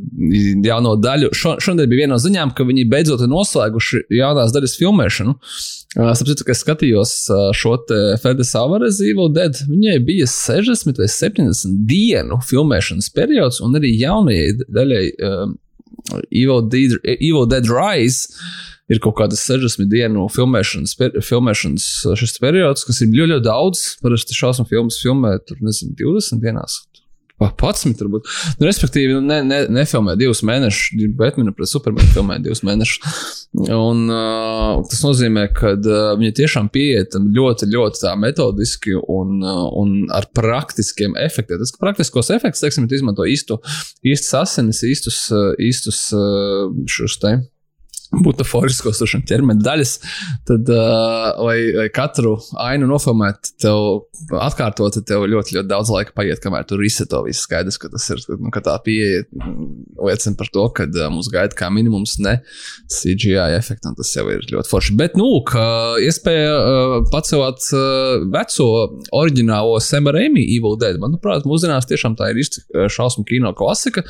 [0.64, 1.34] jauno daļu.
[1.38, 5.36] Šo, šodien bija viena no ziņām, ka viņi beidzot ir noslēguši jaunās daļas filmēšanu.
[5.94, 7.14] Sapratu, ka es skatījos
[7.58, 7.76] šo
[8.22, 9.58] Fedes Alvarez Evil Dead.
[9.70, 15.58] Viņai bija 60 vai 70 dienu filmēšanas periods, un arī jaunajai daļai um,
[16.32, 18.30] Evil, Dead, Evil Dead Rise
[18.92, 23.86] ir kaut kādas 60 dienu filmēšanas, per, filmēšanas periods, kas ir ļoti, ļoti daudz.
[24.04, 26.82] Parasti šausmu filmas filmē tur, nezinu, 20 dienās.
[27.50, 28.30] 11, varbūt.
[28.60, 33.16] Nu, respektīvi, ne, ne, nefilmē divus mēnešus, Batmanu pret Supermanu filmē divus mēnešus.
[33.54, 39.66] Un, uh, tas nozīmē, ka uh, viņi tiešām pieiet ļoti, ļoti tā metodiski un, uh,
[39.80, 41.62] un ar praktiskiem efektiem.
[41.62, 43.60] Tas praktiskos efektus, teiksim, izmanto īstu,
[44.06, 47.22] īstus asinis, īstus, uh, īstus uh, šos
[48.14, 49.94] te butaforiskos ķermeņa daļas,
[50.48, 56.42] tad, uh, lai, lai katru ainu nofilmētu, tev atkārtot, tev ļoti, ļoti daudz laika paiet,
[56.44, 59.24] kamēr tur izseto viss skaidrs, ka tas ir, nu, ka tā pieeja
[60.04, 62.38] liecina par to, ka uh, mums gaida kā minimums ne
[62.92, 64.98] CGI efekti, un tas jau ir ļoti forši.
[65.00, 65.66] Bet, nu, ka
[66.04, 68.70] iespēja uh, pacelt uh, veco
[69.16, 74.04] oriģinālo Sema Raimi Evil Dead, manuprāt, mūsdienās tiešām tā ir īsta šausmu kino klasika,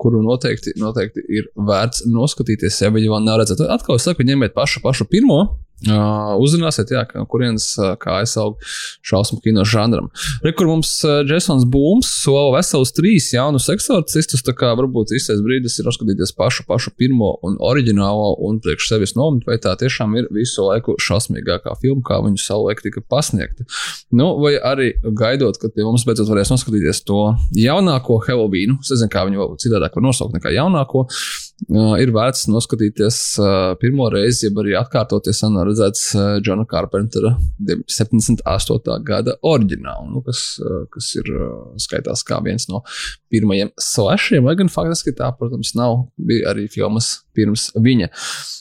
[0.00, 3.66] kuru noteikti, noteikti ir vērts noskatīties, ja viņi vēl nav redzēt.
[3.72, 5.42] Atkal es saku, ņemiet pašu, pašu pirmo.
[5.82, 8.62] Uh, uzzināsiet, jā, no kurienes uh, kā aizsaukt
[9.02, 10.12] šausmu kino žanram.
[10.44, 15.42] Re, kur mums uh, Jasons Būms sola vesels trīs jaunus eksorcistus, tā kā varbūt īstais
[15.42, 20.14] brīdis ir uzskatīties pašu, pašu pirmo un oriģinālo un priekš sevis nomet, vai tā tiešām
[20.20, 23.66] ir visu laiku šausmīgākā filma, kā viņu savulaik tika pasniegta.
[24.14, 28.78] Nu, vai arī gaidot, kad pie mums beidzot varēs noskatīties to jaunāko Helovīnu.
[28.84, 31.08] Es nezinu, kā viņu citādāk var nosaukt nekā jaunāko.
[31.70, 33.18] Ir vērts noskatīties
[33.80, 38.96] pirmo reizi, jeb arī atkārtoties un redzēts uh, Džona Carpentera 78.
[39.06, 40.42] gada oriģinālu, nu, kas,
[40.92, 41.30] kas ir
[41.82, 42.82] skaitās kā viens no
[43.32, 46.08] pirmajiem slashiem, lai gan faktiski tā, protams, nav.
[46.18, 48.08] Bija arī filmas pirms viņa.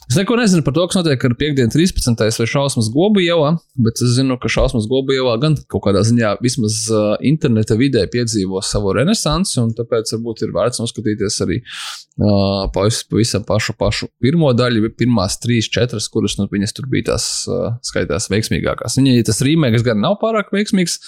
[0.10, 2.24] Es neko nezinu par to, kas notiek ar piekdienu 13.
[2.40, 6.34] vai šausmas gobu ielā, bet es zinu, ka šausmas gobu ielā gan kaut kādā ziņā
[6.44, 12.68] vismaz uh, interneta vidē piedzīvo savu renesansi, un tāpēc varbūt ir vērts noskatīties arī uh,
[13.10, 17.78] pavisam pašu, pašu pirmo daļu, pirmās trīs, četras, kuras nu, viņas tur bija tās uh,
[17.86, 19.00] skaitās veiksmīgākās.
[19.00, 21.00] Viņai ja tas rīmēks gan nav pārāk veiksmīgs,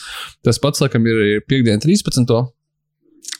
[0.45, 2.33] tas pats, laikam, ir, ir piekdiena 13.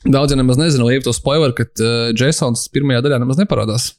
[0.04, 3.94] Daudziem nemaz nezinu, jau to spoileru, ka uh, Jasons pirmajā daļā nemaz neparādās.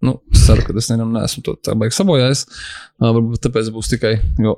[0.00, 2.46] Nu, ceru, ka es nevienam neesmu to tā baigi sabojājis.
[2.96, 4.14] Uh, varbūt tāpēc būs tikai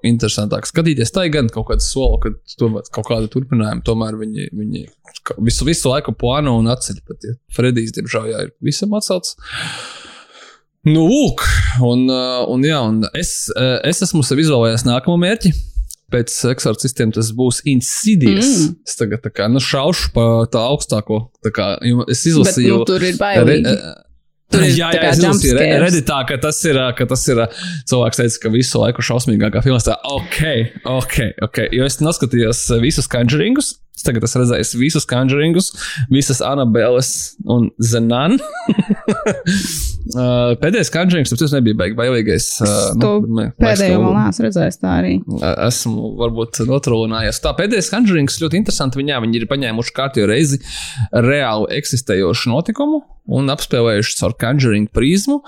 [0.07, 1.11] interesantāk skatīties.
[1.15, 4.85] Tā ir gan kaut kāda sola, ka tomēr kaut kāda turpinājuma, tomēr viņi, viņi
[5.43, 7.03] visu, visu laiku plāno un atceļ.
[7.09, 9.35] Pat, ja Fredijs, diemžēl, jā, ir visam atcelts.
[10.87, 11.43] Nu, lūk,
[11.91, 13.35] un, un, jā, un es,
[13.87, 15.53] es esmu sev izvēlējies nākamo mērķi.
[16.13, 18.47] Pēc eksorcistiem tas būs insidies.
[18.47, 18.79] Mm.
[18.87, 21.25] Es tagad kā, nu, šaušu pa tā augstāko.
[21.43, 21.69] Tā kā,
[22.13, 22.83] es izlasīju.
[22.83, 23.63] Bet, nu, tur ir bailīgi.
[23.73, 23.95] Re,
[24.53, 27.45] Tur jā, jā, es izlasīju re, reditā, ka tas ir, ka tas ir
[27.91, 29.81] cilvēks teica, ka visu laiku šausmīgākā filmā.
[29.87, 30.43] Tā, ok,
[30.99, 31.19] ok,
[31.49, 31.65] ok.
[31.75, 35.67] Jo es noskatījos visus Conjuringus, Es tagad esmu redzējis visus Conjuringus,
[36.11, 38.39] visas Anabeles un Zenan.
[40.63, 42.47] pēdējais Conjurings, tas nebija beigas bailīgais.
[42.97, 43.13] Nu,
[43.61, 45.13] pēdējo vēl neesmu redzējis tā arī.
[45.69, 47.43] Esmu varbūt notrūlinājies.
[47.45, 49.03] Tā pēdējais Conjurings ļoti interesanti.
[49.03, 50.63] Viņā viņi ir paņēmuši kārtīgi reizi
[51.13, 55.41] reāli eksistējošu notikumu un apspēlējuši caur Conjuring prizmu.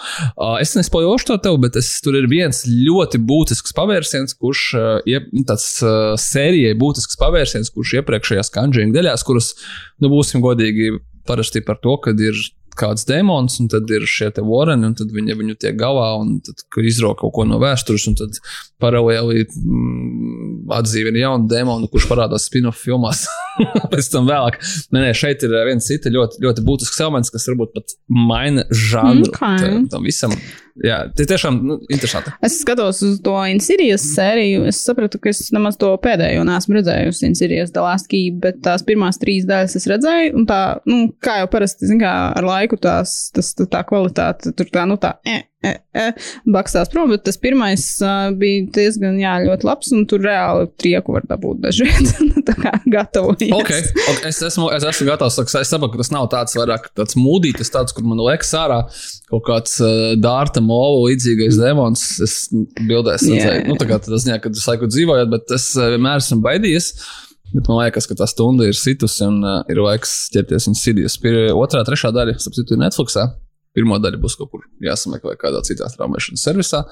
[0.62, 5.16] Es nespojošu to tev, bet es, tur ir viens ļoti būtisks pavērsiens, kurš uh,
[5.48, 5.70] tāds
[6.22, 9.55] sērijai būtisks pavērsiens, kurš iepriekšējās Conjuring daļās, kuras,
[10.02, 10.94] nu, būsim godīgi,
[11.26, 12.38] parasti par to, kad ir
[12.78, 16.64] kāds demons, un tad ir šie wareni, un tad viņi viņu tiek galā, un tad
[16.82, 18.40] izrauga kaut ko no vēstures, un tad
[18.82, 23.24] paralēli mm, atzīmē jaunu demonu, kurš parādās spin-off filmās.
[23.93, 24.59] Pēc tam vēlāk.
[24.95, 29.31] Nē, nē, šeit ir viens cits ļoti, ļoti būtisks elements, kas varbūt pat maina žanru
[29.31, 29.85] okay.
[29.93, 30.35] tam visam.
[30.82, 32.32] Jā, tas tiešām nu, interesanti.
[32.43, 34.65] Es skatos uz to Insidious sēriju.
[34.66, 37.31] Es sapratu, ka es nemaz to pēdējo neesmu redzējusi
[37.78, 40.35] Last Key, bet tās pirmās trīs daļas es redzēju.
[40.41, 40.61] Un tā,
[40.91, 44.99] nu, kā jau parasti, zin, kā ar laiku tās, tas, tā kvalitāte tur tā, nu
[44.99, 45.15] tā.
[45.23, 46.07] Eh e, e,
[46.55, 51.16] bakstās prom, bet tas pirmais uh, bija diezgan, jā, ļoti labs, un tur reāli trieku
[51.16, 52.15] var dabūt dažreiz.
[52.49, 53.55] tā kā gatavojies.
[53.57, 57.19] Okay, okay, es, esmu, es esmu gatavs, es saprotu, ka tas nav tāds vairāk tāds
[57.19, 58.82] mūdītis, tāds, kur man liekas ārā
[59.32, 62.07] kaut kāds uh, dārta molu līdzīgais demons.
[62.24, 63.69] Es bildēs redzēju, yeah.
[63.69, 66.93] nu tā kā tas ziņā, kad jūs laiku dzīvojat, bet es vienmēr esmu baidījies.
[67.55, 71.19] Bet man liekas, ka tā stunda ir situsi un uh, ir laiks ķerties viņas sirdīs.
[71.55, 73.28] Otrā, trešā daļa, sapratu, ir Netflixā.
[73.74, 76.84] Pirmā daļa būs kaut kur jāsameklē kādā citā traumēšanas servisā.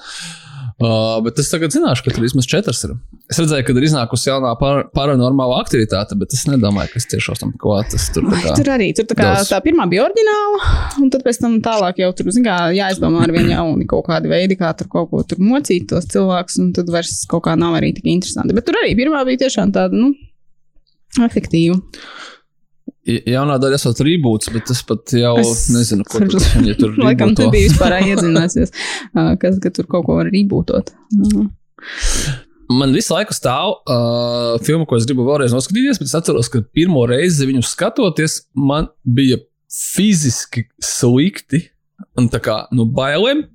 [0.82, 2.94] Uh, bet es tagad zināšu, ka tur vismaz četras ir.
[3.30, 7.36] Es redzēju, ka ir iznākusi jaunā par, paranormāla aktivitāte, bet es nedomāju, ka es tieši
[7.38, 7.94] tam klāt.
[8.14, 9.52] Tur, kā, tur arī tur kā, daudz.
[9.52, 10.72] tā pirmā bija oriģināla,
[11.04, 14.58] un tad pēc tam tālāk jau tur kā, jāizdomā ar vienu jaunu kaut kādu veidu,
[14.58, 17.92] kā tur kaut ko tur mocīt tos cilvēkus, un tad vairs kaut kā nav arī
[17.94, 18.56] tik interesanti.
[18.56, 20.14] Bet tur arī pirmā bija tiešām tāda, nu,
[21.20, 21.78] efektīva.
[23.02, 27.34] Jaunā daļa esot reboots, bet es pat jau es nezinu, ko tur ja tur Laikam
[27.34, 28.70] tu biji vispār iedzināsies,
[29.42, 30.92] kas, ka tur kaut ko var rebootot.
[32.72, 36.62] Man visu laiku stāv uh, filma, ko es gribu vēlreiz noskatīties, bet es atceros, ka
[36.62, 41.64] pirmo reizi viņu skatoties, man bija fiziski slikti
[42.20, 43.48] un tā kā no nu, bailēm.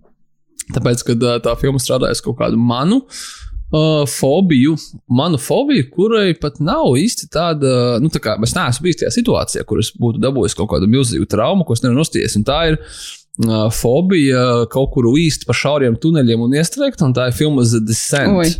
[0.75, 4.77] Tāpēc, kad uh, tā filma strādājas kaut kādu manu uh, fobiju,
[5.11, 9.65] manu fobiju, kurai pat nav īsti tāda, nu, tā kā es neesmu bijis tajā situācijā,
[9.67, 12.37] kur es būtu dabūjis kaut kādu milzīgu traumu, ko es nevaru nosties.
[12.39, 17.27] Un tā ir uh, fobija kaut kur īsti pa šauriem tuneļiem un iestrēgt, un tā
[17.27, 18.39] ir filma The Descent.
[18.39, 18.53] Oi.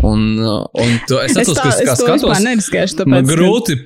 [0.00, 2.24] Un, uh, un to, es atceros, ka skatos,
[2.96, 3.82] tāpēc, man grūti.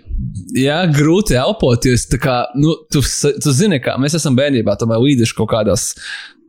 [0.59, 5.03] Jā, grūti elpot, jo es kā, nu, tu, tu zini, kā mēs esam bērnībā, tomēr
[5.05, 5.93] līdzi kaut kādās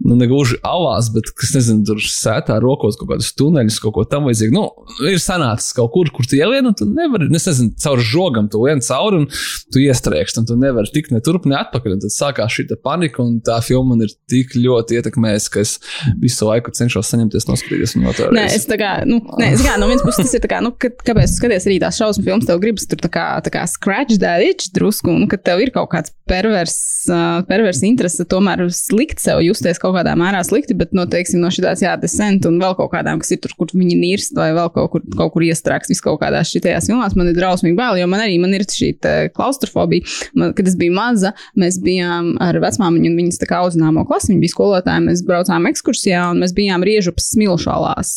[0.06, 4.06] nu, ne gluži alās, bet, kas nezinu, tur sētā rokos kaut kādus tuneļus, kaut ko
[4.08, 4.56] tam līdzīgu.
[4.56, 4.64] Nu,
[5.10, 8.64] ir sanācis kaut kur, kur tu ielien, un tu nevari, es nezinu, caur žogam tu
[8.64, 9.28] lien cauri, un
[9.74, 11.98] tu iestrēgst, un tu nevari tikt ne turp, ne atpakaļ.
[11.98, 15.76] Un tad sākās šī panika, un tā filma man ir tik ļoti ietekmējusi, ka es
[16.22, 18.30] visu laiku cenšos saņemties noskatīties no tā.
[18.36, 20.62] Nē, es tā kā, nu, nē, es kā, no vienas puses tas ir tā kā,
[20.64, 24.20] nu, kāpēc skaties arī tās šausmu filmas, tev gribas tur tā kā, tā kā scratch
[24.22, 26.78] that itch drusku, un ka tev ir kaut kāds pervers,
[27.10, 31.50] uh, pervers interese tomēr slikt sev justies kaut kādā mērā slikti, bet, nu, teiksim, no
[31.54, 34.92] šīs jādescent un vēl kaut kādām, kas ir tur, kur viņi nirst vai vēl kaut
[34.94, 38.24] kur, kaut kur iestrēgs vis kaut kādās šitās filmās, man ir drausmīgi bail, jo man
[38.26, 38.92] arī man ir šī
[39.36, 40.06] klaustrofobija.
[40.38, 44.32] Man, kad es biju maza, mēs bijām ar vecmāmiņu un viņas tā kā audzināmo klasi,
[44.34, 48.14] viņa bija skolotāja, mēs braucām ekskursijā un mēs bijām riežupas smilšalās,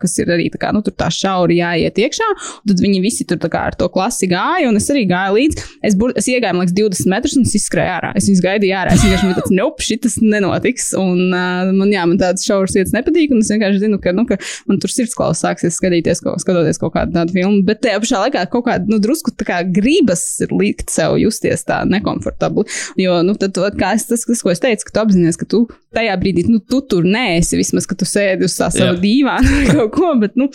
[0.00, 2.28] kas ir arī tā kā, nu, tur tā šauri jāiet iekšā,
[2.60, 5.36] un tad viņi visi tur tā kā ar to klasi gāja, un es arī gāju
[5.36, 5.66] līdzi.
[5.86, 8.12] Es, bur, es iegāju, man liekas, 20 metrus un es izskrēju ārā.
[8.18, 8.94] Es viņus gaidīju ārā.
[8.94, 10.90] Es vienkārši tāds, nope, šitas nenotiks.
[11.00, 13.34] Un uh, man, jā, man tādas šauras vietas nepatīk.
[13.40, 14.38] Es vienkārši zinu, ka, nu, ka
[14.70, 17.62] man tur sirdsklaus sāksies skatīties, kaut, skatoties kaut kādu tādu filmu.
[17.68, 22.66] Bet tajā pašā laikā kaut kāda nu, drusku kā gribas likt sev justies tā nekomfortabli.
[23.00, 25.64] Jo, nu, tad, kā es, tas, tas, ko es teicu, ka tu apzinājies, ka tu
[25.96, 29.66] tajā brīdī, nu, tu tur neesi, vismaz, ka tu sēdi uz tā savu dīvānu vai
[29.74, 30.50] kaut ko, bet, nu,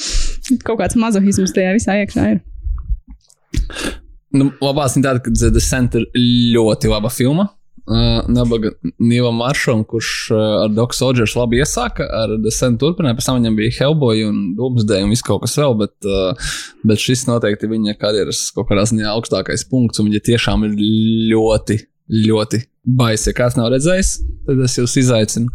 [0.63, 2.43] kaut kāds mazohisms tajā visā iekšā ir.
[4.35, 7.49] Nu, labā ziņa tāda, ka The Center ļoti laba filma.
[7.85, 13.27] Uh, nabaga Nīlam Maršam, kurš uh, ar Doku Soldiers labi iesāka, ar Descent turpināja, pēc
[13.27, 17.27] tam viņam bija Hellboy un Doomsday un viss kaut kas vēl, bet, uh, bet šis
[17.29, 20.73] noteikti viņa karjeras kaut kādā ziņā augstākais punkts, un viņa tiešām ir
[21.35, 21.77] ļoti,
[22.11, 23.29] ļoti baisi.
[23.31, 24.11] Ja kāds nav redzējis,
[24.45, 25.49] tad es jūs izaicinu.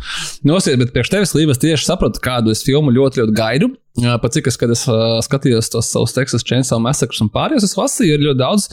[0.46, 3.70] Nosiet, bet priekš tevis, Līvas, tieši sapratu, kādu es filmu ļoti, ļoti gaidu.
[4.00, 7.76] Pat cik es, kad es uh, skatījos tos savus Texas Chainsaw Massacres un pārējos, es
[7.78, 8.68] lasīju, ir ļoti daudz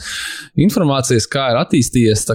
[0.58, 2.26] informācijas, kā ir attīstījies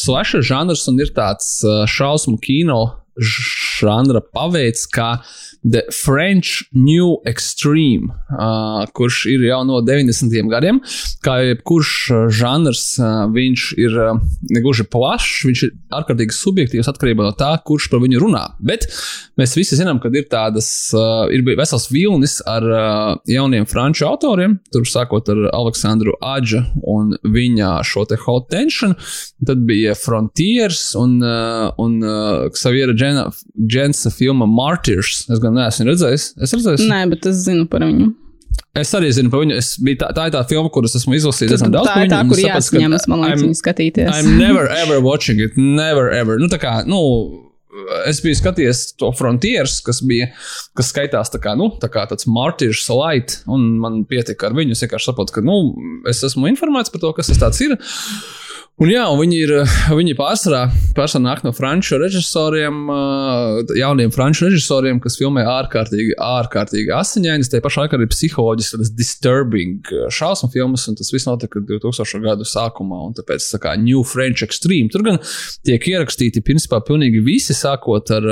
[0.00, 2.80] slasher žanrs un ir tāds uh, šausmu kino
[3.16, 5.16] žanra paveids, kā
[5.66, 10.30] The French New Extreme, uh, kurš ir jau no 90.
[10.52, 10.78] gadiem.
[11.26, 11.92] Kā jebkurš
[12.30, 14.20] žanrs, uh, viņš ir uh,
[14.54, 18.44] negluži plašs, viņš ir ārkārtīgi subjektīvs atkarībā no tā, kurš par viņu runā.
[18.62, 18.86] Bet
[19.40, 24.58] mēs visi zinām, ka ir tādas, uh, ir vesels vilnis ar uh, jauniem franču autoriem,
[24.70, 28.94] tur sākot ar Aleksandru Adžu un viņa šo te hot tension,
[29.46, 35.24] tad bija Frontiers un, uh, un uh, Xaviera Jensa filma Martyrs.
[35.26, 36.28] Es gan neesmu redzējis.
[36.42, 38.12] Es redzēju, Nē, bet es zinu par viņu.
[38.76, 39.56] Es arī zinu par viņu.
[40.00, 41.64] Tā, tā ir tā filma, kuras esmu izlasījis.
[41.64, 44.12] Tad, daudz, tā ir tā, kur jāsaņemas, man liekas, viņu skatīties.
[44.12, 45.56] I'm never ever watching it.
[45.56, 46.40] Never ever.
[46.40, 47.00] Nu, tā kā, nu,
[48.08, 50.28] es biju skatījies to Frontiers, kas bija,
[50.76, 54.76] kas skaitās tā kā, nu, tā kā tāds martīrs light, un man pietika ar viņu.
[54.76, 55.58] Es vienkārši saprotu, ka, nu,
[56.08, 57.76] es esmu informēts par to, kas tas tāds ir.
[58.76, 59.50] Un jā, un viņi ir
[59.96, 60.66] viņi pārsvarā,
[60.96, 62.82] pārsvarā nāk no franču režisoriem,
[63.72, 69.88] jauniem franču režisoriem, kas filmē ārkārtīgi, ārkārtīgi asiņainas, tie pašā laikā arī psiholoģiski tādas disturbing
[70.12, 72.20] šausmu filmas, un tas viss notika 2000.
[72.26, 74.92] gadu sākumā, tāpēc tā kā New French Extreme.
[74.92, 75.22] Tur gan
[75.64, 78.28] tiek ierakstīti principā pilnīgi visi, sākot ar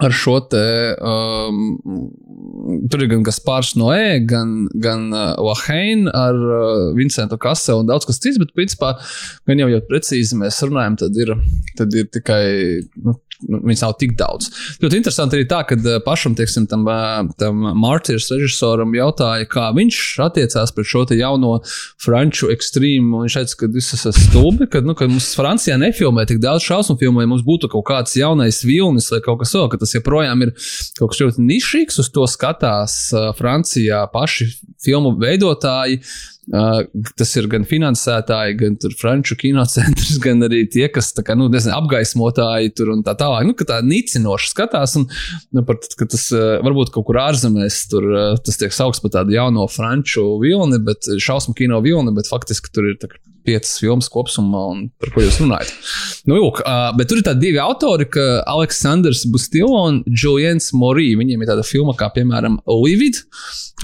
[0.00, 0.62] ar šo te.
[1.04, 1.58] Um,
[2.88, 8.08] tur ir gan Gaspārs Noē, gan, gan uh, Laheina ar uh, Vincentu Kaselu un daudz
[8.08, 8.94] kas cits, bet principā,
[9.48, 11.34] gan jau, jau precīzi mēs runājam, tad ir,
[11.78, 12.44] tad ir tikai
[13.04, 14.50] nu, viņas nav tik daudz.
[14.82, 16.86] Ļoti interesanti arī tā, ka pašam, teiksim, tam,
[17.40, 21.58] tam Mārtiņš režisoram jautāja, kā viņš attiecās pret šo jauno
[22.02, 23.24] franču ekstrēmu.
[23.24, 26.98] Viņš teica, ka tas ir stulbi, ka, nu, ka mums Francijā nefilmē tik daudz šausmu
[27.00, 30.46] filmu, ja mums būtu kaut kāds jaunais vilnis vai kaut kas vēl, ka tas joprojām
[30.46, 30.54] ir
[30.98, 32.98] kaut kas ļoti nišīgs, uz to skatās
[33.38, 34.50] Francijā paši
[34.82, 36.02] filmu veidotāji.
[36.50, 36.80] Uh,
[37.14, 42.72] tas ir gan finansētāji, gan franču kinocentrs, gan arī tie, kas kā, nu, nezinu, apgaismotāji
[42.74, 43.46] tur un tā tālāk.
[43.46, 45.06] Nu, tā nicinoši skatās, un
[45.54, 49.36] nu, par, tas uh, varbūt kaut kur ārzemēs tur uh, tas tiek saukts par tādu
[49.36, 52.98] jauno franču vilni, bet šausmu kino vilni, bet faktiski tur ir
[53.46, 55.72] piecas filmas kopumā, un par ko jūs runājat.
[56.30, 61.12] Nu, jūk, uh, bet tur ir tādi divi autori, ka Aleksandrs Bustilo un Julians Morī.
[61.18, 63.22] Viņiem ir tāda filma, kā piemēram Livid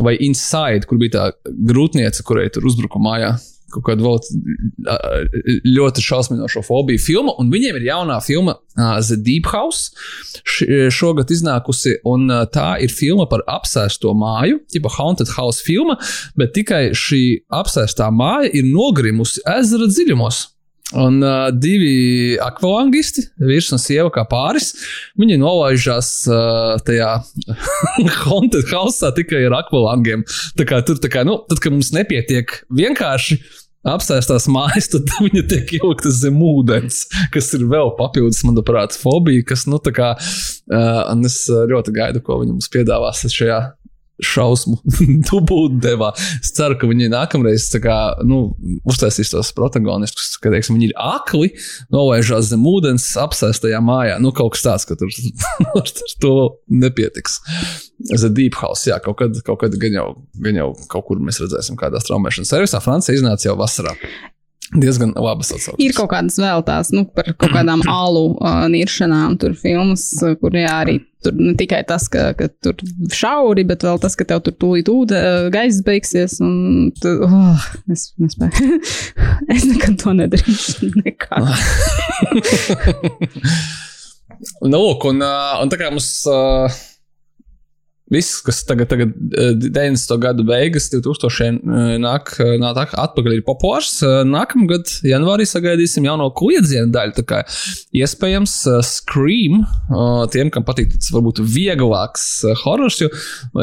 [0.05, 3.37] vai Inside, kur bija tā grūtniece, kurai tur uzbruka mājā
[3.73, 9.49] kaut kādu vēl ļoti šausminošu fobiju filmu, un viņiem ir jaunā filma uh, The Deep
[9.53, 9.93] House,
[10.43, 15.99] š, šogad iznākusi, un uh, tā ir filma par apsēsto māju, tipa Haunted House filma,
[16.39, 17.23] bet tikai šī
[17.61, 20.47] apsēstā māja ir nogrimusi ezera dziļumos.
[20.97, 24.71] Un uh, divi akvalangisti, vīrs un sieva kā pāris,
[25.21, 27.11] viņi nolaižās uh, tajā
[28.23, 30.25] haunted house tikai ar akvalangiem.
[30.57, 33.37] Tā kā tur, tā kā, nu, tad, kad mums nepietiek vienkārši
[33.89, 37.05] apsēstās mājas, tad viņa tiek ieliktā zem ūdens,
[37.37, 42.25] kas ir vēl papildus, manuprāt, fobija, kas, nu, tā kā, uh, un es ļoti gaidu,
[42.25, 43.61] ko viņi mums piedāvās šajā
[44.25, 44.79] šausmu
[45.29, 46.13] dubultdevā.
[46.41, 48.41] Es ceru, ka viņi nākamreiz kā, nu,
[48.89, 51.53] uztaisīs tos protagonistus, ka teiksim, viņi ir akli,
[51.95, 54.19] novēršās zem ūdens, apsēstajā mājā.
[54.23, 55.13] Nu, kaut kas tāds, ka tur
[55.79, 55.93] ar
[56.23, 56.35] to
[56.71, 57.41] nepietiks.
[58.09, 60.09] The Deep House, jā, kaut kad, kaut kad gan, jau,
[60.39, 62.83] gan jau kaut kur mēs redzēsim, kādā straumēšanas servisā.
[62.85, 63.97] Francija iznāca jau vasarā
[64.77, 65.81] diezgan labas atsauksmes.
[65.81, 70.57] Ir kaut kādas vēl tās, nu, par kaut kādām alu uh, niršanām, tur filmas, kur
[70.57, 72.75] jā, arī tur ne tikai tas, ka, ka tur
[73.15, 75.19] šauri, bet vēl tas, ka tev tur tūlīt ūde,
[75.55, 76.53] gaisa beigsies, un
[77.01, 78.79] tu, oh, es nespēju.
[79.57, 80.93] es nekad to nedarīšu.
[81.03, 81.43] Nekad.
[84.69, 86.11] nu, lūk, un, un tā kā mums.
[86.29, 86.69] Uh,
[88.09, 90.15] Viss, kas tagad, tagad 90.
[90.15, 91.59] Eh, gada beigas, 2000.
[91.61, 94.01] Eh, nāk, eh, nāk atpakaļ, ir populārs.
[94.25, 97.17] Nākamgad, janvārī, sagaidīsim jauno kliedzienu daļu.
[97.19, 97.43] Tā kā
[97.93, 98.55] iespējams,
[98.89, 99.67] Scream,
[100.33, 102.25] tiem, kam patīk tas varbūt vieglāks
[102.65, 103.11] horors, jo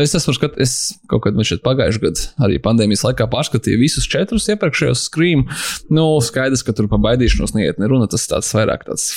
[0.02, 4.50] es esmu skat, es kaut kad šeit pagājušajā gadā, arī pandēmijas laikā pārskatīju visus četrus
[4.54, 5.48] iepriekšējos Scream.
[5.90, 9.10] Nu, skaidrs, ka tur pa baidīšanos neiet neruna, tas tāds vairāk tāds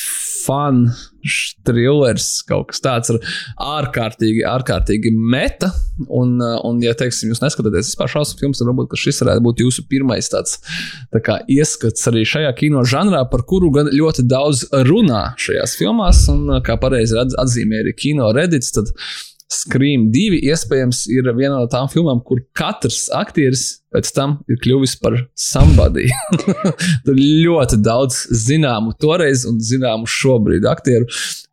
[0.44, 0.86] fun,
[1.66, 3.18] thrillers, kaut kas tāds ar
[3.78, 5.70] ārkārtīgi, ārkārtīgi meta.
[6.06, 9.62] Un, uh, un ja, teiksim, jūs neskatāties vispār šausmu filmas, tad varbūt šis varētu būt
[9.64, 10.60] jūsu pirmais tāds
[11.14, 16.24] tā kā, ieskats arī šajā kino žanrā, par kuru gan ļoti daudz runā šajās filmās.
[16.32, 18.94] Un, uh, kā pareizi atzīmē arī kino redīts, tad
[19.48, 24.98] Scream 2 iespējams ir viena no tām filmām, kur katrs aktieris pēc tam ir kļuvis
[25.00, 26.10] par somebody.
[27.06, 31.08] Tur ļoti daudz zināmu toreiz un zināmu šobrīd aktieru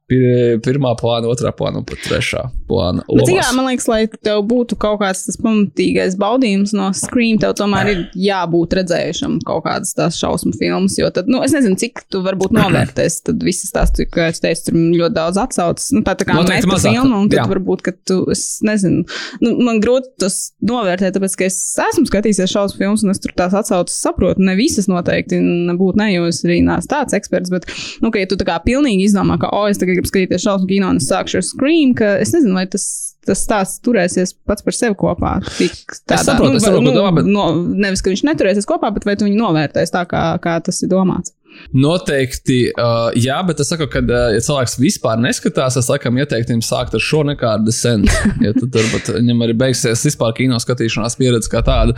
[0.05, 3.01] pirmā plāna, otrā plāna un pat trešā plāna.
[3.09, 7.55] Bet, jā, man liekas, lai tev būtu kaut kāds tas pamatīgais baudījums no Scream, tev
[7.57, 12.03] tomēr ir jābūt redzējušam kaut kādas tās šausmu filmas, jo tad, nu, es nezinu, cik
[12.13, 16.13] tu varbūt novērtēs, tad visas tās, kā es teicu, tur ļoti daudz atsaucas, nu, tā,
[16.19, 17.47] tā kā Noteikti meta filma, un tad jā.
[17.49, 19.07] varbūt, ka tu, es nezinu,
[19.41, 23.33] nu, man grūti tas novērtēt, tāpēc, ka es esmu skatījies šausmu filmas, un es tur
[23.37, 27.65] tās atsaucas saprotu, ne visas noteikti nebūtu ne, jo es arī neesmu tāds eksperts, bet,
[28.05, 30.45] nu, ka ja tu tā kā pilnīgi izdomā, ka, o, oh, es tagad gribu skatīties
[30.45, 32.85] šausmu kino un es sākšu ar Scream, ka es nezinu, vai tas,
[33.25, 35.37] tas stāsts turēsies pats par sevi kopā.
[35.57, 37.31] Tik tādā, es saprotu, nu, es saprotu, nu, domā, bet...
[37.31, 37.47] no,
[37.85, 40.91] nevis, ka viņš neturēsies kopā, bet vai tu viņu novērtēsi tā, kā, kā tas ir
[40.91, 41.35] domāts.
[41.75, 46.51] Noteikti, uh, jā, bet es saku, ka, uh, ja cilvēks vispār neskatās, es laikam ieteiktu
[46.51, 48.11] viņam sākt ar šo nekādu descentu.
[48.43, 51.95] Ja tad turbūt viņam arī beigsies vispār kino skatīšanās pieredze kā tāda.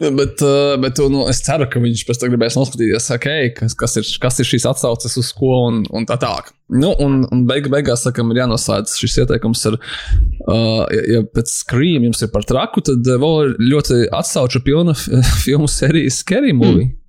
[0.00, 3.94] Bet, uh, bet nu, es ceru, ka viņš pēc tam gribēs noskatīties, okay, kas, kas,
[4.00, 6.50] ir, kas ir šīs atsauces uz ko un, un tā tālāk.
[6.74, 11.52] Nu, un, un beig, beigās sakam, ir jānoslēdz šis ieteikums ar, uh, ja, ja pēc
[11.60, 14.96] skrījuma jums ir par traku, tad vēl ir ļoti atsauču pilna
[15.44, 16.90] filmu sērijas Scary Movie.
[16.90, 17.00] Mm.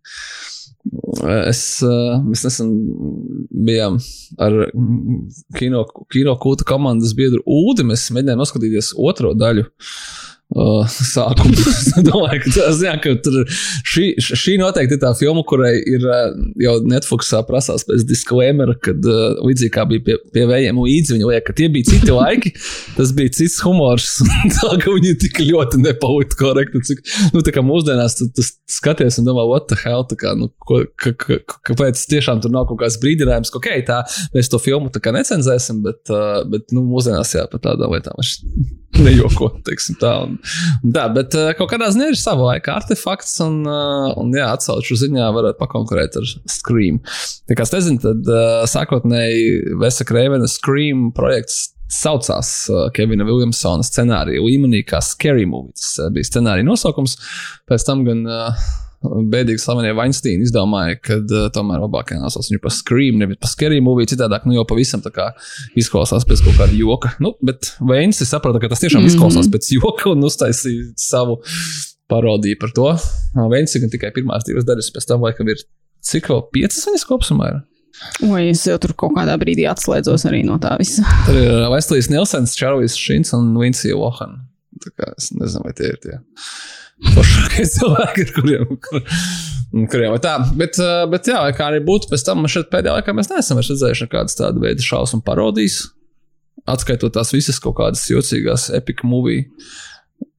[1.50, 2.70] Es, mēs nesen
[3.66, 3.96] bijām
[4.38, 4.60] ar
[5.58, 5.82] kino,
[6.14, 7.88] kino kulta komandas biedru Ulu.
[7.90, 9.66] Mēs mēģinājām noskatīties otro daļu.
[9.66, 11.56] uh, sākumu.
[11.58, 13.42] es domāju, ka, tas, jā, ka tur,
[13.90, 19.02] šī, šī noteikti ir tā filma, kurai ir uh, jau Netflixā prasās pēc disclaimera, kad
[19.10, 22.54] uh, līdzīgi kā bija pie, pie vējiem līdzi, viņi liek, ka tie bija citi laiki,
[22.96, 24.20] tas bija cits humors.
[24.60, 26.84] tā kā viņi tik ļoti nepalika korekti.
[26.86, 27.04] Cik,
[27.34, 30.52] nu, tā kā mūsdienās tu, tu skaties un domā, what the hell, tā kā, nu,
[30.70, 31.42] ko, ka, ka,
[31.72, 34.02] kāpēc tiešām tur nav kaut kāds brīdinājums, ka, ok, tā,
[34.36, 38.22] mēs to filmu tā kā necenzēsim, bet, uh, bet nu, mūsdienās jā, par tādām lietām
[39.06, 40.12] nejoko, teiksim tā.
[40.26, 40.38] Un,
[40.86, 44.48] un tā bet uh, kaut kādā ziņā ir sava laika artefakts, un, uh, un jā,
[44.56, 47.02] atsauču ziņā varētu pakonkurēt ar Scream.
[47.50, 52.50] Tā kā es nezinu, tad uh, sākotnēji Vesa Kreivena Scream projekts saucās
[52.98, 55.76] Kevina Williamsona scenārija līmenī, kā Scary Movie.
[55.78, 57.14] Tas bija scenārija nosaukums.
[57.70, 58.66] Pēc tam gan uh,
[59.32, 63.82] bēdīgi slavenie Weinsteini izdomāja, ka uh, tomēr labāk jānosauc viņu par Scream, nevis par Scary
[63.84, 64.10] Movie.
[64.12, 65.30] Citādāk, nu jau pavisam tā kā
[65.80, 67.14] izklausās pēc kaut kāda joka.
[67.24, 69.16] Nu, bet Veins saprata, ka tas tiešām mm -hmm.
[69.16, 71.40] izklausās pēc joka un uztaisīja savu
[72.08, 72.90] parodiju par to.
[73.52, 75.62] Veins ir tikai pirmās divas daļas, pēc tam laikam ir
[76.06, 77.50] cik vēl piecas viņas kopumā.
[77.54, 77.64] Ir?
[78.28, 81.06] Oi, es jau tur kaut kādā brīdī atslēdzos arī no tā visa.
[81.28, 84.44] Tur ir Veslīs Nilsens, Čārlis Šins un Vincija Lohana.
[84.84, 86.18] Tā kā es nezinu, vai tie ir tie
[87.16, 88.78] foršākie cilvēki, ar kuriem.
[88.86, 89.02] Kur,
[89.92, 90.38] kuriem tā.
[90.60, 90.80] Bet,
[91.12, 94.64] bet jā, kā arī būtu, pēc tam šeit pēdējā laikā mēs neesam redzējuši nekādas tādas
[94.64, 95.82] veida šausmu parodijas.
[96.72, 99.44] Atskaitot tās visas kaut kādas jocīgās epic movie.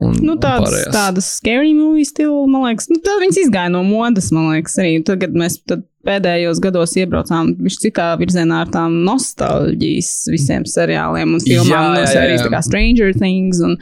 [0.04, 3.80] Un, nu, tādas, un tādas scary movie stila, man liekas, nu, tad viņas izgāja no
[3.86, 4.98] modes, man liekas, arī.
[5.06, 11.42] Tagad mēs tad pēdējos gados iebraucām viņš citā virzienā ar tām nostalģijas visiem seriāliem un
[11.42, 11.96] filmām.
[11.96, 13.78] No sērijas tā kā Stranger Things un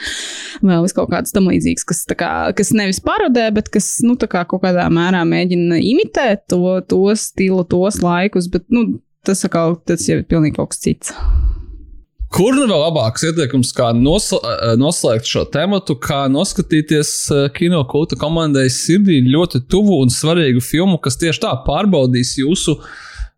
[0.64, 4.44] vēl kaut kādas tam līdzīgas, kas, kā, kas nevis parodē, bet kas, nu, tā kā
[4.48, 8.86] kaut kādā mērā mēģina imitēt to, to stilu, tos laikus, bet, nu,
[9.26, 11.14] tas atkal, tas jau ir pilnīgi kaut kas cits.
[12.34, 17.84] Kur nu vēl labāks ieteikums, kā nosl eh, noslēgt šo tematu, kā noskatīties eh, kino
[17.86, 22.74] kulta komandai sirdī ļoti tuvu un svarīgu filmu, kas tieši tā pārbaudīs jūsu,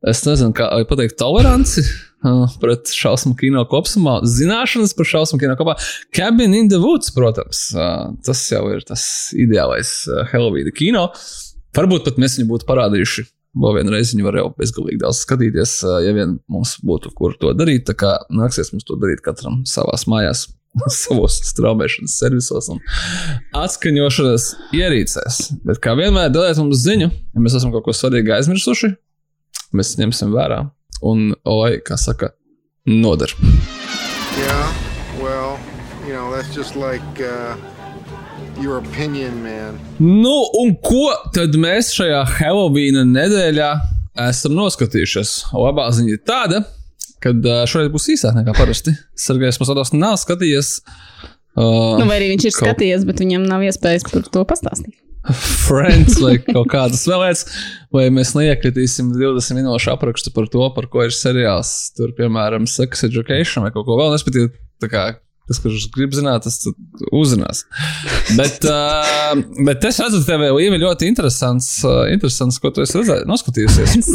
[0.09, 5.77] es nezinu, kā pateikt, toleranci uh, pret šausmu kino kopumā, zināšanas par šausmu kino kopumā.
[6.17, 7.67] Cabin in the Woods, protams,
[8.25, 9.05] tas jau ir tas
[9.37, 9.93] ideālais
[10.33, 11.11] Halloween kino.
[11.77, 15.79] Varbūt pat mēs viņu būtu parādījuši vēl vienu reizi viņu var jau bezgalīgi daudz skatīties,
[16.05, 17.87] ja vien mums būtu kur to darīt.
[17.89, 20.47] Tā kā nāksies mums to darīt katram savās mājās.
[20.93, 22.81] savos straumēšanas servisos un
[23.57, 25.39] atskaņošanas ierīcēs.
[25.67, 28.93] Bet kā vienmēr, dodiet mums ziņu, ja mēs esam kaut ko svarīgu aizmirsuši,
[29.77, 30.67] mēs ņemsim vērā.
[31.07, 32.33] Un, oi, kā saka,
[32.89, 33.33] noder.
[34.37, 34.73] Yeah,
[35.21, 35.59] well,
[36.07, 37.21] you know, that's just like.
[37.21, 37.57] Uh...
[38.63, 39.77] Your opinion, man.
[39.99, 43.69] Nu, un ko tad mēs šajā Halloween nedēļā
[44.31, 45.33] esam noskatījušies?
[45.53, 46.63] Labā ziņa ir tāda,
[47.21, 47.35] ka
[47.69, 48.95] šoreiz būs īsāk nekā parasti.
[49.19, 50.79] Sergejs Masados nav skatījies.
[51.57, 52.63] Uh, nu, vai arī viņš ir kaut...
[52.63, 54.97] skatījies, bet viņam nav iespējas par to pastāstīt.
[55.67, 57.45] Friends vai kaut kādas vēl lietas,
[57.93, 61.75] vai mēs neiekritīsim 20 minūšu aprakstu par to, par ko ir seriāls.
[61.99, 64.15] Tur, piemēram, Sex Education vai kaut ko vēl.
[64.17, 65.07] Respektīvi, tā kā
[65.47, 66.59] Tas, kurš grib zināt, tas
[67.15, 67.63] uzzinās.
[68.39, 69.37] bet, uh,
[69.69, 74.11] bet es redzu, ka tev ir ļoti interesants, uh, interesants, ko tu esi redzējis, noskatījusies.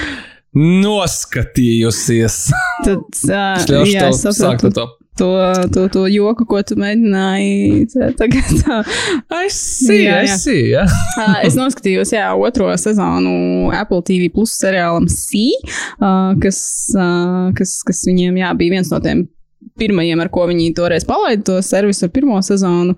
[0.82, 2.40] Noskatījusies.
[2.84, 4.74] Tad, uh, jā, es saprotu.
[4.80, 4.90] To.
[5.20, 7.84] To, to, to joku, ko tu mēģināji
[8.16, 8.48] tagad.
[9.44, 9.58] es
[10.72, 10.86] jā.
[11.20, 15.44] uh, es noskatījos, jā, otro sezonu Apple TV plus seriālam C,
[16.00, 16.62] uh, kas,
[16.96, 19.26] uh, kas, kas viņiem, jā, bija viens no tiem
[19.82, 22.96] pirmajiem, ar ko viņi toreiz palaida to servisu ar pirmo sezonu.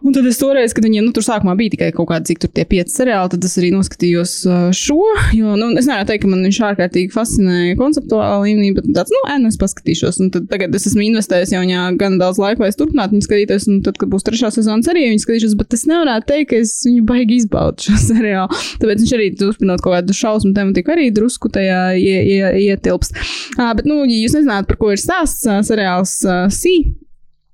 [0.00, 2.50] Un tad es toreiz, kad viņiem nu, tur sākumā bija tikai kaut kādi, cik tur
[2.56, 4.32] tie pieci seriāli, tad es arī noskatījos
[4.76, 4.96] šo.
[5.36, 9.20] Jo, nu, es nevaru teikt, ka man viņš ārkārtīgi fascinēja konceptuālā līmenī, bet tāds, nu,
[9.28, 10.22] ē, nu, es paskatīšos.
[10.24, 13.26] Un tad tagad es esmu investējis jau viņā gan daudz laika, lai es turpinātu viņu
[13.26, 13.68] skatīties.
[13.68, 16.72] Un tad, kad būs trešā sezona, arī viņu skatīšos, bet es nevaru teikt, ka es
[16.88, 18.62] viņu baigi izbaudu šo seriālu.
[18.80, 22.40] Tāpēc viņš arī turpinot kaut kādu šausmu tematiku, arī drusku tajā ie, ie,
[22.70, 23.12] ietilps.
[23.58, 26.80] Uh, bet, nu, ja jūs nezināt, par ko ir stāsts, uh, seriāls uh, C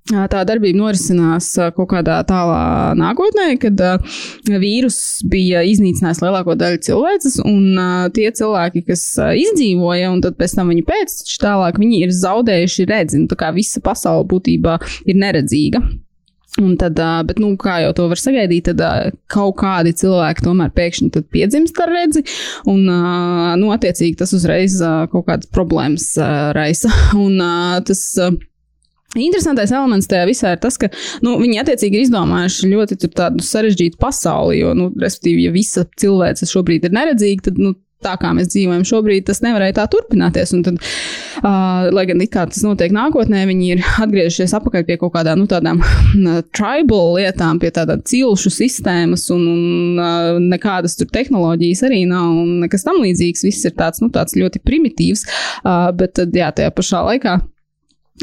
[0.07, 7.35] Tā darbība norisinās kaut kādā tālā nākotnē, kad uh, vīrus bija iznīcinājis lielāko daļu cilvēces,
[7.43, 7.75] un
[8.15, 13.19] tie cilvēki, kas izdzīvoja, un pēc tam viņi pēc tālāk, viņi ir zaudējuši redzi.
[13.19, 14.79] Nu, tā kā visa pasaule būtībā
[15.11, 15.83] ir neredzīga.
[16.57, 16.97] Un tad,
[17.29, 21.93] bet, nu, kā jau to var sagaidīt, tad kaut kādi cilvēki tomēr pēkšņi piedzimst ar
[21.93, 22.23] redzi,
[22.69, 22.81] un,
[23.61, 24.79] nu, attiecīgi tas uzreiz
[25.13, 26.15] kaut kādas problēmas
[26.57, 26.89] raisa.
[27.27, 27.37] Un
[27.85, 28.03] tas
[29.15, 30.89] Interesantais elements tajā visā ir tas, ka
[31.23, 34.59] nu, viņi attiecīgi ir izdomājuši ļoti tādu sarežģītu pasauli.
[34.59, 37.73] Jo, nu, respektīvi, ja visa cilvēce šobrīd ir neredzīga, tad nu,
[38.05, 40.53] tā kā mēs dzīvojam šobrīd, tas nevarēja tā turpināties.
[40.55, 40.77] Un tad,
[41.41, 45.49] uh, lai gan kā tas notiek nākotnē, viņi ir atgriezušies atpakaļ pie kaut kādām nu,
[45.49, 52.03] tādām uh, tribal lietām, pie tādām cilšu sistēmas, un, un uh, nekādas tur tehnoloģijas arī
[52.09, 53.45] nav, un nekas tam līdzīgs.
[53.47, 55.27] Viss ir tāds, nu, tāds ļoti primitīvs,
[55.63, 57.39] uh, bet tad, jā, tajā pašā laikā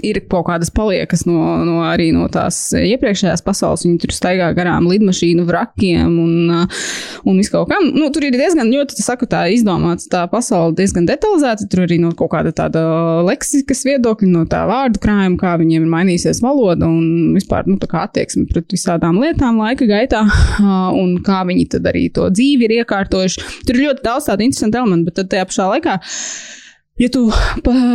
[0.02, 3.84] ir kaut kādas paliekas no, no arī no tās iepriekšējās pasaules.
[3.86, 6.80] Viņi tur staigā garām lidmašīnu vrakiem un, uh,
[7.28, 7.90] un viskaut kam.
[7.94, 11.68] Nu, tur ir diezgan ļoti, saku, tā izdomāta tā pasaule diezgan detalizēta.
[11.70, 12.82] Tur arī no kaut kāda tāda
[13.28, 18.48] leksikas viedokļa, no tā vārdu krājuma, kā viņiem ir mainījusies valoda un vispār nu, attieksme
[18.50, 23.48] pret visādām lietām laika gaitā uh, un kā viņi tad arī to dzīvi ir iekārtojuši.
[23.68, 25.98] Tur ir ļoti daudz tādu interesantu elementu, bet tad tajā pašā laikā.
[26.94, 27.24] Ja tu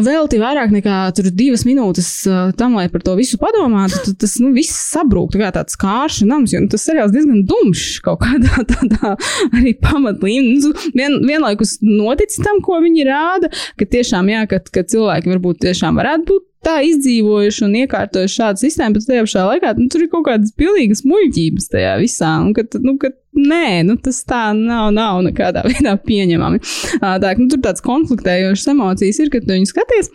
[0.03, 0.95] velti vairāk nekā
[1.31, 5.31] divas minūtes uh, tam, lai par to visu padomātu, tad tas nu, viss sabrūk.
[5.31, 9.13] Tā kā tāds kāršu nams, jo nu, tas seriāls diezgan dumšs kaut kādā tādā
[9.53, 10.59] arī pamatlīmenī.
[10.59, 15.63] Nu, vien, vienlaikus noticis tam, ko viņi rāda, ka tiešām, jā, ka, ka cilvēki varbūt
[15.69, 20.03] tiešām varētu būt tā izdzīvojuši un iekārtojuši šādu sistēmu, bet tajā pašā laikā nu, tur
[20.03, 22.33] ir kaut kādas pilnīgas muļķības tajā visā.
[22.43, 26.61] Un, kad, nu, kad, nē, nu, tas tā nav, nav nekādā veidā pieņemami.
[26.99, 30.11] Tā, nu, tur tāds konfliktējošs emocijas ir, kad tu viņu skaties.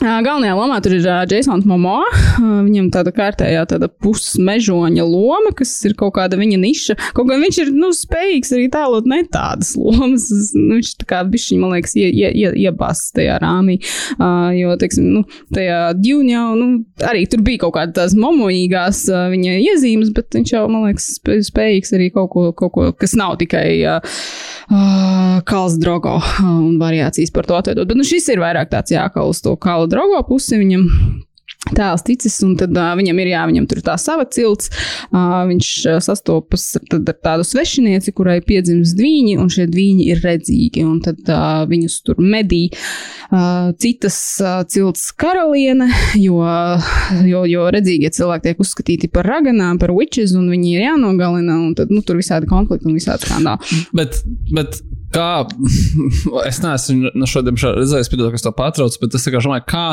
[0.00, 1.98] Galvenajā lomā tur ir Jasons Momo.
[2.40, 6.96] Viņam tāda kārtējā tāda pusmežoņa loma, kas ir kaut kāda viņa niša.
[7.16, 10.30] Kaut gan viņš ir nu, spējīgs arī tēlot ne tādas lomas.
[10.56, 13.76] Nu, viņš tā kā bišķiņ, man liekas, ie, ie, ie, iebāzts tajā rāmī.
[14.16, 16.70] Uh, jo, teiksim, nu, tajā jau nu,
[17.06, 21.10] arī tur bija kaut kāda tās momojīgās uh, viņa iezīmes, bet viņš jau, man liekas,
[21.50, 23.66] spējīgs arī kaut ko, kaut ko kas nav tikai.
[23.84, 24.16] Uh,
[24.70, 27.88] uh, Kals Drogo un variācijas par to atveidot.
[27.90, 30.58] Bet nu, šis ir vairāk tāds jākal uz to Kala Drogo pusi.
[30.60, 30.86] Viņam
[31.68, 34.70] tēls ticis, un tad uh, viņam ir jā, viņam tur tā sava cilts.
[35.10, 40.84] Uh, viņš uh, sastopas ar tādu svešinieci, kurai piedzimst dviņi, un šie dviņi ir redzīgi,
[40.88, 45.90] un tad uh, viņus tur medī uh, citas uh, cilts karaliene,
[46.26, 46.40] jo,
[47.28, 51.76] jo, jo redzīgie cilvēki tiek uzskatīti par raganām, par witches, un viņi ir jānogalina, un
[51.78, 53.84] tad nu, tur visādi konflikti un visādi skandāli.
[53.96, 54.22] Bet,
[54.56, 54.80] bet
[55.14, 55.44] kā,
[56.48, 59.86] es neesmu no šodien redzējis, piedod, kas to patrauc, bet es vienkārši domāju, kā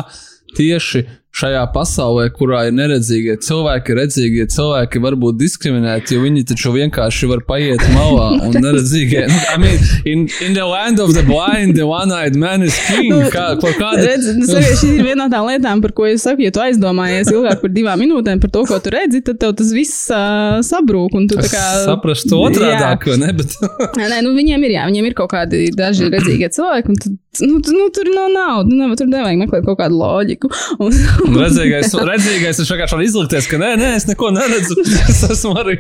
[0.56, 1.04] tieši
[1.38, 7.30] šajā pasaulē, kurā ir neredzīgie cilvēki, redzīgie cilvēki var būt diskriminēti, jo viņi taču vienkārši
[7.30, 9.26] var paiet malā un neredzīgie.
[9.30, 13.12] Nu, I mean, in, in the land of the blind, the one-eyed man is king.
[13.14, 14.02] Nu, kā, kāda...
[14.02, 16.64] redz, nu, savi, šī ir viena no tām lietām, par ko es saku, ja tu
[16.64, 20.58] aizdomājies ilgāk par divām minūtēm par to, ko tu redzi, tad tev tas viss uh,
[20.66, 21.14] sabrūk.
[21.18, 23.32] Un tu kā saprast otrādāk, vai ne?
[23.38, 23.56] Bet...
[24.00, 27.62] Nē, nu viņiem ir, jā, viņiem ir kaut kādi daži redzīgie cilvēki, un tad, nu,
[27.62, 30.52] nu, tur nav naudas, nu, tur nevajag meklēt kaut kādu loģiku.
[30.82, 30.94] Un,
[31.28, 34.78] Un redzīgais, redzīgais ir vienkārši izlikties, ka nē, nē, es neko neredzu.
[35.08, 35.78] Es esmu arī.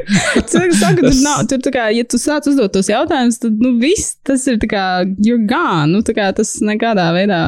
[0.47, 4.15] Saka, tur nav, tur tā kā, ja tu sāc uzdot tos jautājumus, tad, nu, viss
[4.27, 4.83] tas ir tā kā,
[5.23, 5.89] you're gone.
[5.93, 7.39] Nu, tā kā tas nekādā veidā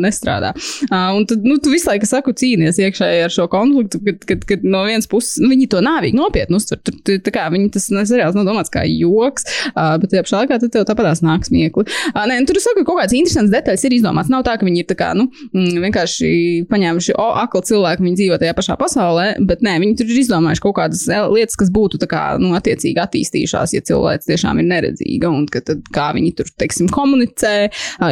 [0.00, 0.52] nestrādā.
[0.88, 4.44] Uh, un tad, nu, tu visu laiku saku cīnies iekšēji ar šo konfliktu, kad, kad,
[4.48, 6.80] kad no vienas puses, nu, viņi to nāvīgi nopietni uztver.
[6.86, 10.42] Tur, tur, tā kā viņi tas seriāls nav domāts kā joks, uh, bet tajā pašā
[10.42, 11.86] laikā tad tev tāpatās nāks miekli.
[12.12, 14.32] Uh, nē, nu, tur saku, ka kaut kāds interesants detaļas ir izdomāts.
[14.32, 16.30] Nav tā, ka viņi ir tā kā, nu, mm, vienkārši
[16.70, 20.64] paņēmuši, o, akli cilvēki, viņi dzīvo tajā pašā pasaulē, bet nē, viņi tur ir izdomājuši
[20.64, 25.46] kaut kādas lietas, kas būtu kā, nu, attiecīgi attīstījušās, ja cilvēks tiešām ir neredzīga un
[25.50, 27.54] ka tad, kā viņi tur, teiksim, komunicē,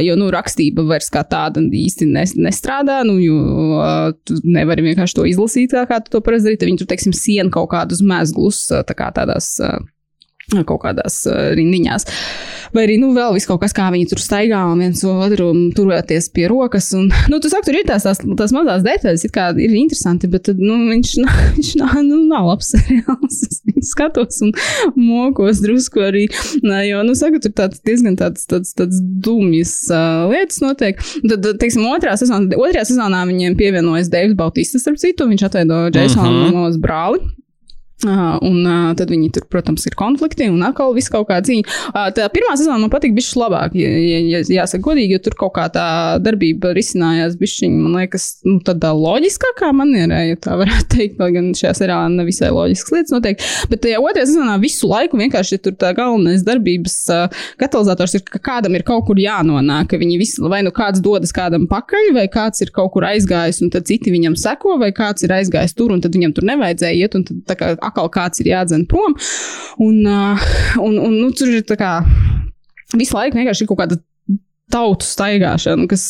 [0.05, 2.11] jo, nu, rakstība vairs kā tāda īsti
[2.43, 3.41] nestrādā, nu, jo
[4.27, 7.53] tu nevari vienkārši to izlasīt, kā, kā tu to parasti dari, viņi tur, teiksim, sien
[7.55, 9.55] kaut kādus mezglus, tā kā tādās
[10.69, 12.09] kaut kādās rindiņās.
[12.75, 16.49] Vai arī, nu, vēl kaut kas, kā viņi tur staigā un viens otru turēties pie
[16.51, 16.89] rokas.
[16.99, 20.51] Un, nu, tu saki, tur ir tās, tās, tās mazās detaļas, kā ir interesanti, bet,
[20.59, 21.13] nu, viņš,
[21.59, 23.45] viņš nav, nu, nav labs seriāls.
[23.75, 24.51] Es skatos un
[24.99, 26.27] mokos drusku arī,
[26.89, 30.99] jo, nu, saku, tur tāds diezgan tāds, tāds, tāds dumjas uh, lietas notiek.
[31.31, 36.27] Tad, teiksim, otrā sezonā, otrajā sezonā viņiem pievienojas Deivs Bautistas, starp citu, viņš atveido Jasonu
[36.27, 36.53] uh -huh.
[36.59, 37.23] Mamos brāli.
[38.05, 41.65] Uh, un uh, tad viņi tur, protams, ir konflikti un atkal viss kaut kā cīņa.
[41.89, 45.37] Uh, tā pirmā sezona man patīk bišķi labāk, ja, ja, ja jāsaka godīgi, jo tur
[45.41, 45.87] kaut kā tā
[46.21, 51.49] darbība risinājās bišķiņi, man liekas, nu, tādā loģiskākā manierē, ja tā varētu teikt, lai gan
[51.57, 53.47] šajā seriālā nevisai loģiskas lietas notiek.
[53.73, 58.43] Bet tajā otrajā sezonā visu laiku vienkārši tur tā galvenais darbības uh, katalizators ir, ka
[58.51, 62.27] kādam ir kaut kur jānonāk, ka viņi visi, vai nu kāds dodas kādam pakaļ, vai
[62.33, 65.97] kāds ir kaut kur aizgājis un tad citi viņam seko, vai kāds ir aizgājis tur
[65.97, 69.15] un tad viņam tur nevajadzēja iet un tad tā kā atkal kāds ir jādzen prom.
[69.79, 70.03] Un,
[70.83, 72.01] un, un nu, tur ir tā kā
[72.99, 74.01] visu laiku vienkārši kaut kāda
[74.73, 76.05] tautu staigāšana, kas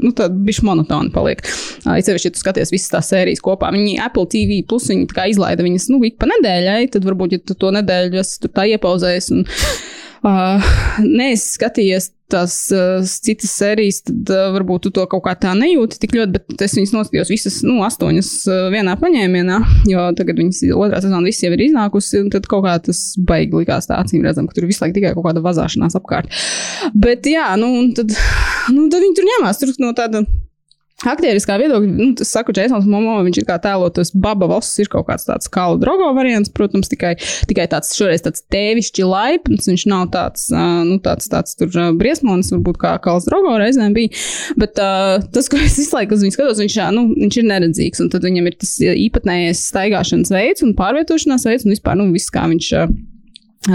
[0.00, 0.12] nu,
[0.46, 1.10] bija monotona.
[1.84, 5.90] Sevišķi, ja tu skaties visas tās sērijas kopā, viņi Apple TV plus viņi izlaida viņas
[5.92, 9.32] nu, ik pa nedēļai, tad varbūt, ja tu to nedēļu esi tā iepauzējis.
[9.36, 9.44] Un,
[10.28, 10.72] uh,
[11.04, 15.98] neesi skatījies tās uh, citas sērijas, tad uh, varbūt tu to kaut kā tā nejūti
[16.02, 19.56] tik ļoti, bet es viņas noskatījos visas, nu, astoņas uh, vienā paņēmienā,
[19.90, 23.62] jo tagad viņas otrā sezona viss jau ir iznākusi, un tad kaut kā tas baigi
[23.62, 26.30] likās tā acīm redzam, ka tur visu laiku tikai kaut kāda vazāšanās apkārt.
[26.94, 28.14] Bet jā, nu, un tad,
[28.70, 30.22] nu, tad viņi tur ņemās, tur no tāda
[31.08, 35.06] Aktieriskā viedokļa, nu, es saku, Jasons Momo, viņš ir kā tēlotos Baba Voss, ir kaut
[35.08, 37.14] kāds tāds kā drogo variants, protams, tikai,
[37.48, 42.82] tikai tāds šoreiz tāds tēvišķi laipns, viņš nav tāds, nu, tāds, tāds tur briesmonis, varbūt
[42.82, 44.12] kā Kals drogo reizēm bija,
[44.60, 48.04] bet uh, tas, ko es visu laiku uz viņu skatos, viņš, nu, viņš ir neredzīgs,
[48.04, 52.32] un tad viņam ir tas īpatnējais staigāšanas veids un pārvietošanās veids, un vispār, nu, viss
[52.34, 52.74] kā viņš.
[52.76, 53.09] Uh,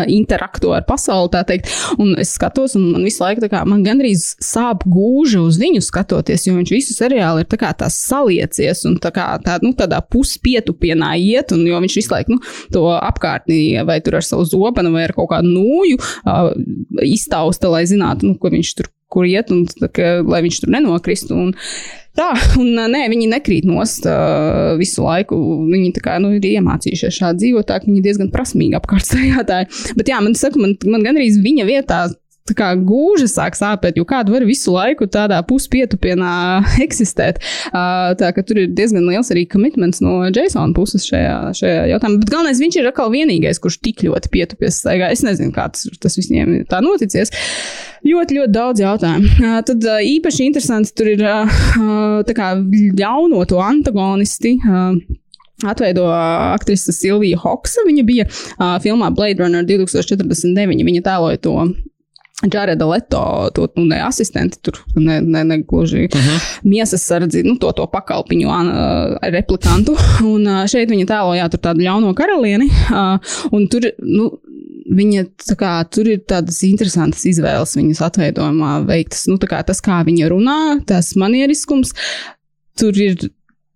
[0.10, 1.70] interaktu ar pasauli, tā teikt.
[2.02, 6.48] Un es skatos, un man visu laiku kā, man gandrīz sāp gūža uz viņu skatoties,
[6.48, 10.02] jo viņš visu seriālu ir tā kā tās saliecies un tā kā tā, nu, tādā
[10.02, 12.42] puspietupienā iet, un jo viņš visu laiku nu,
[12.74, 16.52] to apkārtnī vai tur ar savu zobenu vai ar kaut kādu nūju uh,
[17.06, 21.38] iztausta, lai zinātu, nu, ko viņš tur kur iet, un ka, lai viņš tur nenokristu.
[21.38, 21.54] Un,
[22.16, 22.30] Tā,
[22.62, 25.36] un nē, viņi nekrīt nost uh, visu laiku.
[25.68, 29.68] Viņi kā, nu, ir iemācījušies šādi dzīvot, tā viņi diezgan prasmīgi apkārt stāvētāji.
[30.00, 32.16] Bet jā, man, saka, man, man gandrīz viņa vietā tā
[32.54, 36.34] kā gūža sāk sāpēt, jo kādu var visu laiku tādā puspietupienā
[36.86, 37.40] eksistēt.
[37.74, 42.22] Tā ka tur ir diezgan liels arī komitments no Jasona puses šajā, šajā jautājumā.
[42.22, 45.10] Bet galvenais, viņš ir atkal vienīgais, kurš tik ļoti pietupies staigā.
[45.16, 47.34] Es nezinu, kā tas, tas visiem tā noticies.
[48.06, 49.50] Ļoti, ļoti daudz jautājumu.
[49.66, 54.60] Tad īpaši interesanti tur ir uh, kā ļauno to antagonisti.
[55.66, 57.88] Atveido aktrise Silvija Hoksa.
[57.88, 60.86] Viņa bija uh, filmā Blade Runner 2049.
[60.86, 61.58] Viņa tēloja to
[62.44, 66.30] Džareda Leto, to nu, ne asistenti, tur ne, ne, ne gluži uh mhm.
[66.30, 66.60] -huh.
[66.64, 69.96] miesas sardzi, nu, to, to pakalpiņu uh, replikantu.
[70.34, 72.68] Un uh, šeit viņa tēlojā tur tādu ļauno karalieni.
[72.92, 73.20] Uh,
[73.52, 74.32] un tur, nu,
[74.92, 75.26] viņa
[75.58, 79.26] kā, tur ir tādas interesantas izvēles viņas atveidojumā veiktas.
[79.28, 81.94] Nu, kā tas, kā viņa runā, tas manieriskums,
[82.78, 83.30] tur ir,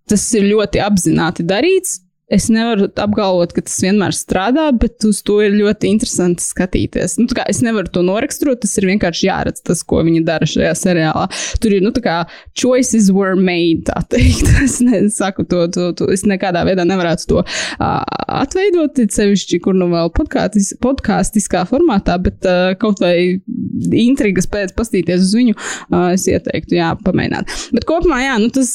[0.08, 2.02] tas ir ļoti apzināti darīts.
[2.30, 7.16] Es nevaru apgalvot, ka tas vienmēr strādā, bet uz to ir ļoti interesanti skatīties.
[7.18, 11.24] Nu, es nevaru to noraksturot, tas ir vienkārši jāredz, tas, ko viņi dara šajā seriālā.
[11.58, 12.16] Tur ir, nu, tā kā
[12.54, 14.46] choices were made, tā teikt.
[14.60, 18.02] Es nesaku to, to, to es nekādā veidā nevarētu to uh,
[18.36, 23.40] atveidot, sevišķi, kur nu vēl podkāstis, podkāstiskā formātā, bet uh, kaut vai
[23.96, 27.56] intrigas pēc pastīties uz viņu, uh, es ieteiktu, jā, pamēģināt.
[27.74, 28.74] Bet kopumā, jā, nu, tas,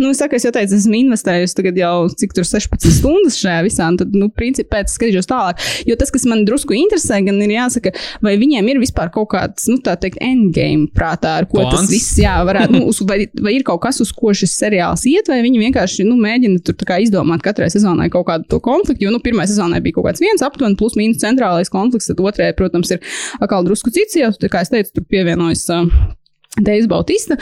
[0.00, 1.94] nu, es saku, es jau teicu, esmu investējusi tagad jau
[2.24, 5.62] cik tur 6 16 stundas šajā visā, un tad, nu, principā pēc skatīšos tālāk.
[5.88, 7.92] Jo tas, kas man drusku interesē, gan ir jāsaka,
[8.24, 11.76] vai viņiem ir vispār kaut kāds, nu, tā teikt, endgame prātā, ar ko Plans.
[11.76, 15.06] tas viss, jā, varētu, nu, uz, vai, vai ir kaut kas, uz ko šis seriāls
[15.10, 18.60] iet, vai viņi vienkārši, nu, mēģina tur tā kā izdomāt katrai sezonai kaut kādu to
[18.64, 22.22] konfliktu, jo, nu, pirmā sezonai bija kaut kāds viens aptuveni plus mīnus centrālais konflikts, tad
[22.24, 25.66] otrajai, protams, ir atkal drusku cits, tā kā es teicu, tur pievienojas.
[25.72, 26.14] Uh,
[26.60, 27.36] Deivs Bautista.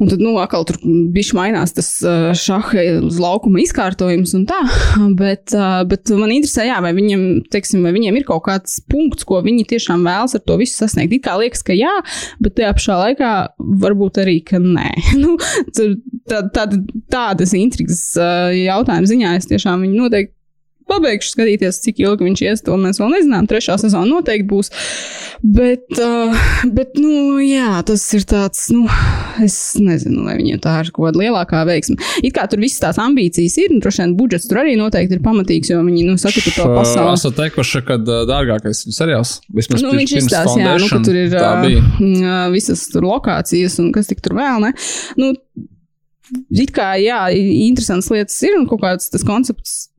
[0.00, 1.88] Un tad, nu, atkal tur bija mainās tas
[2.36, 2.84] šaha
[3.20, 4.60] laukuma izkārtojums un tā.
[5.20, 5.52] Bet,
[5.88, 7.22] bet man interesē, jā, vai viņiem,
[7.52, 11.14] teiksim, vai viņiem ir kaut kāds punkts, ko viņi tiešām vēlas ar to visu sasniegt.
[11.16, 11.92] It kā liekas, ka jā,
[12.42, 13.30] bet tajā pašā laikā
[13.84, 14.90] varbūt arī, ka nē.
[15.22, 15.36] nu,
[15.76, 16.66] tā, tā,
[17.12, 20.39] tādas intrigas jautājuma ziņā es tiešām viņu noteikti
[20.90, 23.48] pabeigšu skatīties, cik ilgi viņš ies, to mēs vēl nezinām.
[23.50, 24.72] Trešā sezona noteikti būs.
[25.40, 26.36] Bet, uh,
[26.76, 28.84] bet nu, jā, tas ir tāds, nu,
[29.44, 31.96] es nezinu, vai viņiem tā ir kaut kāda lielākā veiksme.
[32.20, 35.24] It kā tur visas tās ambīcijas ir, un droši vien budžets tur arī noteikti ir
[35.24, 37.16] pamatīgs, jo viņi, nu, saka, ka to pasauli.
[37.16, 42.46] Es teikuši, ka dārgākais seriāls vismaz nu, viņš izstāsta, jā, nu, ka tur ir uh,
[42.52, 44.74] visas tur lokācijas un kas tik tur vēl, ne?
[45.20, 45.34] Nu,
[46.54, 49.89] It kā, jā, interesants lietas ir un kaut kāds tas koncepts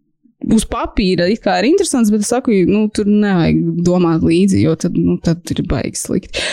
[0.50, 4.76] uz papīra it kā ir interesants, bet es saku, nu, tur nevajag domāt līdzi, jo
[4.80, 6.46] tad, nu, tad ir baigi slikti.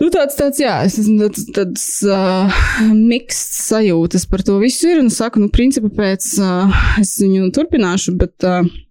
[0.00, 2.62] Nu, tāds, tāds, jā, es esmu tāds, tāds uh,
[2.94, 8.18] miksts sajūtas par to visu ir, un saku, nu, principā pēc uh, es viņu turpināšu,
[8.20, 8.36] bet.
[8.42, 8.83] Uh,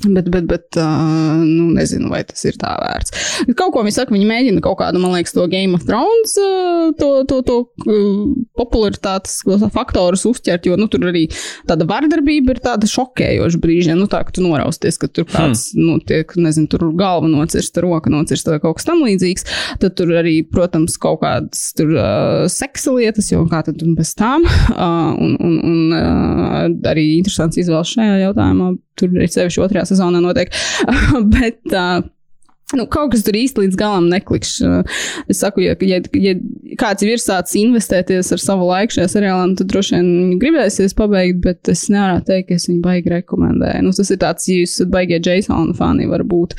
[0.00, 3.12] Bet, bet, bet uh, nu, nezinu, vai tas ir tā vērts.
[3.58, 6.88] Kaut ko viņi saka, viņi mēģina kaut kādu, man liekas, to Game of Thrones, uh,
[6.96, 9.42] to, to, to uh, popularitātes
[9.74, 11.26] faktorus uzķert, jo nu, tur arī
[11.68, 14.00] tāda vardarbība ir tāda šokējoša brīžiem.
[14.00, 15.84] Nu, tā, ka tu norausties, ka tur kāds, hmm.
[15.84, 19.48] nu, tiek, nezinu, tur galva nocirsta, roka nocirsta vai kaut kas tam līdzīgs.
[19.84, 24.48] Tad tur arī, protams, kaut kādas tur uh, seksa lietas, jo kā tad bez tām.
[24.70, 30.22] Uh, un un, un uh, arī interesants izvēles šajā jautājumā tur ir sevišķi otrajā sezonā
[30.24, 30.54] notiek.
[31.34, 32.00] Bet, uh,
[32.78, 34.52] Nu, kaut kas tur īsti līdz galam neklikš.
[35.30, 36.34] Es saku, ja, ja, ja
[36.78, 41.70] kāds ir sācis investēties ar savu laiku šajā seriālā, tad droši vien gribēsies pabeigt, bet
[41.72, 43.82] es nevaru teikt, ka es viņu baigi rekomendēju.
[43.86, 46.54] Nu, tas ir tāds, ja jūs esat baigie Jasona fani, varbūt.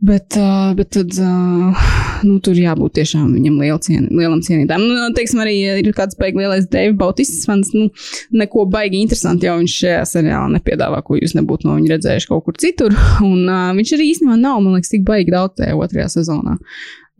[0.00, 1.80] Bet, uh, bet tad, uh,
[2.24, 4.86] nu, tur jābūt tiešām viņam cien, lielam cienītājam.
[4.88, 7.74] Nu, teiksim, arī ir kāds baigi lielais Deivis Bautists fans.
[7.76, 7.90] Nu,
[8.32, 12.46] neko baigi interesanti jau viņš šajā seriālā nepiedāvā, ko jūs nebūtu no viņa redzējuši kaut
[12.46, 12.96] kur citur.
[13.28, 16.56] Un uh, viņš arī īstenībā nav, man liekas, tik baigi daudz tajā otrajā sezonā.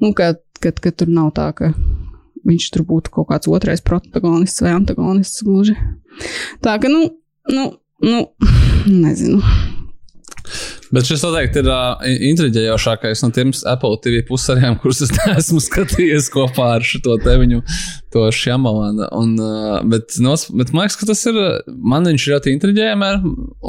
[0.01, 1.75] Nu, kad, kad, kad tur nav tā, ka
[2.49, 5.77] viņš tur būtu kaut kāds otrais protagonists vai antagonists gluži.
[6.65, 7.11] Tā ka, nu,
[7.53, 8.25] nu, nu
[9.05, 9.45] nezinu.
[10.91, 16.31] Bet šis noteikti ir uh, intriģējošākais no tiem Apple TV pusariem, kurus es neesmu skatījies
[16.35, 17.63] kopā ar šo te viņu,
[18.15, 19.07] to šamalānu.
[19.11, 21.39] Uh, bet, no, bet man liekas, ka tas ir,
[21.69, 23.11] man viņš ļoti intriģējami,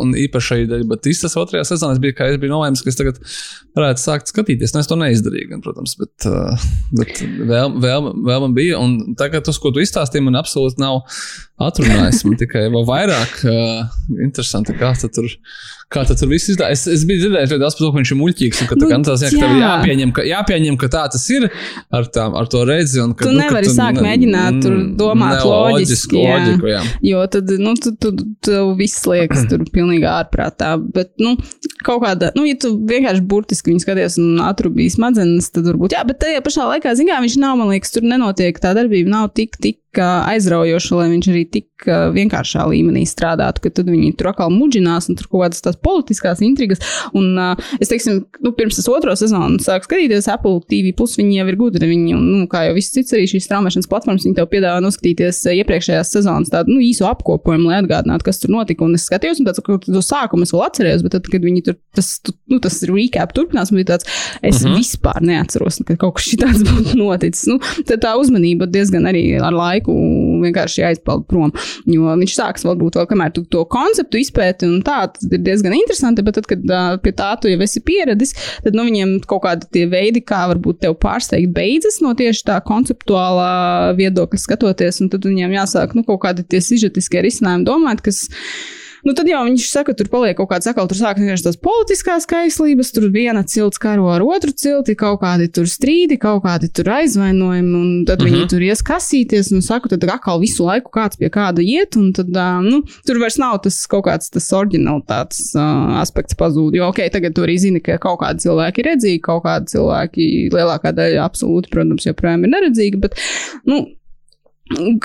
[0.02, 3.22] un īpaši arī Batistas otrajā sezonā es biju, kā es biju nolēmis, ka es tagad
[3.78, 4.74] varētu sākt skatīties.
[4.74, 6.66] Nu, es to neizdarīju, gan, protams, bet, uh,
[6.98, 11.04] bet vēl, vēl, vēl man bija, un tagad tas, ko tu izstāstīji, man absolūti nav
[11.62, 12.24] atrunājis.
[12.26, 13.86] Man tikai vēl vairāk uh,
[14.24, 15.30] interesanti, kā tur,
[15.92, 16.82] kā tur viss izdevās.
[16.82, 18.62] Es, es biju dzirdējis ka viņš ir muļķīgs.
[18.70, 19.32] Ka, nu, tā, tā, jā.
[19.38, 23.02] ka jāpieņem, ka, jāpieņem, ka tā tas ir ar, tā, ar to redzi.
[23.04, 24.31] Un, ka, tu nu, nevari tu, sākt mēģināt
[24.64, 26.22] tur domāt loģiski.
[26.22, 26.38] Jā.
[26.38, 26.82] Loģiku, jā.
[27.06, 28.14] Jo tad, nu, tu, tu,
[28.44, 30.74] tu viss liekas tur pilnīgi ārprātā.
[30.96, 31.36] Bet, nu,
[31.86, 36.06] kaut kāda, nu, ja tu vienkārši burtiski viņu skaties un atrubīji smadzenes, tad varbūt, jā,
[36.08, 39.58] bet tajā pašā laikā, zināmā, viņš nav, man liekas, tur nenotiek tā darbība, nav tik,
[39.62, 41.68] tik aizraujoša, lai viņš arī tik
[42.16, 46.42] vienkāršā līmenī strādātu, ka tad viņi tur atkal muģinās un tur kaut kādas tās politiskās
[46.46, 46.82] intrigas.
[47.18, 47.40] Un
[47.82, 51.58] es teiksim, nu, pirms es otro sezonu sāku skatīties Apple TV, plus viņi jau ir
[51.60, 51.90] gudri.
[51.90, 56.14] Viņi, nu, kā jau viss cits arī šīs straumēšanas platformas, viņi tev piedāvā noskatīties iepriekšējās
[56.16, 58.86] sezonas tādu nu, īsu apkopojumu, lai atgādinātu, kas tur notika.
[58.86, 61.66] Un es skatījos, un tāds, ka to sākumu es vēl atcerējos, bet tad, kad viņi
[61.68, 62.14] tur, tas,
[62.52, 64.08] nu, tas recap turpinās, man bija tāds,
[64.42, 64.72] es uh mhm.
[64.72, 64.78] -huh.
[64.78, 67.48] vispār neatceros, ka kaut kas šitāds būtu noticis.
[67.50, 71.52] Nu, tad tā uzmanība diezgan arī ar laiku laiku vienkārši aizpeld prom.
[71.90, 76.24] Jo viņš sāks varbūt vēl, kamēr tu to konceptu izpēti, un tā ir diezgan interesanti,
[76.24, 78.34] bet tad, kad uh, pie tā tu jau esi pieradis,
[78.64, 82.60] tad nu, viņiem kaut kādi tie veidi, kā varbūt tev pārsteigt, beidzas no tieši tā
[82.66, 88.28] konceptuālā viedokļa skatoties, tad viņiem jāsāk nu, kaut kādi tie sižetiskie risinājumi domāt, kas
[89.08, 92.28] Nu, tad jau viņš saka, tur paliek kaut kāds atkal, tur sāk vienkārši tās politiskās
[92.30, 96.92] kaislības, tur viena cilts karo ar otru cilti, kaut kādi tur strīdi, kaut kādi tur
[97.00, 98.30] aizvainojumi, un tad uh -huh.
[98.30, 98.50] viņi mhm.
[98.54, 102.30] tur ies kasīties, un saka, tad atkal visu laiku kāds pie kāda iet, un tad,
[102.30, 107.10] uh, nu, tur vairs nav tas kaut kāds tas oriģinalitātes uh, aspekts pazūd, jo, ok,
[107.10, 111.26] tagad tu arī zini, ka kaut kādi cilvēki ir redzīgi, kaut kādi cilvēki lielākā daļa
[111.26, 113.18] absolūti, protams, joprojām ir neredzīgi, bet,
[113.66, 113.86] nu,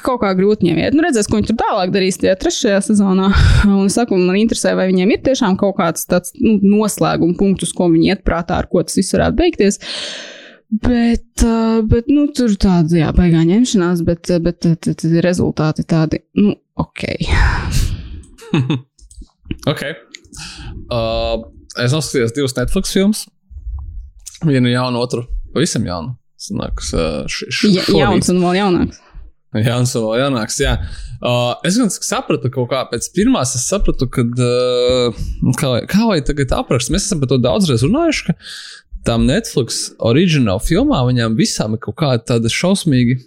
[0.00, 0.96] kaut kā grūti viņiem iet.
[0.96, 3.30] Nu, redzēs, ko viņi tur tālāk darīs tajā trešajā sezonā.
[3.68, 7.74] Un es saku, man interesē, vai viņiem ir tiešām kaut kāds tāds nu, noslēguma punkts,
[7.76, 9.80] ko viņi iet prātā, ar ko tas viss varētu beigties.
[10.82, 11.44] Bet,
[11.86, 17.04] bet nu, tur tāda, jā, baigā ņemšanās, bet, bet tad, tad rezultāti tādi, nu, ok.
[19.72, 19.86] ok.
[20.90, 21.46] Uh,
[21.82, 23.24] es noskatījos divus Netflix filmus.
[24.44, 25.24] Vienu jaunu, otru
[25.54, 26.16] pavisam jaunu.
[26.36, 26.90] Sanāks,
[27.32, 28.98] š, š, ja, jauns un vēl jaunāks.
[29.62, 30.58] Jānis vēl jānāks.
[30.62, 30.76] Jā.
[31.16, 35.22] Uh, es gan sapratu, ka kaut kā pēc pirmās es sapratu, ka, uh,
[35.56, 38.36] kā, kā lai tagad aprakst, mēs esam par to daudzreiz runājuši, ka
[39.06, 43.20] tām Netflix oriģināla filmām viņām visām ir kaut kāda tāda šausmīga.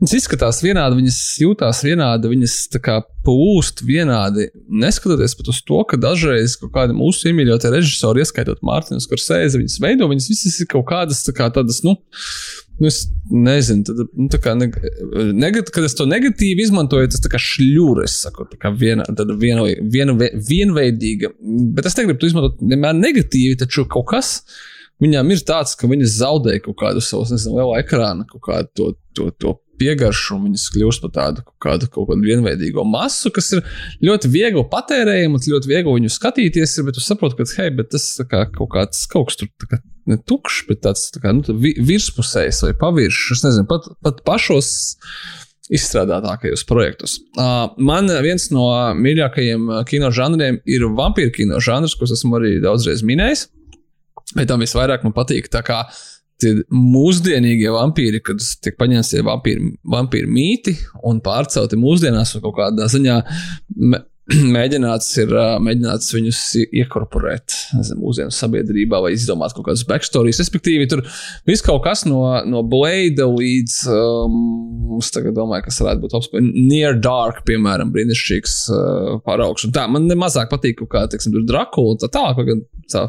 [0.00, 4.50] Viņas izskatās vienādi, viņas jūtās vienādi, viņas kā plūst vienādi.
[4.68, 9.78] Neskatoties pat uz to, ka dažreiz kaut kādi mūsu iemīļotie režisori, ieskaitot Mārtiņu Skorsēzi, viņas
[9.80, 11.96] veido, viņas visas ir kaut kādas tā kā tādas, nu,
[12.76, 14.68] Nu, es nezinu, tad, nu, kā, ne,
[15.32, 18.12] negat, kad es to negatīvi izmantoju, tas ir šļūris.
[18.12, 19.06] Es saku, tā kā viena,
[19.40, 20.16] viena, viena,
[20.50, 21.32] vienveidīga.
[21.76, 24.34] Bet es negribu to izmantot vienmēr negatīvi, taču kaut kas
[25.02, 28.90] viņām ir tāds, ka viņas zaudē kaut kādu savu, nezinu, lielu ekrānu, kaut kādu to,
[29.16, 33.62] to, to piegaršu, un viņas kļūst par tādu kādu, kaut kādu vienveidīgu masu, kas ir
[34.04, 38.44] ļoti viegli patērējama, ļoti viegli viņu skatīties, ir, bet tu saproti, ka hei, tas kā,
[38.54, 39.80] kaut kāds kaut kas tur kā,
[40.10, 43.34] ne tukšs, bet tāds tā kā, nu, virspusējs vai paviršs.
[43.36, 44.70] Es nezinu, pat, pat pašos
[45.74, 47.18] izstrādātākajos projektos.
[47.34, 53.02] Uh, man viens no mīļākajiem kino žanriem ir vampīru kino žanrs, kurus esmu arī daudzreiz
[53.06, 53.48] minējis.
[54.34, 55.84] Bet tam visvairāk man patīk tā kā
[56.42, 60.76] tie mūsdienīgie vampīri, kad tiek paņemti vampīri, vampīri mīti
[61.08, 63.20] un pārcelti mūsdienās un kaut kādā ziņā
[64.56, 65.32] mēģināts, ir,
[65.62, 67.54] mēģināts viņus iekorporēt
[67.94, 70.40] mūsdienu sabiedrībā vai izdomāt kaut kādas backstories.
[70.42, 71.04] Respektīvi, tur
[71.46, 76.46] viss kaut kas no, no Blade līdz, um, es tagad domāju, kas varētu būt apspēj,
[76.56, 79.68] Near Dark, piemēram, brīnišķīgs uh, paraugs.
[79.68, 83.06] Un tā, man nemazāk patīk kaut kā, teiksim, tur Drakula un tā tālāk, gan tā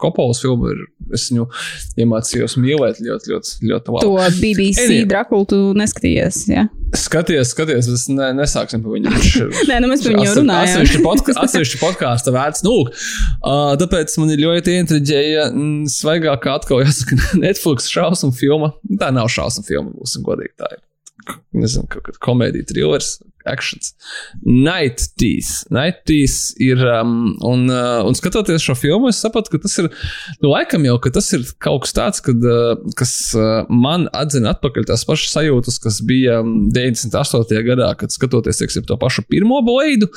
[0.00, 0.84] Kopolas filma ir,
[1.14, 1.46] es viņu
[2.02, 4.06] iemācījos mīlēt ļoti, ļoti, ļoti labi.
[4.06, 6.66] To BBC Drakulu tu neskatījies, jā?
[6.66, 6.70] Ja?
[6.94, 9.10] Skaties, skaties, mēs ne, nesāksim par viņu.
[9.70, 10.64] Nē, nu mēs par viņu jau runājām.
[10.64, 11.34] Atsevišķi podka-
[11.82, 12.64] podkāstu vērts.
[12.66, 18.72] Nu, uh, tāpēc man ir ļoti intriģēja mm, svaigākā atkal jāsaka Netflix šausmu filma.
[19.00, 20.54] Tā nav šausmu filma, būsim godīgi.
[20.60, 20.82] Tā ir,
[21.64, 23.94] nezinu, kaut kāda komēdija, thrillers, actions.
[24.42, 25.64] Night Teeth.
[25.70, 29.90] Night Teeth ir, um, un, uh, un skatoties šo filmu, es sapratu, ka tas ir,
[30.40, 34.54] nu, laikam jau, ka tas ir kaut kas tāds, kad, uh, kas uh, man atzina
[34.54, 37.62] atpakaļ tās pašas sajūtas, kas bija um, 98.
[37.68, 40.10] gadā, kad skatoties, teiksim, to pašu pirmo blaidu.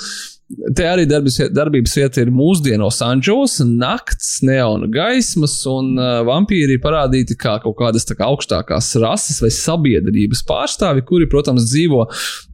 [0.48, 6.84] Te arī darbības, darbības vieta ir mūsdienu Losandželos, nakts, neona gaismas, un uh, vampīri ir
[6.84, 12.06] parādīti kā kaut kādas kā augstākās rases vai sabiedrības pārstāvi, kuri, protams, dzīvo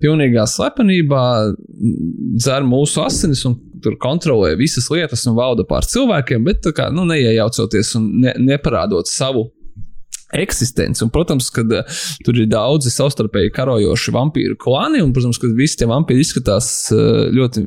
[0.01, 1.23] pilnīgā slepenībā,
[2.39, 7.03] dzer mūsu asinis un tur kontrolē visas lietas un valda pār cilvēkiem, bet kā, nu,
[7.09, 9.49] neiejaucoties un ne, neparādot savu
[10.33, 11.03] eksistenci.
[11.05, 15.79] Un, protams, ka uh, tur ir daudzi savstarpēji karojoši vampīru klāni, un, protams, ka visi
[15.79, 17.65] tie vampīri izskatās uh, ļoti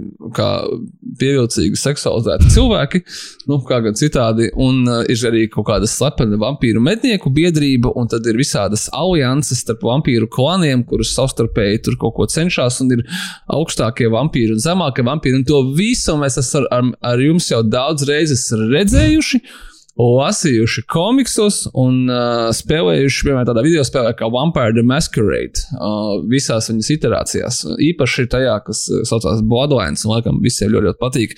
[1.21, 3.03] pievilcīgi seksualizēti cilvēki,
[3.51, 4.51] nu, kā gan citādi.
[4.55, 9.63] Un uh, ir arī kaut kāda slepena vampīru mednieku biedrība, un tad ir visādas alianses
[9.65, 13.07] starp vampīru klāniem, kurus savstarpēji tur kaut ko cenšas, un ir
[13.53, 15.41] augstākie vampīri un zemākie vampīri.
[15.41, 19.43] Un to visu mēs esam ar, ar jums jau daudz reizes redzējuši
[19.97, 26.69] lasījuši komiksos un uh, spēlējuši, piemēram, tādā video spēlē kā Vampire the Masquerade uh, visās
[26.71, 27.63] viņas iterācijās.
[27.89, 31.35] Īpaši tajā, kas saucās Bloodlines, un laikam visiem ļoti, ļoti patīk,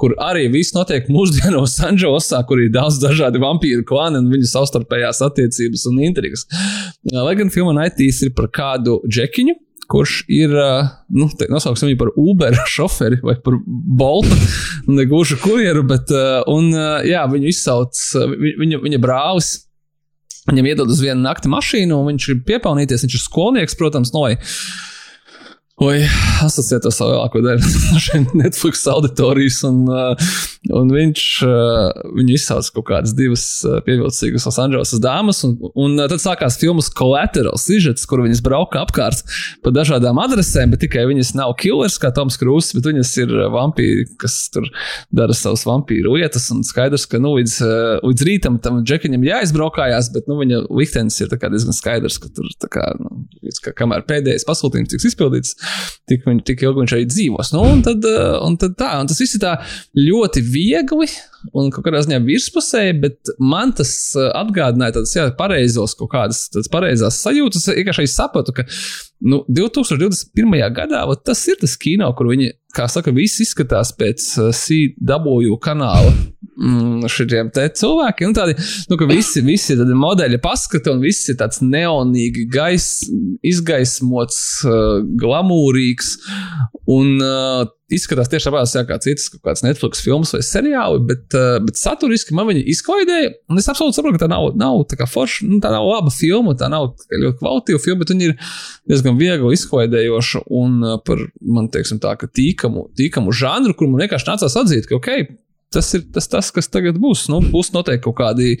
[0.00, 5.24] kur arī viss notiek mūsdienos Sanžosā, kur ir daudz dažādi vampīru klāni un viņu savstarpējās
[5.30, 6.44] attiecības un intrigas.
[7.08, 9.56] Uh, lai gan filma Naitīs ir par kādu džekiņu,
[9.92, 10.54] kurš ir,
[11.12, 14.38] nu, te, nosauksim viņu par Uber šoferi vai par Bolta,
[14.88, 16.12] ne gluži kurjeru, bet,
[16.50, 16.72] un,
[17.08, 18.00] jā, viņu izsauc,
[18.60, 19.54] viņa, viņa brālis.
[20.42, 23.04] Viņam iedod uz vienu nakti mašīnu, un viņš ir piepelnīties.
[23.04, 24.24] Viņš ir skolnieks, protams, no.
[25.82, 26.00] Oi,
[26.44, 30.34] asociēt to savu lielāko daļu no šiem Netflix auditorijas, un, uh,
[30.70, 36.22] un viņš uh, viņu izsauca kaut kādas divas uh, pievilcīgas Losandželosas dāmas, un, un tad
[36.22, 39.24] sākās filmas Collateral sižets, kur viņas brauka apkārt
[39.64, 44.06] pa dažādām adresēm, bet tikai viņas nav killers kā Toms Krūsis, bet viņas ir vampīri,
[44.22, 44.68] kas tur
[45.10, 47.58] dara savas vampīru lietas, un skaidrs, ka nu, līdz,
[48.06, 52.86] līdz rītam tam džekiņam jāizbraukājās, bet nu, viņa liktenis ir diezgan skaidrs, ka tur kā,
[53.00, 53.24] nu,
[53.64, 55.58] ka, kamēr pēdējais pasūtījums tiks izpildīts,
[56.10, 57.52] tik, viņ, tik ilgi viņš arī dzīvos.
[57.56, 58.06] Nu, un, tad,
[58.46, 59.56] un tad tā, un tas viss ir tā
[59.98, 61.08] ļoti viegli
[61.56, 67.20] un kaut kādā ziņā virspusēji, bet man tas atgādināja tādas jā, pareizos kaut kādas pareizās
[67.24, 67.66] sajūtas.
[67.66, 68.66] Es vienkārši sapratu, ka
[69.26, 70.58] nu, 2021.
[70.76, 76.12] gadā tas ir tas kino, kur viņi, kā saka, viss izskatās pēc CW kanāla
[76.56, 78.32] mm, šiem cilvēkiem.
[78.32, 78.56] Nu, tādi,
[78.90, 82.88] nu, ka visi, visi tādi modeļi paskata, un viss ir tāds neonīgi, gais,
[83.52, 86.16] izgaismots, uh, glamūrīgs.
[86.90, 91.58] Un, uh, Izskatās tieši tāpat kā citas kaut kādas Netflix filmas vai seriāli, bet, uh,
[91.60, 93.34] bet saturiski man viņa izklaidēja.
[93.52, 96.12] Un es absolūti saprotu, ka tā nav, nav tā kā forša, nu, tā nav laba
[96.14, 98.54] filma, tā nav ļoti kvalitīva filma, bet viņa ir
[98.88, 102.30] diezgan viegli izklaidējoša un uh, par, man teiksim, tā, ka
[102.62, 105.36] tīkamu, tīkamu žanru, kur man vienkārši nācās atzīt, ka, ok,
[105.74, 107.28] tas ir tas, tas kas tagad būs.
[107.32, 108.56] Nu, būs noteikti kaut kādi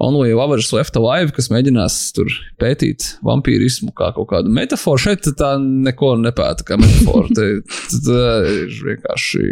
[0.00, 5.02] Only Lovers Left Alive, kas mēģinās tur pētīt vampīrismu kā kaut kādu metaforu.
[5.02, 7.28] Šeit tā neko nepēta kā metaforu.
[7.36, 7.48] Te,
[8.06, 8.22] te
[8.54, 9.44] ir vienkārši.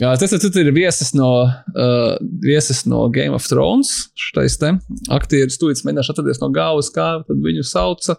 [0.00, 4.08] Jā, tas ir viesis no, uh, viesis no Game of Thrones.
[4.16, 4.72] Šitais te
[5.12, 8.16] aktieris tūlīt mēģināšu atcerēties no galvas, kā viņu sauca.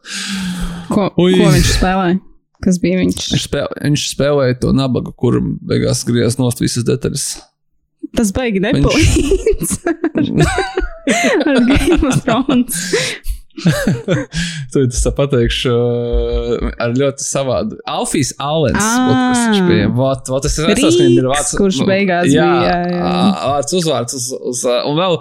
[0.94, 1.34] Ko, Ui.
[1.34, 2.22] ko viņš spēlēja?
[2.64, 3.30] Kas bija viņš?
[3.34, 7.28] Viņš, spēl, viņš spēlēja to nabagu, kur beigās griezās nost visas detaļas.
[8.18, 9.76] Tas baigi nepalīdz.
[11.50, 12.82] Ar Game of Thrones.
[14.74, 15.74] Tur tas pateikšu
[16.82, 17.78] ar ļoti savādu.
[17.90, 18.80] Alfijas Alens.
[20.90, 21.54] Es viņam ir vārds.
[21.60, 22.74] Kurš beigās jā, bija.
[22.74, 23.14] Jā, jā.
[23.54, 25.18] Vārds uzvārds uz, uz, un vēl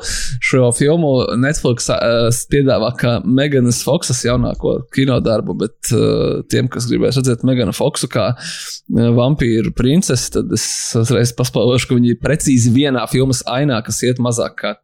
[0.51, 7.21] šo filmu Netflix uh, piedāvā kā Meganas Foksas jaunāko kinodarbu, bet uh, tiem, kas gribēs
[7.21, 10.67] redzēt Meganu Foksu kā uh, vampīru princesi, tad es
[10.99, 14.77] uzreiz paspēlēšu, ka viņi ir precīzi vienā filmas ainā, kas iet mazāk kā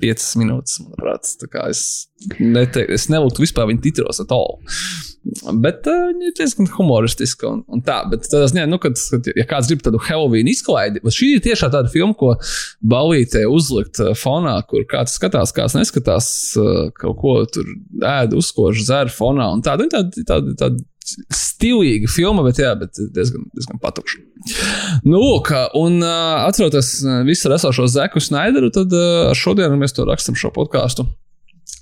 [0.00, 1.28] 5 minūtes, manuprāt.
[1.68, 1.84] Es,
[2.38, 4.58] nete, es neliktu vispār viņu titros at all.
[5.60, 7.98] Bet uh, viņi ir diezgan humoristiski un, un tā.
[8.08, 11.42] Bet tādā ziņā, nu, kad, kad ja kāds grib tādu Halloween izklaidi, tad šī ir
[11.44, 12.32] tiešām tāda filma, ko
[12.92, 17.68] balītē uzlikt fonā, kur kāds skatās, kāds neskatās, uh, kaut ko tur
[18.00, 19.50] ēd, uzkož, dzer fonā.
[19.56, 20.88] Un tāda, tāda, tāda, tāda
[21.34, 24.20] stilīga filma, bet, jā, bet diezgan, diezgan patukša.
[25.04, 30.38] Nu, lūk, un uh, atceroties visu esošo Zeku Snaideru, tad uh, šodien mēs to rakstam
[30.38, 31.08] šo podkāstu.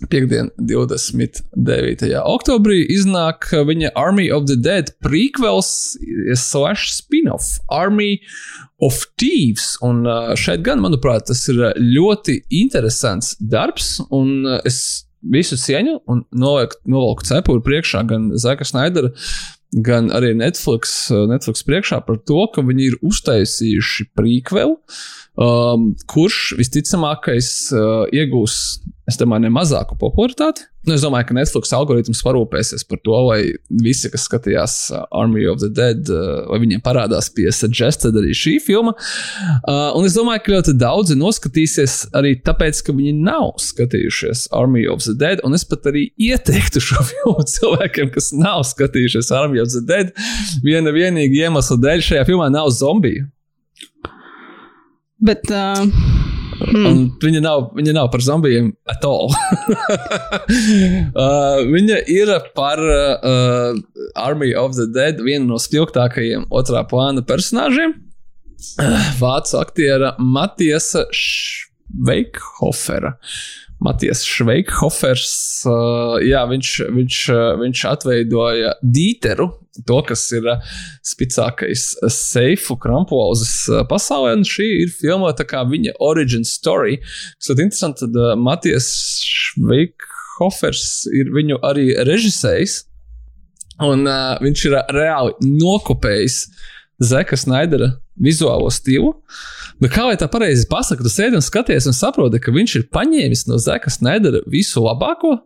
[0.06, 2.04] Piektdien, 29.
[2.22, 5.96] oktobrī, iznāk viņa Army of the Dead prequels,
[6.38, 8.20] slash spin-off, Army
[8.78, 9.72] of Thieves.
[9.82, 10.06] Un
[10.38, 17.26] šeit gan, manuprāt, tas ir ļoti interesants darbs, un es visu cieņu un novelku, novelku
[17.28, 19.12] cepuri priekšā gan Zeka Snaidera,
[19.84, 24.78] gan arī Netflix, Netflix priekšā par to, ka viņi ir uztaisījuši prequelu
[25.38, 28.56] um, kurš visticamākais uh, iegūs,
[29.08, 30.66] es domāju, ne mazāku popularitāti.
[30.88, 33.40] Nu, es domāju, ka Netflix algoritms parūpēsies par to, lai
[33.84, 38.32] visi, kas skatījās uh, Army of the Dead, uh, vai viņiem parādās pie suggested arī
[38.36, 38.94] šī filma.
[38.96, 44.86] Uh, un es domāju, ka ļoti daudzi noskatīsies arī tāpēc, ka viņi nav skatījušies Army
[44.88, 45.44] of the Dead.
[45.44, 50.14] Un es pat arī ieteiktu šo filmu cilvēkiem, kas nav skatījušies Army of the Dead.
[50.64, 53.28] Viena vienīga iemesla dēļ šajā filmā nav zombiju.
[55.20, 55.52] Bet.
[55.52, 56.17] Uh,
[56.60, 57.18] hmm.
[57.22, 59.30] Viņa nav, viņa nav par zombijiem at all.
[61.22, 63.74] uh, viņa ir par uh,
[64.18, 67.94] Army of the Dead, vienu no spilgtākajiem otrā plāna personāžiem.
[68.78, 73.12] Uh, Vācu aktiera Matiesa Šveikhofera.
[73.84, 75.32] Matijas Šveikhofers,
[75.70, 77.18] uh, jā, viņš, viņš,
[77.60, 79.52] viņš atveidoja Dīteru,
[79.86, 80.64] to, kas ir uh,
[81.06, 84.34] spēcīgākais uh, seifu kramplauzes uh, pasaulē.
[84.40, 86.98] Un šī ir filmota kā viņa origin story.
[87.38, 88.90] Tas ir interesanti, tad Matijas
[89.22, 92.80] Šveikhofers ir viņu arī režisējis.
[93.86, 96.42] Un uh, viņš ir reāli nokopējis
[96.98, 99.14] Zeka Snaidera vizuālo stilu.
[99.78, 102.88] Bet kā lai tā pareizi pasakā, tu sēdi un skaties un saproti, ka viņš ir
[102.94, 105.36] paņēmis no Zeka Snaidera visu labāko,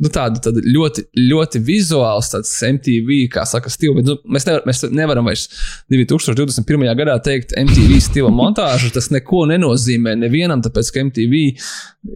[0.00, 3.98] nu, tādu, tādu ļoti, ļoti vizuāls, tāds MTV, kā saka, stila.
[3.98, 5.46] Bet, nu, mēs, nevar, mēs nevaram vairs
[5.92, 6.86] 2021.
[6.98, 8.92] gadā teikt MTV stila montāžu.
[8.94, 11.42] Tas neko nenozīmē nevienam, tāpēc ka MTV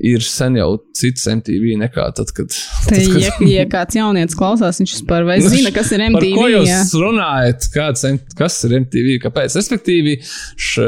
[0.02, 2.50] ir sen jau cits MTV nekā tad, kad.
[2.88, 3.20] Tad, kad...
[3.22, 6.32] Ja, ja kāds jaunietis klausās, viņš vispār vai zina, kas ir MTV.
[6.32, 6.80] Par ko jūs jā?
[7.04, 7.68] runājat?
[7.74, 8.06] Kāds,
[8.38, 9.18] kas ir MTV?
[9.26, 9.54] Kāpēc?
[9.60, 10.16] Respektīvi,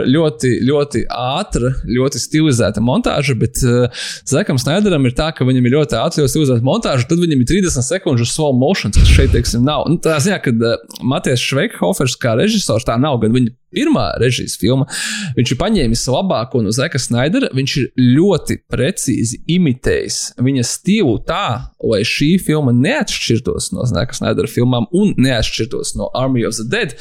[0.08, 3.86] ļoti, ļoti ātra, ļoti stilizēta montāža, bet uh,
[4.28, 7.42] Zekam Snaideram ir tā, ka viņam ir ļoti ātra, ļoti stilizēta montāža montāžu, tad viņam
[7.42, 9.86] ir 30 sekundes slow motion, kas šeit, teiksim, nav.
[9.90, 14.56] Nu, tā ziņā, ka uh, Matijas Šveikhofers kā režisors tā nav, gan viņa pirmā režijas
[14.60, 14.88] filma.
[15.36, 17.50] Viņš ir paņēmis labāko no Zeka Snaidera.
[17.56, 17.88] Viņš ir
[18.18, 25.14] ļoti precīzi imitējis viņa stilu tā, lai šī filma neatšķirtos no Zeka Snaidera filmām un
[25.18, 26.94] neatšķirtos no Army of the Dead,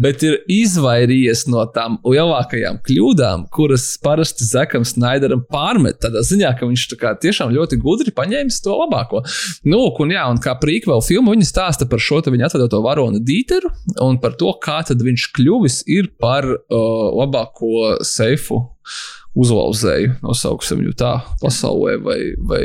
[0.00, 6.00] bet ir izvairījies no tām lielākajām kļūdām, kuras parasti Zekam Snaideram pārmet.
[6.02, 6.86] Tādā ziņā, ka viņš
[7.22, 9.22] tiešām ļoti gudri paņēmis to labāko.
[9.68, 13.70] Nu, un, jā, un kā prīkvēl filma, viņa stāsta par šo viņa atvedoto varonu Dīteru
[14.04, 18.60] un par to, kā viņš kļuvis ir par uh, labāko seifu
[19.40, 22.18] uzlauzēju, nosauksim viņu tā, pasaulē, vai,
[22.50, 22.62] vai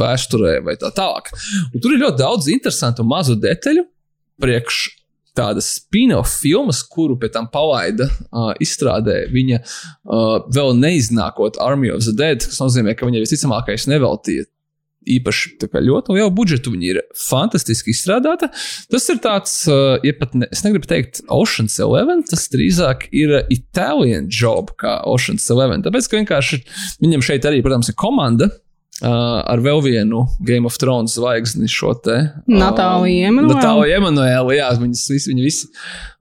[0.00, 1.28] vēsturē, vai tā tālāk.
[1.72, 3.84] Un tur ir ļoti daudz interesantu mazu detaļu
[4.40, 4.86] priekš
[5.36, 12.04] tādas spin-off filmas, kuru pēc tam palaida uh, izstrādē viņa uh, vēl neiznākot Army of
[12.06, 14.48] the Dead, kas nozīmē, ka viņa visticamākais neveltīja
[15.06, 15.56] īpaši
[15.86, 16.72] ļoti lielu budžetu.
[16.74, 18.50] Viņa ir fantastiski izstrādāta.
[18.92, 23.38] Tas ir tāds, uh, ja pat ne, es negribu teikt, Ocean's Eleven, tas drīzāk ir
[23.54, 25.84] Italian job kā Ocean's Eleven.
[25.86, 26.62] Tāpēc, ka vienkārši
[27.04, 28.50] viņam šeit arī, protams, ir komanda.
[28.96, 33.58] Uh, ar vēl vienu Game of Thrones zvaigzni šo te uh, Natāliju Emanuelu.
[33.58, 35.68] Natāliju Emanuelu, jā, viņas visi, viņi visi,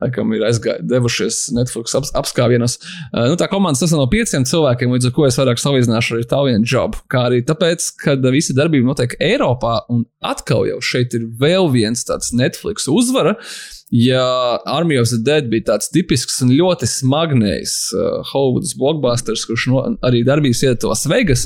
[0.03, 2.75] laikam, ir aizgājuši, devušies Netflix ap, apskāvienos.
[3.13, 6.25] Uh, nu, tā komanda sastāv no pieciem cilvēkiem, līdz ar ko es vairāk salīdzināšu ar
[6.25, 6.99] Italian job.
[7.07, 12.03] Kā arī tāpēc, ka visa darbība notiek Eiropā, un atkal jau šeit ir vēl viens
[12.03, 13.37] tāds Netflix uzvara.
[13.39, 19.45] Uh, ja Army of the Dead bija tāds tipisks un ļoti smagnējs uh, Hollywoods blockbusters,
[19.49, 21.45] kurš no, arī darbības iet Las Vegas,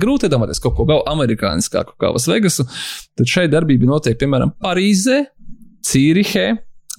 [0.00, 2.68] grūti iedomāties kaut ko vēl amerikāniskāku kā Las Vegasu,
[3.16, 5.24] tad šeit darbība notiek piemēram Parīzē,
[5.86, 6.50] Cīrihē.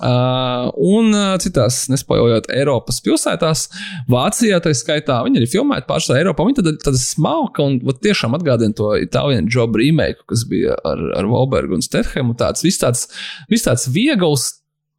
[0.01, 3.67] Uh, un uh, citās, nespoilojot, Eiropas pilsētās,
[4.09, 6.47] Vācijā tā skaitā, viņi arī filmēja pārsvarā Eiropā.
[6.47, 11.03] Viņi tad, tad smalka un vat, tiešām atgādina to itāļu job remake, kas bija ar,
[11.19, 12.33] ar Volbergu un Sterhemu.
[12.39, 13.05] Tāds viss tāds,
[13.51, 14.47] vis tāds viegls,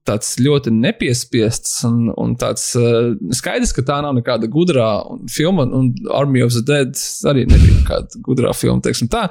[0.08, 4.88] tāds ļoti nepiespiests un, un tāds uh, skaidrs, ka tā nav nekāda gudrā
[5.30, 6.98] filma, un Army of the Dead
[7.30, 9.28] arī nebija kāda gudrā filma, teiksim tā.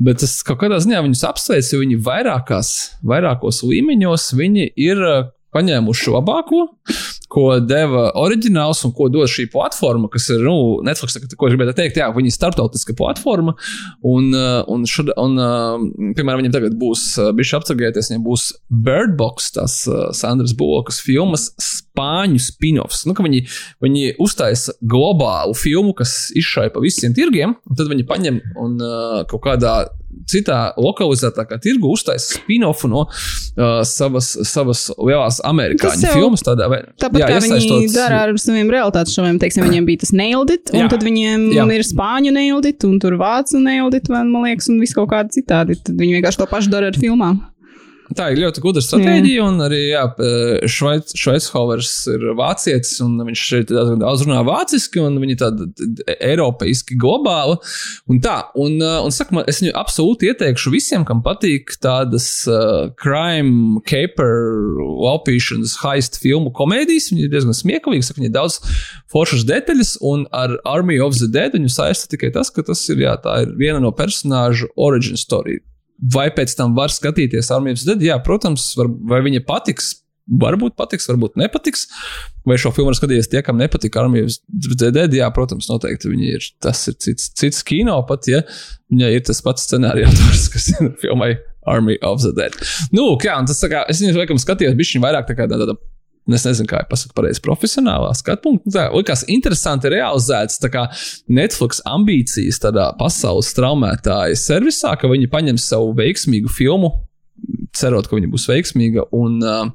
[0.00, 2.72] Bet es kaut kādā ziņā viņus apsveicu, jo viņi vairākās,
[3.06, 5.20] vairākos līmeņos viņi ir uh,
[5.54, 6.66] paņēmuši labāko,
[7.30, 11.18] ko deva oriģināls un ko dod šī platforma, kas ir nu, Netflix.
[11.38, 13.54] Ko gribētu teikt, jā, viņi ir starptautiska platforma.
[14.06, 15.84] Un, uh, un, šad, un uh,
[16.16, 18.48] piemēram, viņiem tagad būs, uh, bijuši apceļoties, viņiem būs
[18.86, 19.76] Bird Box, tas
[20.18, 23.04] Sandras Bullokas filmas spāņu spin-offs.
[23.06, 23.44] Nu, viņi,
[23.84, 28.78] viņi uztaisa globālu filmu, kas izšāja pa visiem tirgiem, un tad viņi paņem un
[29.30, 29.74] kaut kādā
[30.30, 36.44] citā lokalizētākā tirgu uztaisa spin-offu no uh, savas, savas lielās amerikāņu filmas.
[36.46, 40.02] Tādā, vai, Tāpat jā, kā viņi iesaistot- dara ar saviem realitātes šoviem, teiksim, viņiem bija
[40.04, 40.88] tas naildit, un Jā.
[40.92, 41.66] tad viņiem Jā.
[41.74, 45.78] ir spāņu naildit, un tur vācu naildit, man liekas, un viss kaut kādi citādi.
[45.82, 47.40] Tad viņi vienkārši to pašu dara ar filmām.
[48.16, 50.02] Tā ir ļoti gudra stratēģija, un arī jā,
[50.70, 55.68] Šveic, Šveichovers ir vācietis, un viņš šeit diezgan daudz runā vāciski, un viņi tādi
[56.16, 57.60] eiropeiski globāli.
[58.10, 62.26] Un tā, un, uh, un saka, man, es viņu absolūti ieteikšu visiem, kam patīk tādas
[62.50, 64.34] uh, crime, caper,
[65.06, 67.12] laupīšanas, heist filmu komēdijas.
[67.12, 68.58] Viņi ir diezgan smieklīgi, saka, viņi ir daudz
[69.14, 73.04] foršas detaļas, un ar Army of the Dead viņu saista tikai tas, ka tas ir,
[73.06, 75.60] jā, tā ir viena no personāžu origin story.
[76.14, 78.00] Vai pēc tam var skatīties Armijas Dead?
[78.04, 79.98] Jā, protams, var, vai viņa patiks.
[80.40, 81.88] Varbūt patiks, varbūt nepatiks.
[82.46, 85.12] Vai šo filmu var skatīties tie, kam nepatīk Armijas Dead?
[85.16, 86.48] Jā, protams, noteikti viņi ir.
[86.62, 88.44] Tas ir cits, cits kino, pat ja
[88.92, 91.34] viņai ir tas pats scenārijs, kas ir filmai
[91.68, 92.56] Army of the Dead.
[92.94, 95.76] Nu, jā, un tas tā kā es viņu laikam skatījos, bija vairāk tā kā tāda.
[96.28, 98.70] Es nezinu, kā jau pasakāt, pareizi profesionālā skatu punkta.
[98.74, 100.60] Tā likās interesanti realizēts
[101.32, 106.92] Netflix ambīcijas tādā pasaules traumētāja servisā, ka viņi paņem savu veiksmīgu filmu,
[107.76, 109.08] cerot, ka viņa būs veiksmīga.
[109.16, 109.72] Un, uh,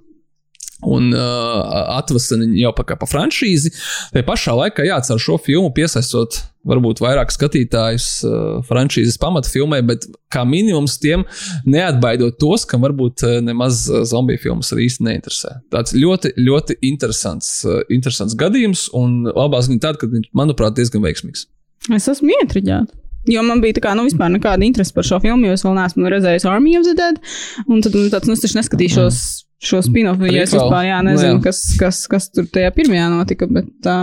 [0.84, 1.62] Un uh,
[1.96, 3.72] atvesina viņu jau pa, pa franšīzi.
[4.12, 10.10] Tā pašā laikā, jā, ar šo filmu piesaistot varbūt vairāk skatītājus uh, franšīzes pamatfilmai, bet
[10.34, 11.24] kā minimums tiem
[11.70, 15.56] neatbaidot tos, kam varbūt uh, nemaz uh, zombiju filmas arī īsti neinteresē.
[15.74, 21.06] Tāds ļoti, ļoti interesants, uh, interesants gadījums, un labā ziņa tāda, ka viņš, manuprāt, diezgan
[21.06, 21.48] veiksmīgs.
[21.96, 23.00] Es esmu ietriģēta.
[23.32, 25.74] Jo man bija tā kā, nu, vispār nekāda interese par šo filmu, jo es vēl
[25.80, 27.18] neesmu redzējis Army of the Dead.
[27.66, 29.22] Un tad man tāds, nu, es taču neskatīšos
[29.64, 31.44] šo spin-offu, jo es vispār, jā, Nu, nezinu, jā.
[31.48, 33.96] kas, kas, kas tur tajā pirmajā notika, bet tā.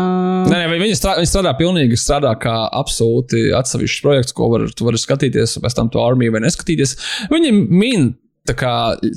[0.49, 4.89] Nē, nē, viņi strādā, viņi strādā pilnīgi strādā kā absolūti atsevišķs projekts, ko var, tu
[4.89, 6.97] vari skatīties, pēc tam to armiju vai neskatīties.
[7.33, 8.13] Viņi min.
[8.43, 8.71] Tā kā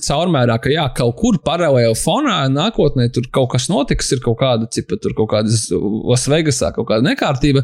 [0.06, 4.68] caurmērā, ka jā, kaut kur paralēli fonā nākotnē tur kaut kas notiks, ir kaut kāda
[4.70, 5.50] cipa, tur kaut kāda
[6.12, 7.64] Lasvegasā, kaut kāda nekārtība,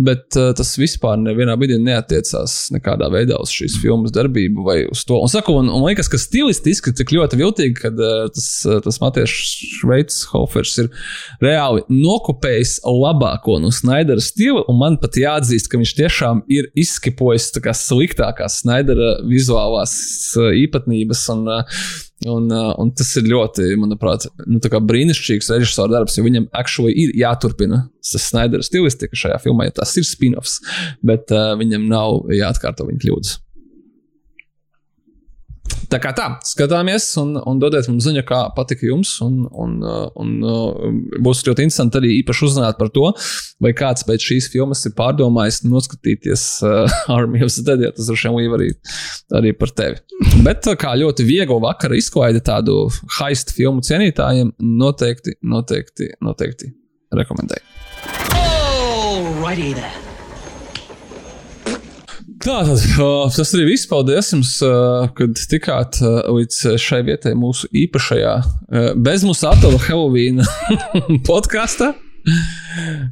[0.00, 5.02] bet uh, tas vispār nevienā brīdī neatiecās nekādā veidā uz šīs filmas darbību vai uz
[5.04, 5.18] to.
[5.20, 9.00] Un, saku, un, un liekas, ka stilistiski cik ļoti viltīgi, kad uh, tas, uh, tas
[9.04, 10.90] Matieša Šveichofers ir
[11.44, 17.52] reāli nokopējis labāko no Snaidera stila, un man pat jāatzīst, ka viņš tiešām ir izskipojis
[17.52, 19.92] tā kā sliktākās Snaidera vizuālās
[20.40, 21.01] uh, īpatnības.
[21.32, 21.62] Un, uh,
[22.22, 27.14] Un, uh, un tas ir ļoti, manuprāt, nu, brīnišķīgs režisora darbs, jo viņam actually ir
[27.18, 30.60] jāturpina tas Snaidera stilistika šajā filmā, jo tas ir spin-offs,
[31.02, 33.34] bet uh, viņam nav jāatkārto viņa kļūdas.
[35.92, 39.10] Tā kā tā, skatāmies un, un dodiet mums ziņu, kā patika jums.
[39.24, 40.86] Un, un, uh, un uh,
[41.20, 43.10] būs ļoti interesanti arī īpaši uzzināt par to,
[43.62, 48.08] vai kāds pēc šīs filmas ir pārdomājis noskatīties uh, Army of the Dead, ja tas
[48.08, 48.70] droši vien līdz arī,
[49.42, 50.00] arī par tevi.
[50.46, 52.86] Bet uh, kā ļoti viegli vakara izklaide tādu
[53.18, 56.72] heist filmu cienītājiem, noteikti, noteikti, noteikti
[57.20, 57.68] rekomendēju.
[59.52, 60.11] Alrighty then.
[62.42, 63.86] Tā tad uh, tas arī viss.
[63.86, 64.56] Paldies jums,
[65.14, 68.32] kad tikāt līdz šai vietai mūsu īpašajā
[68.98, 70.42] bezmusātava Halloween
[71.28, 71.92] podkāstā.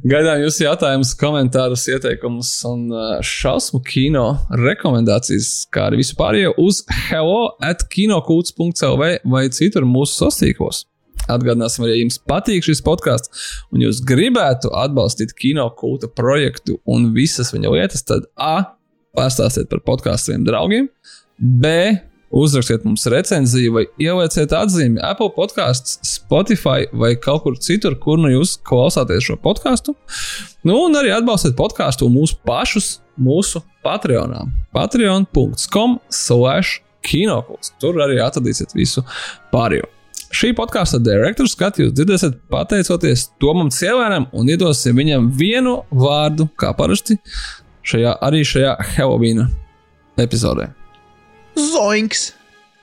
[0.07, 2.85] Gaidām jūsu jautājumus, komentārus, ieteikumus un
[3.27, 4.25] šausmu kino
[4.55, 10.85] rekomendācijas, kā arī visu pārējo uz hello at kinokults.clv vai citur mūsu sastīklos.
[11.31, 17.53] Atgādināsim, ja jums patīk šis podkāsts un jūs gribētu atbalstīt kino kulta projektu un visas
[17.55, 18.80] viņa lietas, tad A
[19.17, 20.87] pastāstiet par podkāstu saviem draugiem,
[21.39, 21.75] B.
[22.31, 28.31] Uzrakstiet mums recenziju vai ielieciet atzīmi Apple podkāsts, Spotify vai kaut kur citur, kur nu
[28.31, 29.97] jūs klausāties šo podkāstu.
[30.63, 34.45] Nu, un arī atbalstiet podkāstu mūsu pašus mūsu Patreonā.
[34.71, 37.73] Patreon.com slash kinokuls.
[37.81, 39.03] Tur arī atradīsiet visu
[39.51, 39.89] pārējo.
[40.31, 46.71] Šī podkāstu direktora skatu jūs dzirdēsiet pateicoties Tomam Cielēnam un iedosim viņam vienu vārdu, kā
[46.77, 47.17] parasti,
[47.83, 49.47] šajā, arī šajā Halloween
[50.21, 50.69] epizodē.
[51.57, 52.31] Zoinks!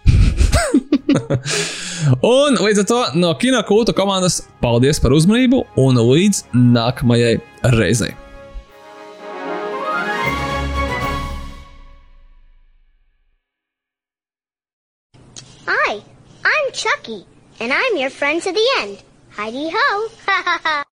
[2.23, 7.39] Un līdz ar to no Kino kulta komandas paldies par uzmanību un līdz nākamajai
[7.75, 8.13] reizei.
[15.67, 16.03] Hi,
[16.45, 17.25] I'm Chucky,
[17.61, 19.03] and I'm your friend to the end.
[19.37, 20.83] Heidi ho!